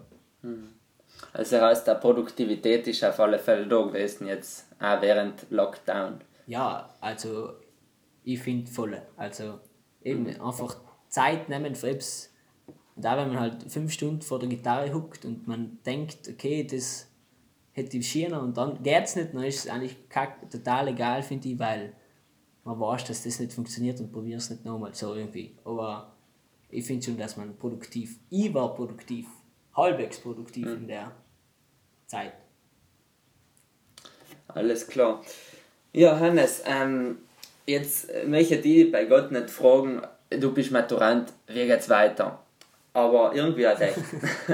Also 1.32 1.60
heißt, 1.60 1.86
der 1.86 1.96
Produktivität 1.96 2.86
ist 2.86 3.04
auf 3.04 3.18
alle 3.18 3.40
Fälle 3.40 3.66
da 3.66 3.82
gewesen 3.82 4.28
jetzt, 4.28 4.66
auch 4.78 5.02
während 5.02 5.50
Lockdown. 5.50 6.20
Ja, 6.46 6.88
also 7.00 7.54
ich 8.24 8.40
finde 8.40 8.70
voll. 8.70 9.00
Also 9.16 9.60
eben 10.02 10.26
einfach 10.40 10.80
Zeit 11.08 11.48
nehmen 11.48 11.74
für 11.74 11.90
etwas. 11.90 12.30
Und 12.96 13.06
auch 13.06 13.16
wenn 13.16 13.28
man 13.28 13.40
halt 13.40 13.70
fünf 13.70 13.92
Stunden 13.92 14.22
vor 14.22 14.38
der 14.38 14.48
Gitarre 14.48 14.92
huckt 14.92 15.24
und 15.24 15.46
man 15.48 15.78
denkt, 15.84 16.28
okay, 16.28 16.64
das 16.64 17.08
hätte 17.72 17.96
ich 17.96 18.10
schöner 18.10 18.42
und 18.42 18.56
dann 18.56 18.82
geht's 18.82 19.16
nicht, 19.16 19.34
dann 19.34 19.44
ist 19.44 19.64
es 19.64 19.70
eigentlich 19.70 20.08
kack, 20.08 20.50
total 20.50 20.88
egal, 20.88 21.22
finde 21.22 21.48
ich, 21.48 21.58
weil 21.58 21.94
man 22.64 22.78
weiß, 22.78 23.04
dass 23.04 23.24
das 23.24 23.40
nicht 23.40 23.52
funktioniert 23.52 23.98
und 24.00 24.12
probiert 24.12 24.40
es 24.40 24.50
nicht 24.50 24.64
nochmal 24.64 24.94
so 24.94 25.14
irgendwie. 25.14 25.56
Aber 25.64 26.14
ich 26.68 26.86
finde 26.86 27.04
schon, 27.04 27.16
dass 27.16 27.36
man 27.36 27.56
produktiv, 27.56 28.18
ich 28.30 28.52
war 28.52 28.74
produktiv, 28.74 29.26
halbwegs 29.74 30.20
produktiv 30.20 30.66
in 30.66 30.86
der 30.86 31.12
Zeit. 32.06 32.34
Alles 34.48 34.86
klar. 34.86 35.22
Ja, 35.92 36.18
Hannes, 36.18 36.62
ähm, 36.66 37.18
jetzt 37.66 38.08
möchte 38.26 38.56
ich 38.56 38.90
bei 38.90 39.04
Gott 39.04 39.30
nicht 39.32 39.50
fragen, 39.50 40.02
du 40.30 40.52
bist 40.52 40.70
Maturant, 40.70 41.32
wie 41.46 41.66
geht's 41.66 41.88
weiter? 41.88 42.38
Aber 42.94 43.32
irgendwie 43.34 43.66
auch 43.66 43.80
echt. 43.80 43.96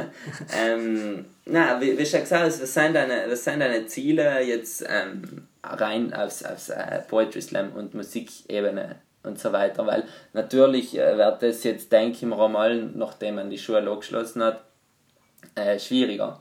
ähm, 0.57 1.25
na, 1.45 1.81
wie, 1.81 1.99
wie 1.99 2.07
schon 2.07 2.21
gesagt, 2.21 2.47
was 2.47 2.75
sind 2.75 2.95
deine, 2.95 3.25
was 3.29 3.43
sind 3.43 3.61
deine 3.61 3.87
Ziele 3.87 4.43
jetzt 4.43 4.85
ähm, 4.89 5.49
rein 5.65 6.15
aufs, 6.15 6.45
aufs 6.45 6.69
äh, 6.69 7.01
Poetry 7.09 7.43
Slam 7.43 7.73
und 7.73 7.95
Musikebene 7.95 8.97
und 9.25 9.41
so 9.41 9.53
weiter? 9.53 9.85
Weil 9.87 10.05
natürlich 10.35 10.97
äh, 10.97 11.19
wird 11.19 11.43
das 11.43 11.65
jetzt, 11.65 11.91
denke 11.91 12.19
ich 12.19 12.23
mir 12.23 12.39
einmal, 12.39 12.77
nachdem 12.77 13.37
man 13.37 13.51
die 13.51 13.59
Schule 13.59 13.91
angeschlossen 13.91 14.45
hat, 14.45 14.63
äh, 15.57 15.79
schwieriger. 15.81 16.41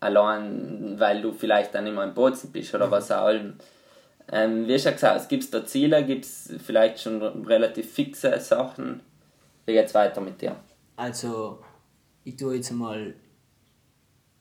Allein, 0.00 0.94
weil 0.98 1.20
du 1.20 1.32
vielleicht 1.32 1.74
dann 1.74 1.86
immer 1.86 2.04
im 2.04 2.14
Bozen 2.14 2.50
bist 2.50 2.74
oder 2.74 2.90
was 2.90 3.10
auch 3.12 3.28
immer. 3.28 3.52
Ähm, 4.32 4.66
wie 4.66 4.78
schon 4.78 4.92
gesagt, 4.92 5.28
gibt 5.28 5.44
es 5.44 5.50
da 5.50 5.64
Ziele, 5.64 6.04
gibt 6.04 6.24
es 6.24 6.52
vielleicht 6.64 7.00
schon 7.00 7.22
relativ 7.22 7.92
fixe 7.92 8.38
Sachen. 8.40 9.00
Wie 9.64 9.72
geht's 9.72 9.94
weiter 9.94 10.20
mit 10.20 10.40
dir? 10.40 10.56
Also, 10.96 11.60
ich 12.24 12.36
tue 12.36 12.56
jetzt 12.56 12.72
mal 12.72 13.14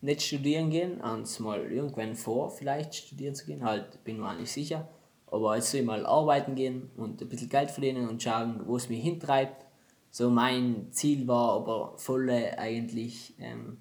nicht 0.02 0.22
studieren 0.22 0.70
gehen, 0.70 1.02
ans 1.02 1.40
mal 1.40 1.72
irgendwann 1.72 2.16
vor, 2.16 2.50
vielleicht 2.50 2.96
studieren 2.96 3.36
zu 3.36 3.46
gehen, 3.46 3.64
halt, 3.64 4.04
bin 4.04 4.20
mir 4.20 4.34
nicht 4.36 4.52
sicher. 4.52 4.88
Aber 5.28 5.56
jetzt 5.56 5.74
will 5.74 5.82
ich 5.82 5.86
mal 5.86 6.06
arbeiten 6.06 6.56
gehen 6.56 6.90
und 6.96 7.22
ein 7.22 7.28
bisschen 7.28 7.50
Geld 7.50 7.72
verdienen 7.72 8.08
und 8.08 8.22
schauen, 8.22 8.62
wo 8.66 8.78
es 8.78 8.90
mich 8.90 9.04
hintreibt. 9.04 9.66
So 10.12 10.30
mein 10.30 10.88
Ziel 10.92 11.28
war 11.28 11.54
aber 11.54 11.94
voll 11.98 12.30
eigentlich 12.30 13.34
ähm, 13.40 13.78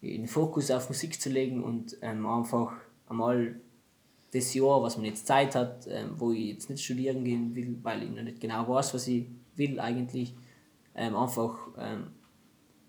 den 0.00 0.28
Fokus 0.28 0.70
auf 0.70 0.88
Musik 0.88 1.20
zu 1.20 1.28
legen 1.28 1.62
und 1.62 1.96
ähm, 2.00 2.26
einfach 2.26 2.72
einmal 3.08 3.60
das 4.36 4.54
Jahr, 4.54 4.82
was 4.82 4.96
man 4.96 5.06
jetzt 5.06 5.26
Zeit 5.26 5.54
hat, 5.54 5.86
ähm, 5.88 6.10
wo 6.16 6.32
ich 6.32 6.52
jetzt 6.52 6.70
nicht 6.70 6.84
studieren 6.84 7.24
gehen 7.24 7.54
will, 7.54 7.78
weil 7.82 8.02
ich 8.02 8.10
noch 8.10 8.22
nicht 8.22 8.40
genau 8.40 8.68
weiß, 8.68 8.94
was 8.94 9.08
ich 9.08 9.26
will 9.56 9.80
eigentlich, 9.80 10.34
ähm, 10.94 11.16
einfach 11.16 11.56
ähm, 11.78 12.08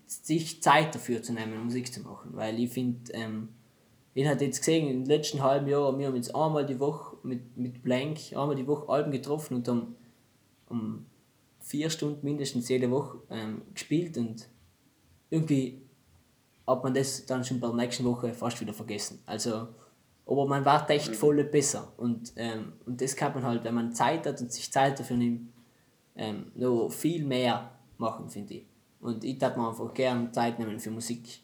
sich 0.06 0.62
Zeit 0.62 0.94
dafür 0.94 1.22
zu 1.22 1.32
nehmen, 1.32 1.64
Musik 1.64 1.92
zu 1.92 2.00
machen. 2.00 2.30
Weil 2.34 2.58
ich 2.58 2.70
finde, 2.70 3.12
ähm, 3.12 3.48
ich 4.14 4.26
habe 4.26 4.44
jetzt 4.44 4.58
gesehen, 4.58 4.88
im 4.88 5.04
letzten 5.04 5.42
halben 5.42 5.68
Jahr, 5.68 5.96
wir 5.98 6.06
haben 6.06 6.16
jetzt 6.16 6.34
einmal 6.34 6.66
die 6.66 6.80
Woche 6.80 7.16
mit, 7.22 7.56
mit 7.56 7.82
Blank, 7.82 8.18
einmal 8.32 8.56
die 8.56 8.66
Woche 8.66 8.88
Alben 8.88 9.12
getroffen 9.12 9.56
und 9.56 9.68
haben 9.68 9.96
um 10.68 11.06
vier 11.60 11.90
Stunden 11.90 12.24
mindestens 12.24 12.68
jede 12.68 12.90
Woche 12.90 13.18
ähm, 13.30 13.62
gespielt 13.74 14.16
und 14.16 14.48
irgendwie 15.30 15.82
hat 16.66 16.82
man 16.82 16.94
das 16.94 17.26
dann 17.26 17.44
schon 17.44 17.60
bei 17.60 17.66
der 17.66 17.76
nächsten 17.76 18.04
Woche 18.04 18.32
fast 18.34 18.60
wieder 18.60 18.74
vergessen. 18.74 19.20
Also, 19.26 19.68
aber 20.28 20.46
man 20.46 20.64
war 20.64 20.88
echt 20.90 21.16
voll 21.16 21.42
besser. 21.44 21.90
Und, 21.96 22.34
ähm, 22.36 22.74
und 22.84 23.00
das 23.00 23.16
kann 23.16 23.32
man 23.32 23.44
halt, 23.44 23.64
wenn 23.64 23.74
man 23.74 23.92
Zeit 23.92 24.26
hat 24.26 24.40
und 24.40 24.52
sich 24.52 24.70
Zeit 24.70 25.00
dafür 25.00 25.16
nimmt, 25.16 25.48
ähm, 26.16 26.52
noch 26.54 26.90
viel 26.90 27.24
mehr 27.24 27.70
machen, 27.96 28.28
finde 28.28 28.54
ich. 28.54 28.66
Und 29.00 29.24
ich 29.24 29.38
darf 29.38 29.56
mir 29.56 29.68
einfach 29.68 29.94
gerne 29.94 30.30
Zeit 30.30 30.58
nehmen 30.58 30.78
für 30.78 30.90
Musik. 30.90 31.40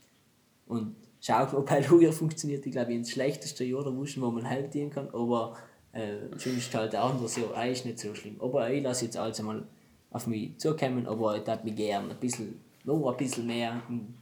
Und 0.67 0.97
schauen, 1.21 1.49
ob 1.55 1.71
halt 1.71 1.87
früher 1.87 2.13
funktioniert. 2.13 2.67
Ich 2.67 2.73
glaube, 2.73 2.93
ins 2.93 3.11
schlechteste 3.11 3.65
Jahr 3.65 3.85
der 3.85 3.97
Wuschen, 3.97 4.23
wo 4.23 4.31
man 4.31 4.49
halt 4.49 4.75
dienen 4.75 4.91
kann. 4.91 5.09
Aber 5.15 5.57
äh, 5.93 6.17
sonst 6.37 6.75
halt 6.75 6.95
ein 6.95 7.01
anderes 7.01 7.37
Jahr 7.37 7.55
eigentlich 7.55 7.87
nicht 7.87 7.99
so 8.01 8.15
schlimm. 8.15 8.39
Aber 8.39 8.71
ich 8.71 8.83
lasse 8.83 9.07
jetzt 9.07 9.17
also 9.17 9.45
mal 9.45 9.67
auf 10.11 10.27
mich 10.27 10.59
zukommen, 10.59 11.07
aber 11.07 11.39
ich 11.39 11.43
darf 11.45 11.65
mich 11.65 11.75
gerne 11.75 12.11
ein 12.11 12.21
bisschen, 12.21 12.61
noch 12.85 13.11
ein 13.11 13.17
bisschen 13.17 13.47
mehr 13.47 13.83
in, 13.89 14.15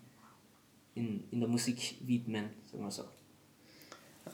in, 0.95 1.25
in 1.33 1.41
der 1.41 1.49
Musik 1.49 1.97
widmen, 2.07 2.51
sagen 2.71 2.85
wir 2.85 2.91
so. 2.93 3.03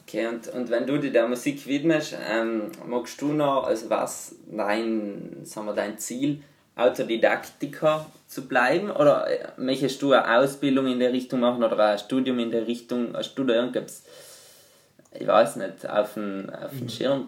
Okay, 0.02 0.26
und, 0.26 0.48
und 0.48 0.70
wenn 0.70 0.86
du 0.86 0.98
dir 0.98 1.12
der 1.12 1.28
Musik 1.28 1.66
widmest, 1.66 2.16
ähm, 2.30 2.72
magst 2.86 3.20
du 3.20 3.32
noch, 3.32 3.64
also 3.64 3.90
was 3.90 4.36
dein, 4.50 5.40
sagen 5.44 5.66
wir, 5.66 5.74
dein 5.74 5.98
Ziel, 5.98 6.42
Autodidaktiker 6.78 8.06
zu 8.26 8.46
bleiben? 8.46 8.90
Oder 8.90 9.26
äh, 9.28 9.48
möchtest 9.60 10.00
du 10.00 10.12
eine 10.12 10.38
Ausbildung 10.38 10.86
in 10.86 11.00
der 11.00 11.12
Richtung 11.12 11.40
machen 11.40 11.62
oder 11.62 11.78
ein 11.78 11.98
Studium 11.98 12.38
in 12.38 12.50
der 12.50 12.66
Richtung? 12.66 13.14
Hast 13.14 13.34
du 13.34 13.44
da 13.44 13.54
irgendwas, 13.54 14.04
ich 15.12 15.26
weiß 15.26 15.56
nicht, 15.56 15.88
auf 15.88 16.14
dem, 16.14 16.48
auf 16.50 16.70
dem 16.70 16.88
Schirm? 16.88 17.26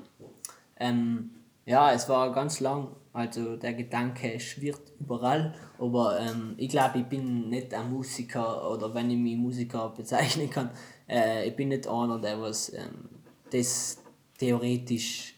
Ähm, 0.79 1.31
ja, 1.67 1.93
es 1.93 2.09
war 2.09 2.33
ganz 2.33 2.61
lang, 2.61 2.89
also 3.13 3.57
der 3.57 3.75
Gedanke 3.75 4.41
schwirrt 4.41 4.81
überall, 4.99 5.55
aber 5.79 6.19
ähm, 6.21 6.55
ich 6.57 6.69
glaube, 6.69 7.01
ich 7.01 7.05
bin 7.05 7.49
nicht 7.49 7.75
ein 7.75 7.91
Musiker 7.93 8.71
oder 8.71 8.95
wenn 8.95 9.11
ich 9.11 9.19
mich 9.19 9.37
Musiker 9.37 9.93
bezeichnen 9.97 10.49
kann, 10.49 10.71
äh, 11.11 11.49
ich 11.49 11.57
bin 11.57 11.69
nicht 11.69 11.89
einer, 11.89 12.19
der 12.19 12.41
was 12.41 12.73
ähm, 12.73 13.09
das 13.51 13.99
theoretisch 14.39 15.35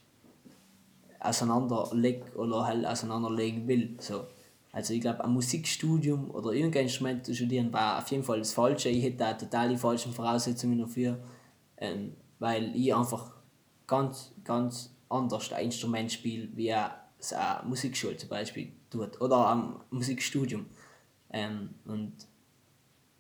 auseinanderlegt 1.19 2.37
oder 2.37 2.67
halt 2.67 2.85
auseinanderlegen 2.85 3.67
will. 3.67 3.97
So. 3.99 4.27
Also 4.73 4.95
ich 4.95 5.01
glaube, 5.01 5.25
ein 5.25 5.31
Musikstudium 5.31 6.31
oder 6.31 6.53
irgendein 6.53 6.85
Instrument 6.85 7.25
zu 7.25 7.35
studieren 7.35 7.73
war 7.73 7.99
auf 7.99 8.09
jeden 8.11 8.25
Fall 8.25 8.39
das 8.39 8.53
Falsche. 8.53 8.89
Ich 8.89 9.03
hätte 9.03 9.19
da 9.19 9.33
total 9.35 9.71
die 9.71 9.77
falschen 9.77 10.13
Voraussetzungen 10.13 10.79
dafür, 10.79 11.19
ähm, 11.79 12.15
weil 12.39 12.75
ich 12.77 12.95
einfach 12.95 13.33
ganz, 13.87 14.33
ganz 14.45 14.95
anders 15.09 15.53
ein 15.53 15.67
Instrument 15.67 16.11
spiele, 16.11 16.49
wie 16.55 16.73
eine 16.73 16.91
Musikschule 17.67 18.17
zum 18.17 18.29
Beispiel 18.29 18.73
tut 18.91 19.21
oder 19.21 19.47
am 19.47 19.81
Musikstudium. 19.91 20.67
Ähm, 21.31 21.71
und, 21.87 22.13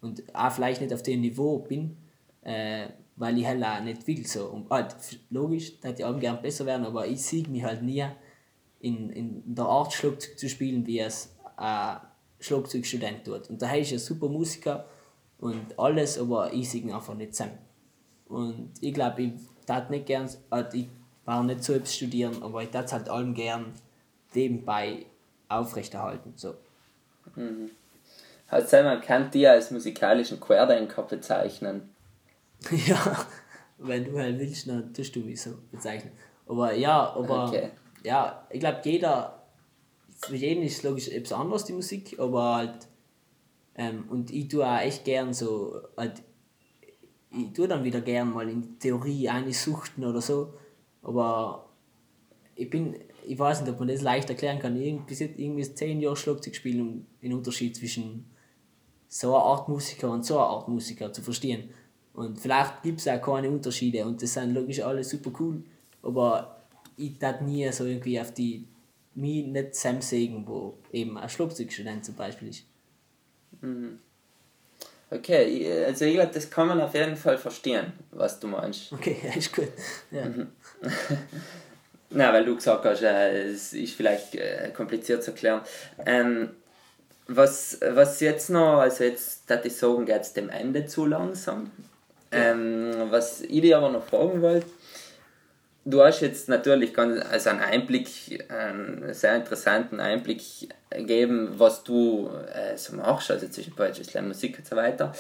und 0.00 0.34
auch 0.34 0.52
vielleicht 0.52 0.80
nicht 0.80 0.92
auf 0.92 1.02
dem 1.02 1.20
Niveau 1.20 1.58
bin, 1.58 1.96
äh, 2.42 2.88
weil 3.16 3.38
ich 3.38 3.46
halt 3.46 3.62
auch 3.64 3.80
nicht 3.80 4.06
will. 4.06 4.26
So. 4.26 4.46
Und 4.46 4.70
halt, 4.70 4.94
logisch, 5.30 5.80
da 5.80 5.88
hätte 5.88 6.02
ich 6.02 6.04
auch 6.06 6.18
gerne 6.18 6.40
besser 6.40 6.66
werden, 6.66 6.86
aber 6.86 7.06
ich 7.06 7.22
sehe 7.22 7.46
mich 7.48 7.62
halt 7.62 7.82
nie 7.82 8.04
in, 8.80 9.10
in 9.10 9.54
der 9.54 9.64
Art 9.64 9.92
Schlagzeug 9.92 10.38
zu 10.38 10.48
spielen, 10.48 10.86
wie 10.86 10.98
es 10.98 11.34
ein 11.56 12.00
Schlagzeugstudent 12.40 13.24
tut. 13.24 13.48
Und 13.48 13.62
daher 13.62 13.80
ist 13.80 13.92
er 13.92 13.96
ein 13.96 14.00
super 14.00 14.28
Musiker 14.28 14.86
und 15.38 15.78
alles, 15.78 16.18
aber 16.18 16.52
ich 16.52 16.68
sehe 16.68 16.82
ihn 16.82 16.92
einfach 16.92 17.14
nicht 17.14 17.34
zusammen. 17.34 17.58
Und 18.26 18.72
ich 18.80 18.94
glaube, 18.94 19.22
ich 19.22 19.32
tat 19.66 19.90
nicht 19.90 20.06
gern, 20.06 20.28
also 20.50 20.76
ich 20.76 20.88
war 21.24 21.42
nicht 21.44 21.62
selbst 21.62 21.94
studieren, 21.94 22.42
aber 22.42 22.62
ich 22.62 22.70
tat 22.70 22.92
halt 22.92 23.08
allem 23.08 23.34
gern 23.34 23.72
nebenbei 24.34 25.06
aufrechterhalten. 25.48 26.32
So. 26.36 26.54
Mhm. 27.36 27.70
Also 28.48 28.76
man 28.82 29.00
kann 29.00 29.30
dich 29.30 29.48
als 29.48 29.70
musikalischen 29.70 30.40
Querdenker 30.40 31.02
bezeichnen. 31.02 31.91
ja, 32.86 33.26
wenn 33.78 34.04
du 34.04 34.18
halt 34.18 34.38
willst, 34.38 34.68
dann 34.68 34.92
tust 34.92 35.14
du 35.16 35.20
mich 35.20 35.40
so 35.40 35.50
bezeichnen. 35.70 36.12
Aber 36.46 36.74
ja, 36.74 37.14
aber 37.14 37.48
okay. 37.48 37.70
ja, 38.04 38.46
ich 38.50 38.60
glaube, 38.60 38.80
jeder, 38.84 39.42
für 40.16 40.36
jeden 40.36 40.62
ist 40.62 40.82
logisch 40.82 41.08
etwas 41.08 41.38
anderes, 41.38 41.64
die 41.64 41.72
Musik, 41.72 42.18
aber 42.18 42.56
halt, 42.56 42.88
ähm, 43.74 44.04
und 44.08 44.30
ich 44.30 44.48
tue 44.48 44.66
auch 44.66 44.80
echt 44.80 45.04
gern 45.04 45.32
so, 45.32 45.80
halt, 45.96 46.22
ich 47.30 47.52
tue 47.52 47.68
dann 47.68 47.84
wieder 47.84 48.00
gern 48.00 48.32
mal 48.32 48.48
in 48.48 48.62
die 48.62 48.78
Theorie 48.78 49.28
eine 49.28 49.52
suchten 49.52 50.04
oder 50.04 50.20
so, 50.20 50.54
aber 51.02 51.68
ich 52.54 52.68
bin, 52.70 52.96
ich 53.26 53.38
weiß 53.38 53.62
nicht, 53.62 53.72
ob 53.72 53.78
man 53.78 53.88
das 53.88 54.02
leicht 54.02 54.28
erklären 54.28 54.58
kann. 54.58 54.74
Bis 55.06 55.20
jetzt 55.20 55.38
irgendwie 55.38 55.62
zehn 55.62 56.00
Jahre 56.00 56.16
Schlagzeug 56.16 56.54
spielen, 56.54 56.80
um 56.80 57.06
den 57.22 57.34
Unterschied 57.34 57.76
zwischen 57.76 58.30
so 59.08 59.34
einer 59.34 59.44
Art 59.44 59.68
Musiker 59.68 60.10
und 60.10 60.24
so 60.24 60.38
einer 60.38 60.46
Art 60.46 60.68
Musiker 60.68 61.12
zu 61.12 61.22
verstehen. 61.22 61.70
Und 62.14 62.38
vielleicht 62.38 62.82
gibt 62.82 63.00
es 63.00 63.08
auch 63.08 63.20
keine 63.20 63.48
Unterschiede 63.48 64.04
und 64.04 64.22
das 64.22 64.34
sind 64.34 64.52
logisch 64.52 64.80
alle 64.80 65.02
super 65.02 65.32
cool, 65.40 65.62
aber 66.02 66.62
ich 66.96 67.18
darf 67.18 67.40
nie 67.40 67.70
so 67.72 67.86
irgendwie 67.86 68.20
auf 68.20 68.32
die 68.32 68.66
mich 69.14 69.46
nicht 69.46 69.74
Sam 69.74 70.00
sägen, 70.00 70.46
wo 70.46 70.78
eben 70.92 71.18
ein 71.18 71.28
Schlagzeugstudent 71.28 72.04
zum 72.04 72.14
Beispiel 72.14 72.48
ist. 72.48 72.64
Mhm. 73.60 73.98
Okay, 75.10 75.84
also 75.84 76.06
ich 76.06 76.14
glaube, 76.14 76.30
das 76.32 76.48
kann 76.48 76.68
man 76.68 76.80
auf 76.80 76.94
jeden 76.94 77.16
Fall 77.16 77.36
verstehen, 77.36 77.92
was 78.12 78.40
du 78.40 78.46
meinst. 78.46 78.92
Okay, 78.92 79.16
ist 79.36 79.54
gut. 79.54 79.68
Ja. 80.10 80.24
Mhm. 80.24 80.48
Na, 82.10 82.32
weil 82.32 82.44
du 82.44 82.54
gesagt 82.56 82.84
hast, 82.84 83.02
äh, 83.02 83.44
es 83.44 83.72
ist 83.72 83.94
vielleicht 83.94 84.34
äh, 84.34 84.70
kompliziert 84.74 85.22
zu 85.22 85.30
erklären. 85.30 85.62
Ähm, 86.04 86.50
was, 87.26 87.78
was 87.80 88.20
jetzt 88.20 88.50
noch, 88.50 88.80
also 88.80 89.04
jetzt, 89.04 89.48
dass 89.50 89.64
ich 89.64 89.76
sagen, 89.76 90.06
geht 90.06 90.20
es 90.20 90.32
dem 90.32 90.48
Ende 90.48 90.86
zu 90.86 91.06
langsam. 91.06 91.70
Ähm, 92.32 93.10
was 93.10 93.42
ich 93.42 93.60
dir 93.60 93.76
aber 93.78 93.90
noch 93.90 94.04
fragen 94.04 94.40
wollte, 94.40 94.66
du 95.84 96.02
hast 96.02 96.20
jetzt 96.20 96.48
natürlich 96.48 96.94
ganz, 96.94 97.24
also 97.30 97.50
einen 97.50 97.60
Einblick, 97.60 98.08
einen 98.48 99.12
sehr 99.12 99.36
interessanten 99.36 100.00
Einblick 100.00 100.42
gegeben, 100.90 101.54
was 101.56 101.84
du 101.84 102.30
äh, 102.52 102.76
so 102.76 102.96
machst, 102.96 103.30
also 103.30 103.48
zwischen 103.48 103.74
Poetry 103.74 104.04
Slam, 104.04 104.28
Musik 104.28 104.58
und 104.58 104.66
so 104.66 104.76
weiter. 104.76 105.12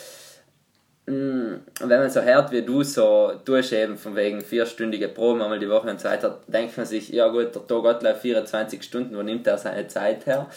Mm, 1.06 1.56
wenn 1.80 2.00
man 2.00 2.10
so 2.10 2.22
hört, 2.22 2.52
wie 2.52 2.62
du 2.62 2.84
so 2.84 3.32
tust, 3.44 3.72
eben 3.72 3.96
von 3.96 4.14
wegen 4.14 4.40
vierstündige 4.40 5.08
Proben 5.08 5.42
einmal 5.42 5.58
die 5.58 5.68
Woche 5.68 5.90
und 5.90 6.00
so 6.00 6.08
weiter, 6.08 6.40
denkt 6.46 6.76
man 6.76 6.86
sich, 6.86 7.08
ja 7.08 7.26
gut, 7.28 7.54
der 7.54 7.66
Tag 7.66 7.84
hat 8.04 8.18
24 8.18 8.82
Stunden, 8.82 9.16
wo 9.16 9.22
nimmt 9.22 9.46
er 9.48 9.58
seine 9.58 9.88
Zeit 9.88 10.26
her 10.26 10.48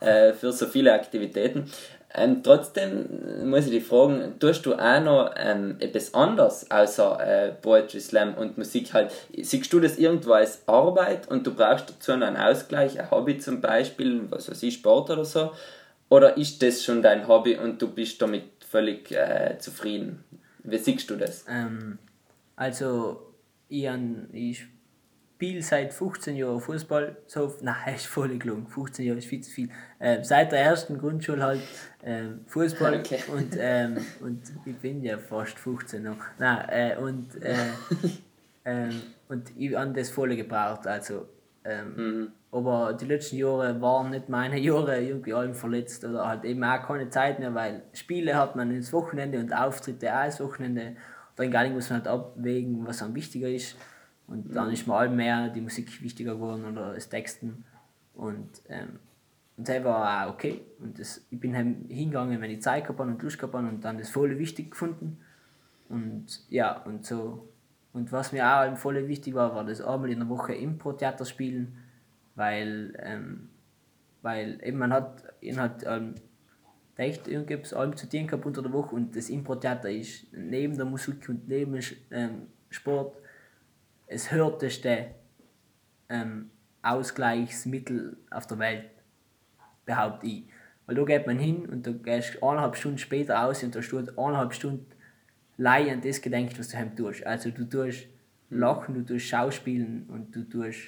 äh, 0.00 0.34
für 0.34 0.52
so 0.52 0.66
viele 0.66 0.92
Aktivitäten? 0.92 1.70
Ähm, 2.18 2.42
trotzdem 2.42 3.50
muss 3.50 3.66
ich 3.66 3.72
dich 3.72 3.84
fragen, 3.84 4.38
tust 4.38 4.64
du 4.64 4.74
auch 4.74 5.00
noch 5.00 5.34
ähm, 5.36 5.76
etwas 5.80 6.14
anderes 6.14 6.70
außer 6.70 7.20
äh, 7.20 7.52
Poetry 7.52 8.00
Slam 8.00 8.34
und 8.34 8.56
Musik 8.56 8.94
halt? 8.94 9.12
Siehst 9.36 9.70
du 9.70 9.80
das 9.80 9.98
irgendwo 9.98 10.32
als 10.32 10.66
Arbeit 10.66 11.28
und 11.28 11.46
du 11.46 11.54
brauchst 11.54 11.90
dazu 11.90 12.16
noch 12.16 12.26
einen 12.26 12.38
Ausgleich, 12.38 12.98
ein 12.98 13.10
Hobby 13.10 13.36
zum 13.36 13.60
Beispiel, 13.60 14.22
was 14.30 14.50
weiß 14.50 14.62
ich, 14.62 14.74
Sport 14.74 15.10
oder 15.10 15.26
so? 15.26 15.52
Oder 16.08 16.38
ist 16.38 16.62
das 16.62 16.82
schon 16.82 17.02
dein 17.02 17.28
Hobby 17.28 17.56
und 17.56 17.82
du 17.82 17.88
bist 17.88 18.22
damit 18.22 18.44
völlig 18.66 19.12
äh, 19.12 19.58
zufrieden? 19.58 20.24
Wie 20.64 20.78
siehst 20.78 21.10
du 21.10 21.16
das? 21.16 21.44
Ähm, 21.50 21.98
also, 22.56 23.30
ich, 23.68 23.86
ich 24.32 24.64
spiele 25.36 25.60
seit 25.60 25.92
15 25.92 26.34
Jahren 26.36 26.60
Fußball. 26.60 27.16
So, 27.26 27.52
nein, 27.60 27.94
ist 27.94 28.06
voll 28.06 28.38
gelungen. 28.38 28.66
15 28.66 29.04
Jahre 29.04 29.18
ist 29.18 29.26
viel 29.26 29.42
zu 29.42 29.50
viel. 29.50 29.68
Ähm, 30.00 30.24
seit 30.24 30.50
der 30.50 30.60
ersten 30.60 30.98
Grundschule 30.98 31.42
halt 31.42 31.60
ähm, 32.02 32.40
Fußball 32.46 32.94
okay. 33.00 33.18
und, 33.30 33.54
ähm, 33.58 33.98
und 34.20 34.40
ich 34.64 34.76
bin 34.76 35.02
ja 35.02 35.18
fast 35.18 35.58
15 35.58 36.02
noch. 36.02 36.16
Nein, 36.38 36.68
äh, 36.70 36.96
und, 36.96 37.42
äh, 37.42 37.54
ähm, 38.64 39.02
und 39.28 39.52
ich 39.58 39.76
habe 39.76 39.92
das 39.92 40.08
voll 40.08 40.34
gebraucht. 40.34 40.86
Also, 40.86 41.28
ähm, 41.64 41.94
mhm. 41.96 42.32
Aber 42.50 42.94
die 42.94 43.04
letzten 43.04 43.36
Jahre 43.36 43.78
waren 43.82 44.10
nicht 44.10 44.30
meine 44.30 44.58
Jahre, 44.58 44.98
irgendwie 44.98 45.34
allem 45.34 45.54
verletzt 45.54 46.02
oder 46.06 46.26
halt 46.26 46.44
eben 46.44 46.64
auch 46.64 46.86
keine 46.86 47.10
Zeit 47.10 47.38
mehr, 47.38 47.54
weil 47.54 47.82
Spiele 47.92 48.36
hat 48.36 48.56
man 48.56 48.70
ins 48.70 48.90
Wochenende 48.94 49.38
und 49.38 49.52
Auftritte 49.52 50.16
auch 50.16 50.24
ins 50.24 50.40
Wochenende. 50.40 50.96
Dann 51.34 51.50
gar 51.50 51.64
nicht 51.64 51.74
muss 51.74 51.90
man 51.90 51.98
halt 51.98 52.08
abwägen, 52.08 52.86
was 52.86 53.02
am 53.02 53.14
wichtiger 53.14 53.48
ist. 53.48 53.76
Und 54.28 54.54
dann 54.54 54.72
ist 54.72 54.86
mir 54.86 54.94
allem 54.94 55.16
mehr 55.16 55.48
die 55.50 55.60
Musik 55.60 56.02
wichtiger 56.02 56.34
geworden 56.34 56.64
oder 56.64 56.94
das 56.94 57.08
Texten. 57.08 57.64
Und, 58.14 58.48
ähm, 58.68 58.98
und 59.56 59.68
das 59.68 59.84
war 59.84 60.26
auch 60.26 60.34
okay. 60.34 60.62
Und 60.80 60.98
das, 60.98 61.24
ich 61.30 61.38
bin 61.38 61.54
hingegangen, 61.54 62.40
wenn 62.40 62.50
ich 62.50 62.62
Zeit 62.62 62.84
gehabt 62.84 63.00
und 63.00 63.22
Lust 63.22 63.38
gehabt 63.38 63.54
und 63.54 63.84
dann 63.84 63.98
das 63.98 64.10
voll 64.10 64.38
wichtig 64.38 64.72
gefunden. 64.72 65.18
Und 65.88 66.26
ja, 66.48 66.82
und 66.82 67.04
so. 67.04 67.48
Und 67.92 68.12
was 68.12 68.32
mir 68.32 68.46
auch 68.46 68.76
voll 68.76 69.06
wichtig 69.08 69.34
war, 69.34 69.54
war 69.54 69.64
das 69.64 69.80
einmal 69.80 70.10
in 70.10 70.18
der 70.18 70.28
Woche 70.28 70.54
Impro-Theater 70.54 71.24
spielen, 71.24 71.78
weil, 72.34 72.94
ähm, 73.02 73.48
weil 74.22 74.58
eben 74.62 74.78
man 74.78 74.92
hat, 74.92 75.22
man 75.42 75.60
hat 75.60 75.84
ähm, 75.86 76.14
echt 76.96 77.28
irgendwas 77.28 77.72
allem 77.72 77.96
zu 77.96 78.08
tun 78.08 78.26
gehabt 78.26 78.44
unter 78.44 78.60
der 78.60 78.72
Woche 78.72 78.94
und 78.94 79.16
das 79.16 79.30
Impro-Theater 79.30 79.90
ist 79.90 80.26
neben 80.32 80.76
der 80.76 80.84
Musik 80.84 81.26
und 81.28 81.48
neben 81.48 81.80
ähm, 82.10 82.48
Sport 82.68 83.16
das 84.08 84.30
härteste 84.30 85.14
ähm, 86.08 86.50
Ausgleichsmittel 86.82 88.16
auf 88.30 88.46
der 88.46 88.58
Welt, 88.58 88.90
behaupte 89.84 90.26
ich. 90.26 90.44
Weil 90.86 90.94
da 90.94 91.04
geht 91.04 91.26
man 91.26 91.38
hin 91.38 91.66
und 91.66 91.86
du 91.86 91.94
gehst 91.94 92.42
eineinhalb 92.42 92.76
Stunden 92.76 92.98
später 92.98 93.44
aus 93.44 93.62
und 93.62 93.74
da 93.74 93.82
steht 93.82 94.16
eineinhalb 94.18 94.54
Stunden 94.54 94.86
Leih 95.58 95.90
an 95.90 96.00
das 96.02 96.20
gedenkt, 96.20 96.58
was 96.58 96.68
du 96.68 96.76
heim 96.76 96.94
tust. 96.94 97.26
Also 97.26 97.50
du 97.50 97.68
tust 97.68 98.06
hm. 98.50 98.58
lachen, 98.60 98.94
du 98.94 99.04
tust 99.04 99.26
schauspielen 99.26 100.06
und 100.08 100.34
du 100.36 100.44
tust 100.44 100.80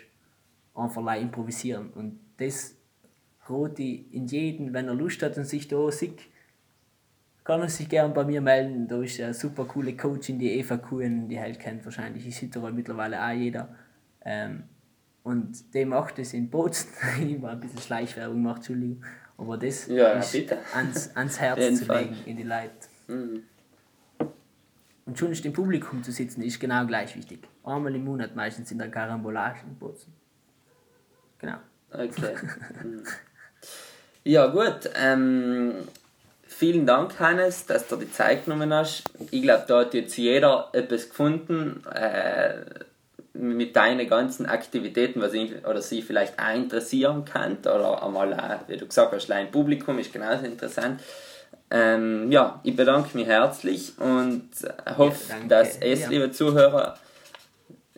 einfach 0.74 1.16
improvisieren. 1.16 1.90
Und 1.90 2.20
das 2.36 2.76
Roti 3.48 4.08
in 4.12 4.26
jeden, 4.26 4.72
wenn 4.72 4.88
er 4.88 4.94
Lust 4.94 5.22
hat 5.22 5.36
und 5.36 5.44
sich 5.44 5.68
da 5.68 5.90
sieht, 5.90 6.20
kann 7.48 7.62
er 7.62 7.70
sich 7.70 7.88
gerne 7.88 8.12
bei 8.12 8.24
mir 8.26 8.42
melden. 8.42 8.86
Da 8.86 9.00
ist 9.00 9.18
eine 9.22 9.32
super 9.32 9.64
coole 9.64 9.96
Coachin, 9.96 10.38
die 10.38 10.58
Eva 10.58 10.76
Kuhn, 10.76 11.30
die 11.30 11.40
halt 11.40 11.58
kennt 11.58 11.82
wahrscheinlich 11.82 12.26
in 12.26 12.30
Südtirol 12.30 12.72
mittlerweile 12.72 13.24
auch 13.24 13.30
jeder. 13.32 13.74
Ähm, 14.22 14.64
und 15.22 15.72
der 15.72 15.86
macht 15.86 16.18
das 16.18 16.34
in 16.34 16.50
Bozen. 16.50 16.90
ich 17.26 17.40
war 17.40 17.52
ein 17.52 17.60
bisschen 17.60 17.80
Schleichwerbung 17.80 18.36
gemacht, 18.36 18.56
Entschuldigung. 18.58 19.02
Aber 19.38 19.56
das 19.56 19.86
Ja, 19.86 20.12
ist 20.18 20.32
bitte. 20.32 20.58
ans, 20.74 21.10
ans 21.16 21.40
Herz 21.40 21.78
zu 21.78 21.90
legen, 21.90 22.16
in 22.26 22.36
die 22.36 22.42
Leute. 22.42 22.70
Mhm. 23.06 23.44
Und 25.06 25.18
schon 25.18 25.32
im 25.32 25.52
Publikum 25.54 26.02
zu 26.02 26.12
sitzen, 26.12 26.42
ist 26.42 26.60
genau 26.60 26.84
gleich 26.84 27.16
wichtig. 27.16 27.48
Einmal 27.64 27.94
im 27.94 28.04
Monat 28.04 28.36
meistens 28.36 28.70
in 28.72 28.76
der 28.76 28.90
Karambolage 28.90 29.60
in 29.66 29.74
Bozen. 29.78 30.12
Genau. 31.38 31.56
Okay. 31.90 32.34
Mhm. 32.84 33.04
Ja, 34.24 34.48
gut. 34.48 34.90
Ähm, 34.94 35.72
vielen 36.58 36.86
Dank, 36.86 37.20
Hannes, 37.20 37.66
dass 37.66 37.86
du 37.86 37.96
die 37.96 38.10
Zeit 38.10 38.44
genommen 38.44 38.72
hast. 38.74 39.04
Ich 39.30 39.42
glaube, 39.42 39.64
da 39.68 39.80
hat 39.80 39.94
jetzt 39.94 40.16
jeder 40.16 40.68
etwas 40.72 41.08
gefunden 41.08 41.84
äh, 41.94 42.54
mit 43.32 43.76
deinen 43.76 44.08
ganzen 44.08 44.46
Aktivitäten, 44.46 45.20
was 45.20 45.34
ihn 45.34 45.64
oder 45.64 45.80
sie 45.80 46.02
vielleicht 46.02 46.38
auch 46.38 46.54
interessieren 46.54 47.24
kann. 47.24 47.58
Oder 47.60 48.02
einmal, 48.02 48.34
auch, 48.34 48.68
wie 48.68 48.76
du 48.76 48.86
gesagt 48.86 49.12
hast, 49.12 49.30
ein 49.30 49.52
Publikum 49.52 49.98
ist 50.00 50.12
genauso 50.12 50.44
interessant. 50.44 51.00
Ähm, 51.70 52.32
ja, 52.32 52.60
ich 52.64 52.74
bedanke 52.74 53.16
mich 53.16 53.26
herzlich 53.28 53.92
und 53.98 54.48
hoffe, 54.96 55.20
Ja, 55.28 55.36
dass 55.46 55.76
es, 55.80 56.00
Ja. 56.00 56.08
liebe 56.08 56.32
Zuhörer, 56.32 56.98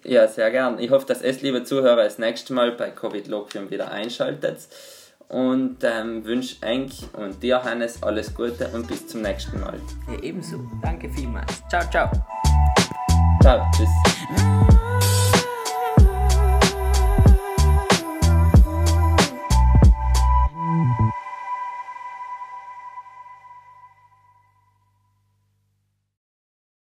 ja, 0.05 0.29
sehr 0.29 0.51
gern. 0.51 0.79
Ich 0.79 0.91
hoffe, 0.91 1.07
dass 1.07 1.23
es, 1.23 1.41
liebe 1.41 1.65
Zuhörer, 1.65 2.05
das 2.05 2.19
nächste 2.19 2.53
Mal 2.53 2.73
bei 2.73 2.91
Covid 2.91 3.27
Loquium 3.29 3.71
wieder 3.71 3.91
einschaltet. 3.91 4.59
Und 5.31 5.77
ähm, 5.85 6.25
wünsche 6.25 6.57
Enk 6.63 6.91
und 7.13 7.41
dir, 7.41 7.63
Hannes, 7.63 8.03
alles 8.03 8.35
Gute 8.35 8.69
und 8.75 8.89
bis 8.89 9.07
zum 9.07 9.23
nächsten 9.23 9.61
Mal. 9.61 9.79
Ja, 10.09 10.23
ebenso. 10.23 10.59
Danke 10.83 11.09
vielmals. 11.09 11.63
Ciao, 11.69 11.89
ciao. 11.89 12.11
Ciao, 13.41 13.65
tschüss. 13.73 14.67